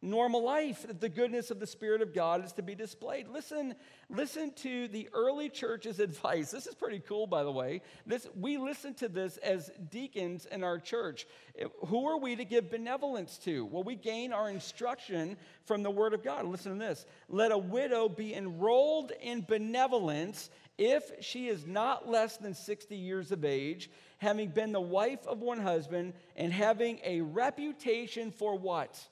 normal 0.02 0.42
life, 0.42 0.86
that 0.86 1.00
the 1.00 1.08
goodness 1.08 1.50
of 1.50 1.60
the 1.60 1.66
Spirit 1.66 2.02
of 2.02 2.14
God 2.14 2.44
is 2.44 2.52
to 2.54 2.62
be 2.62 2.74
displayed. 2.74 3.28
Listen, 3.28 3.74
listen 4.08 4.52
to 4.56 4.88
the 4.88 5.08
early 5.12 5.48
church's 5.48 6.00
advice. 6.00 6.50
This 6.50 6.66
is 6.66 6.74
pretty 6.74 7.00
cool, 7.00 7.26
by 7.26 7.42
the 7.42 7.50
way. 7.50 7.82
This, 8.06 8.26
we 8.34 8.56
listen 8.56 8.94
to 8.94 9.08
this 9.08 9.36
as 9.38 9.70
deacons 9.90 10.46
in 10.46 10.64
our 10.64 10.78
church. 10.78 11.26
Eh, 11.58 11.66
who 11.86 12.08
are 12.08 12.18
we 12.18 12.36
to 12.36 12.44
give 12.44 12.70
benevolence 12.70 13.38
to? 13.38 13.64
Well, 13.66 13.82
we 13.82 13.96
gain 13.96 14.32
our 14.32 14.48
instruction 14.48 15.36
from 15.64 15.82
the 15.82 15.90
Word 15.90 16.14
of 16.14 16.22
God. 16.22 16.46
Listen 16.46 16.72
to 16.72 16.78
this. 16.78 17.06
Let 17.28 17.52
a 17.52 17.58
widow 17.58 18.08
be 18.08 18.34
enrolled 18.34 19.12
in 19.20 19.42
benevolence 19.42 20.50
if 20.78 21.10
she 21.20 21.48
is 21.48 21.66
not 21.66 22.08
less 22.08 22.38
than 22.38 22.54
60 22.54 22.96
years 22.96 23.32
of 23.32 23.44
age 23.44 23.90
having 24.20 24.50
been 24.50 24.72
the 24.72 24.80
wife 24.80 25.26
of 25.26 25.40
one 25.40 25.58
husband, 25.58 26.12
and 26.36 26.52
having 26.52 27.00
a 27.02 27.22
reputation 27.22 28.30
for 28.30 28.56
what? 28.56 29.02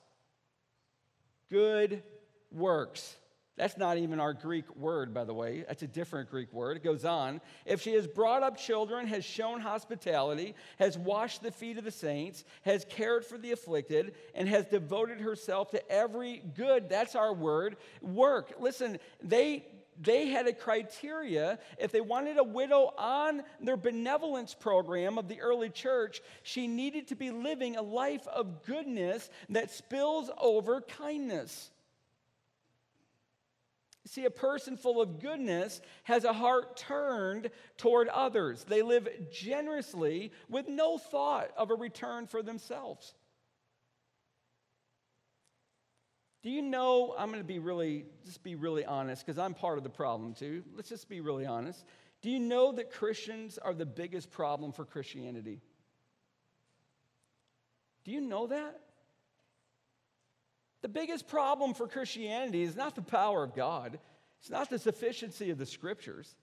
Good 1.49 2.03
works. 2.51 3.15
That's 3.59 3.77
not 3.77 3.97
even 3.97 4.21
our 4.21 4.33
Greek 4.33 4.73
word, 4.77 5.13
by 5.13 5.25
the 5.25 5.33
way. 5.33 5.65
That's 5.67 5.83
a 5.83 5.87
different 5.87 6.29
Greek 6.29 6.53
word. 6.53 6.77
It 6.77 6.83
goes 6.83 7.03
on. 7.03 7.41
If 7.65 7.81
she 7.81 7.93
has 7.95 8.07
brought 8.07 8.41
up 8.41 8.57
children, 8.57 9.05
has 9.07 9.25
shown 9.25 9.59
hospitality, 9.59 10.55
has 10.77 10.97
washed 10.97 11.43
the 11.43 11.51
feet 11.51 11.77
of 11.77 11.83
the 11.83 11.91
saints, 11.91 12.45
has 12.61 12.85
cared 12.87 13.25
for 13.25 13.37
the 13.37 13.51
afflicted, 13.51 14.13
and 14.33 14.47
has 14.47 14.65
devoted 14.65 15.19
herself 15.19 15.71
to 15.71 15.91
every 15.91 16.41
good, 16.55 16.87
that's 16.87 17.15
our 17.15 17.33
word, 17.33 17.75
work. 18.01 18.53
Listen, 18.59 18.97
they 19.21 19.65
they 19.99 20.27
had 20.27 20.47
a 20.47 20.53
criteria. 20.53 21.59
If 21.77 21.91
they 21.91 22.01
wanted 22.01 22.37
a 22.37 22.43
widow 22.43 22.93
on 22.97 23.43
their 23.59 23.77
benevolence 23.77 24.53
program 24.53 25.17
of 25.17 25.27
the 25.27 25.41
early 25.41 25.69
church, 25.69 26.21
she 26.41 26.67
needed 26.67 27.09
to 27.09 27.15
be 27.15 27.31
living 27.31 27.75
a 27.75 27.81
life 27.81 28.25
of 28.27 28.63
goodness 28.65 29.29
that 29.49 29.71
spills 29.71 30.31
over 30.37 30.81
kindness. 30.81 31.69
See, 34.05 34.25
a 34.25 34.31
person 34.31 34.77
full 34.77 35.01
of 35.01 35.19
goodness 35.19 35.81
has 36.05 36.23
a 36.23 36.33
heart 36.33 36.77
turned 36.77 37.51
toward 37.77 38.07
others. 38.07 38.63
They 38.63 38.81
live 38.81 39.07
generously 39.31 40.31
with 40.47 40.67
no 40.67 40.97
thought 40.97 41.51
of 41.55 41.69
a 41.69 41.75
return 41.75 42.25
for 42.25 42.41
themselves. 42.41 43.13
Do 46.41 46.49
you 46.49 46.61
know? 46.61 47.15
I'm 47.17 47.27
going 47.27 47.41
to 47.41 47.47
be 47.47 47.59
really, 47.59 48.05
just 48.25 48.43
be 48.43 48.55
really 48.55 48.85
honest 48.85 49.25
because 49.25 49.37
I'm 49.37 49.53
part 49.53 49.77
of 49.77 49.83
the 49.83 49.89
problem 49.89 50.33
too. 50.33 50.63
Let's 50.75 50.89
just 50.89 51.09
be 51.09 51.19
really 51.19 51.45
honest. 51.45 51.83
Do 52.21 52.29
you 52.29 52.39
know 52.39 52.71
that 52.73 52.91
Christians 52.91 53.57
are 53.57 53.73
the 53.73 53.85
biggest 53.85 54.31
problem 54.31 54.71
for 54.71 54.85
Christianity? 54.85 55.61
Do 58.05 58.11
you 58.11 58.21
know 58.21 58.47
that? 58.47 58.79
The 60.81 60.89
biggest 60.89 61.27
problem 61.27 61.73
for 61.73 61.87
Christianity 61.87 62.63
is 62.63 62.75
not 62.75 62.95
the 62.95 63.01
power 63.01 63.43
of 63.43 63.53
God, 63.53 63.99
it's 64.39 64.49
not 64.49 64.69
the 64.69 64.79
sufficiency 64.79 65.49
of 65.49 65.57
the 65.57 65.65
scriptures. 65.65 66.35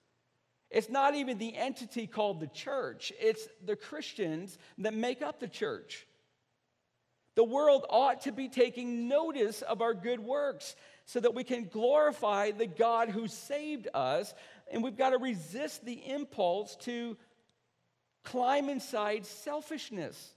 It's 0.69 0.89
not 0.89 1.15
even 1.15 1.37
the 1.37 1.55
entity 1.55 2.07
called 2.07 2.41
the 2.41 2.47
church, 2.47 3.13
it's 3.19 3.47
the 3.65 3.75
Christians 3.75 4.57
that 4.79 4.93
make 4.93 5.21
up 5.21 5.39
the 5.39 5.47
church. 5.47 6.05
The 7.37 7.43
world 7.43 7.85
ought 7.91 8.21
to 8.21 8.31
be 8.31 8.49
taking 8.49 9.07
notice 9.07 9.61
of 9.61 9.83
our 9.83 9.93
good 9.93 10.19
works 10.19 10.75
so 11.05 11.19
that 11.19 11.35
we 11.35 11.43
can 11.43 11.65
glorify 11.65 12.49
the 12.49 12.65
God 12.65 13.09
who 13.09 13.27
saved 13.27 13.87
us. 13.93 14.33
And 14.71 14.83
we've 14.83 14.97
got 14.97 15.11
to 15.11 15.19
resist 15.19 15.85
the 15.85 15.93
impulse 15.93 16.75
to 16.77 17.15
climb 18.23 18.69
inside 18.69 19.27
selfishness. 19.27 20.33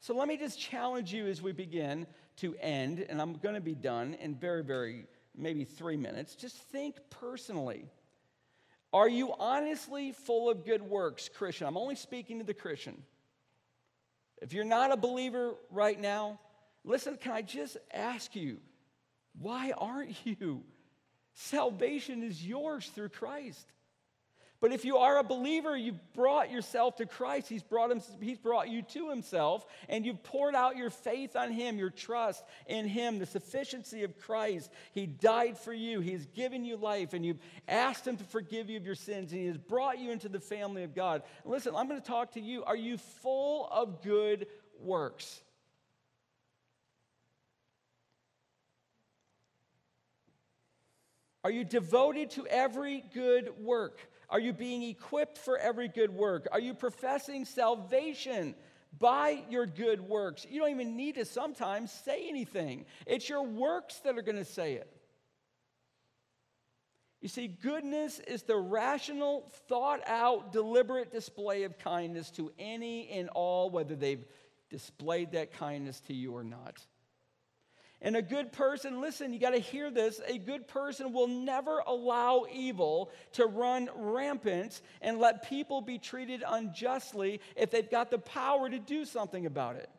So 0.00 0.16
let 0.16 0.26
me 0.26 0.38
just 0.38 0.58
challenge 0.58 1.12
you 1.12 1.26
as 1.26 1.42
we 1.42 1.52
begin 1.52 2.06
to 2.38 2.56
end, 2.58 3.04
and 3.10 3.20
I'm 3.20 3.34
going 3.34 3.56
to 3.56 3.60
be 3.60 3.74
done 3.74 4.14
in 4.14 4.36
very, 4.36 4.64
very, 4.64 5.04
maybe 5.36 5.64
three 5.64 5.98
minutes. 5.98 6.34
Just 6.34 6.56
think 6.56 6.96
personally. 7.10 7.84
Are 8.94 9.08
you 9.08 9.34
honestly 9.38 10.12
full 10.12 10.48
of 10.48 10.64
good 10.64 10.80
works, 10.80 11.28
Christian? 11.28 11.66
I'm 11.66 11.76
only 11.76 11.94
speaking 11.94 12.38
to 12.38 12.44
the 12.46 12.54
Christian. 12.54 13.02
If 14.40 14.52
you're 14.52 14.64
not 14.64 14.92
a 14.92 14.96
believer 14.96 15.54
right 15.70 15.98
now, 15.98 16.38
listen, 16.84 17.16
can 17.16 17.32
I 17.32 17.42
just 17.42 17.76
ask 17.92 18.34
you, 18.36 18.58
why 19.40 19.72
aren't 19.76 20.16
you? 20.24 20.62
Salvation 21.34 22.22
is 22.22 22.44
yours 22.44 22.86
through 22.88 23.10
Christ. 23.10 23.66
But 24.60 24.72
if 24.72 24.84
you 24.84 24.96
are 24.96 25.18
a 25.18 25.22
believer, 25.22 25.76
you've 25.76 26.12
brought 26.14 26.50
yourself 26.50 26.96
to 26.96 27.06
Christ. 27.06 27.48
He's 27.48 27.62
brought, 27.62 27.92
him, 27.92 28.00
he's 28.20 28.38
brought 28.38 28.68
you 28.68 28.82
to 28.82 29.08
Himself, 29.08 29.64
and 29.88 30.04
you've 30.04 30.22
poured 30.24 30.56
out 30.56 30.76
your 30.76 30.90
faith 30.90 31.36
on 31.36 31.52
Him, 31.52 31.78
your 31.78 31.90
trust 31.90 32.42
in 32.66 32.88
Him, 32.88 33.20
the 33.20 33.26
sufficiency 33.26 34.02
of 34.02 34.18
Christ. 34.18 34.70
He 34.92 35.06
died 35.06 35.56
for 35.56 35.72
you, 35.72 36.00
He 36.00 36.10
has 36.10 36.26
given 36.26 36.64
you 36.64 36.76
life, 36.76 37.12
and 37.12 37.24
you've 37.24 37.40
asked 37.68 38.04
Him 38.04 38.16
to 38.16 38.24
forgive 38.24 38.68
you 38.68 38.76
of 38.76 38.84
your 38.84 38.96
sins, 38.96 39.30
and 39.30 39.40
He 39.40 39.46
has 39.46 39.58
brought 39.58 40.00
you 40.00 40.10
into 40.10 40.28
the 40.28 40.40
family 40.40 40.82
of 40.82 40.92
God. 40.92 41.22
And 41.44 41.52
listen, 41.52 41.76
I'm 41.76 41.88
going 41.88 42.00
to 42.00 42.06
talk 42.06 42.32
to 42.32 42.40
you. 42.40 42.64
Are 42.64 42.76
you 42.76 42.98
full 42.98 43.68
of 43.70 44.02
good 44.02 44.48
works? 44.80 45.40
Are 51.48 51.50
you 51.50 51.64
devoted 51.64 52.28
to 52.32 52.46
every 52.46 53.02
good 53.14 53.48
work? 53.58 54.00
Are 54.28 54.38
you 54.38 54.52
being 54.52 54.82
equipped 54.82 55.38
for 55.38 55.56
every 55.56 55.88
good 55.88 56.10
work? 56.10 56.46
Are 56.52 56.60
you 56.60 56.74
professing 56.74 57.46
salvation 57.46 58.54
by 58.98 59.44
your 59.48 59.64
good 59.64 60.02
works? 60.02 60.46
You 60.46 60.60
don't 60.60 60.72
even 60.72 60.94
need 60.94 61.14
to 61.14 61.24
sometimes 61.24 61.90
say 61.90 62.28
anything, 62.28 62.84
it's 63.06 63.30
your 63.30 63.40
works 63.40 64.00
that 64.00 64.18
are 64.18 64.22
going 64.22 64.36
to 64.36 64.44
say 64.44 64.74
it. 64.74 64.94
You 67.22 67.28
see, 67.28 67.48
goodness 67.48 68.18
is 68.18 68.42
the 68.42 68.56
rational, 68.56 69.50
thought 69.70 70.06
out, 70.06 70.52
deliberate 70.52 71.10
display 71.10 71.62
of 71.62 71.78
kindness 71.78 72.30
to 72.32 72.52
any 72.58 73.08
and 73.08 73.30
all, 73.30 73.70
whether 73.70 73.96
they've 73.96 74.26
displayed 74.68 75.32
that 75.32 75.54
kindness 75.54 76.02
to 76.08 76.14
you 76.14 76.36
or 76.36 76.44
not. 76.44 76.84
And 78.00 78.16
a 78.16 78.22
good 78.22 78.52
person, 78.52 79.00
listen, 79.00 79.32
you 79.32 79.40
got 79.40 79.50
to 79.50 79.58
hear 79.58 79.90
this. 79.90 80.20
A 80.26 80.38
good 80.38 80.68
person 80.68 81.12
will 81.12 81.26
never 81.26 81.82
allow 81.84 82.46
evil 82.52 83.10
to 83.32 83.46
run 83.46 83.90
rampant 83.94 84.82
and 85.02 85.18
let 85.18 85.48
people 85.48 85.80
be 85.80 85.98
treated 85.98 86.44
unjustly 86.46 87.40
if 87.56 87.70
they've 87.70 87.90
got 87.90 88.10
the 88.10 88.18
power 88.18 88.70
to 88.70 88.78
do 88.78 89.04
something 89.04 89.46
about 89.46 89.76
it. 89.76 89.90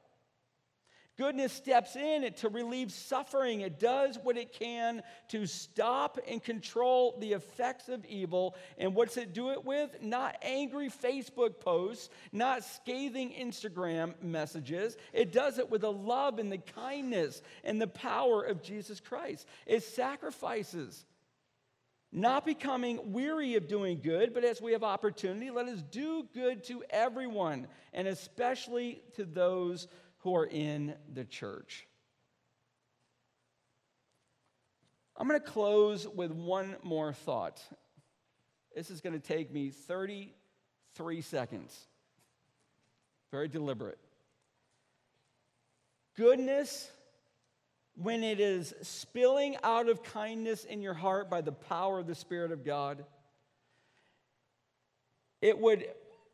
Goodness 1.20 1.52
steps 1.52 1.98
in 1.98 2.32
to 2.36 2.48
relieve 2.48 2.94
suffering. 2.94 3.60
It 3.60 3.78
does 3.78 4.18
what 4.24 4.38
it 4.38 4.54
can 4.54 5.04
to 5.28 5.46
stop 5.46 6.18
and 6.26 6.42
control 6.42 7.18
the 7.20 7.34
effects 7.34 7.90
of 7.90 8.06
evil. 8.06 8.56
And 8.78 8.96
what's 8.96 9.18
it 9.18 9.34
do 9.34 9.52
it 9.52 9.66
with? 9.66 10.02
Not 10.02 10.38
angry 10.42 10.90
Facebook 10.90 11.60
posts, 11.60 12.10
not 12.32 12.64
scathing 12.64 13.34
Instagram 13.38 14.14
messages. 14.24 14.96
It 15.12 15.34
does 15.34 15.60
it 15.60 15.70
with 15.70 15.82
the 15.82 15.92
love 15.92 16.40
and 16.40 16.50
the 16.50 16.58
kindness 16.58 17.42
and 17.66 17.82
the 17.82 17.88
power 17.88 18.42
of 18.42 18.64
Jesus 18.64 19.02
Christ. 19.02 19.46
It 19.66 19.84
sacrifices. 19.84 21.04
Not 22.14 22.46
becoming 22.46 23.12
weary 23.12 23.56
of 23.56 23.68
doing 23.68 24.00
good, 24.02 24.34
but 24.34 24.46
as 24.46 24.62
we 24.62 24.72
have 24.72 24.84
opportunity, 24.84 25.52
let 25.52 25.68
us 25.68 25.84
do 25.92 26.26
good 26.34 26.64
to 26.64 26.82
everyone, 26.90 27.68
and 27.94 28.08
especially 28.08 29.04
to 29.16 29.26
those 29.26 29.88
who 30.20 30.36
are 30.36 30.46
in 30.46 30.96
the 31.14 31.26
church. 31.26 31.88
I'm 35.18 35.28
going 35.28 35.40
to 35.40 35.46
close 35.46 36.08
with 36.08 36.32
one 36.32 36.76
more 36.82 37.12
thought. 37.12 37.62
This 38.76 38.90
is 38.90 39.02
going 39.02 39.20
to 39.20 39.26
take 39.26 39.52
me 39.52 39.70
33 39.70 41.22
seconds. 41.22 41.78
Very 43.32 43.48
deliberate. 43.48 44.00
Goodness, 46.16 46.90
when 47.96 48.24
it 48.24 48.40
is 48.40 48.74
spilling 48.82 49.58
out 49.64 49.90
of 49.90 50.04
kindness 50.04 50.64
in 50.64 50.82
your 50.82 50.94
heart 50.94 51.30
by 51.30 51.42
the 51.42 51.52
power 51.52 52.00
of 52.00 52.08
the 52.08 52.16
Spirit 52.16 52.52
of 52.52 52.64
God, 52.64 53.04
it 55.42 55.58
would 55.58 55.86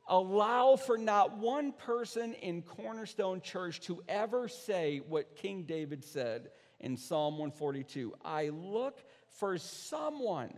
allow 0.08 0.76
for 0.76 0.98
not 0.98 1.38
one 1.38 1.72
person 1.72 2.34
in 2.36 2.62
Cornerstone 2.62 3.42
Church 3.42 3.82
to 3.82 4.04
ever 4.08 4.48
say 4.48 5.02
what 5.08 5.36
King 5.36 5.64
David 5.64 6.04
said 6.04 6.50
in 6.80 6.96
Psalm 6.98 7.38
142 7.38 8.14
I 8.24 8.50
look 8.50 9.04
for 9.30 9.58
someone 9.58 10.54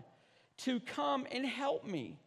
to 0.58 0.80
come 0.80 1.28
and 1.32 1.46
help 1.46 1.86
me. 1.86 2.20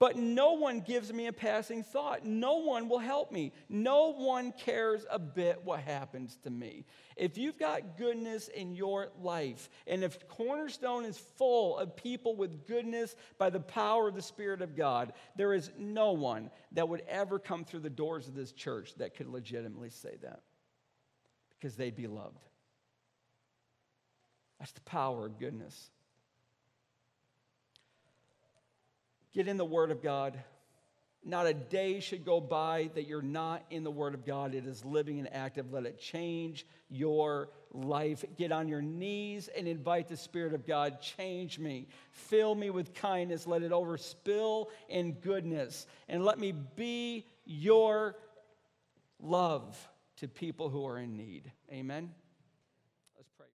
But 0.00 0.16
no 0.16 0.54
one 0.54 0.80
gives 0.80 1.12
me 1.12 1.26
a 1.26 1.32
passing 1.32 1.82
thought. 1.82 2.24
No 2.24 2.56
one 2.56 2.88
will 2.88 2.98
help 2.98 3.30
me. 3.30 3.52
No 3.68 4.14
one 4.14 4.50
cares 4.52 5.04
a 5.10 5.18
bit 5.18 5.60
what 5.62 5.80
happens 5.80 6.38
to 6.44 6.50
me. 6.50 6.86
If 7.16 7.36
you've 7.36 7.58
got 7.58 7.98
goodness 7.98 8.48
in 8.48 8.74
your 8.74 9.10
life, 9.20 9.68
and 9.86 10.02
if 10.02 10.26
Cornerstone 10.26 11.04
is 11.04 11.18
full 11.18 11.76
of 11.76 11.96
people 11.96 12.34
with 12.34 12.66
goodness 12.66 13.14
by 13.36 13.50
the 13.50 13.60
power 13.60 14.08
of 14.08 14.14
the 14.14 14.22
Spirit 14.22 14.62
of 14.62 14.74
God, 14.74 15.12
there 15.36 15.52
is 15.52 15.70
no 15.78 16.12
one 16.12 16.50
that 16.72 16.88
would 16.88 17.02
ever 17.06 17.38
come 17.38 17.66
through 17.66 17.80
the 17.80 17.90
doors 17.90 18.26
of 18.26 18.34
this 18.34 18.52
church 18.52 18.94
that 18.96 19.14
could 19.14 19.28
legitimately 19.28 19.90
say 19.90 20.16
that 20.22 20.40
because 21.50 21.76
they'd 21.76 21.94
be 21.94 22.06
loved. 22.06 22.48
That's 24.58 24.72
the 24.72 24.80
power 24.80 25.26
of 25.26 25.38
goodness. 25.38 25.90
Get 29.32 29.48
in 29.48 29.56
the 29.56 29.64
Word 29.64 29.90
of 29.90 30.02
God. 30.02 30.38
Not 31.22 31.46
a 31.46 31.52
day 31.52 32.00
should 32.00 32.24
go 32.24 32.40
by 32.40 32.90
that 32.94 33.06
you're 33.06 33.20
not 33.20 33.62
in 33.70 33.84
the 33.84 33.90
Word 33.90 34.14
of 34.14 34.24
God. 34.24 34.54
It 34.54 34.66
is 34.66 34.84
living 34.84 35.18
and 35.18 35.32
active. 35.32 35.70
Let 35.70 35.84
it 35.84 35.98
change 35.98 36.66
your 36.88 37.50
life. 37.72 38.24
Get 38.38 38.52
on 38.52 38.68
your 38.68 38.80
knees 38.80 39.48
and 39.54 39.68
invite 39.68 40.08
the 40.08 40.16
Spirit 40.16 40.54
of 40.54 40.66
God. 40.66 41.00
Change 41.02 41.58
me. 41.58 41.88
Fill 42.10 42.54
me 42.54 42.70
with 42.70 42.94
kindness. 42.94 43.46
Let 43.46 43.62
it 43.62 43.70
overspill 43.70 44.66
in 44.88 45.12
goodness. 45.12 45.86
And 46.08 46.24
let 46.24 46.38
me 46.38 46.52
be 46.52 47.26
your 47.44 48.16
love 49.20 49.76
to 50.16 50.28
people 50.28 50.70
who 50.70 50.86
are 50.86 50.98
in 50.98 51.16
need. 51.16 51.52
Amen. 51.70 52.14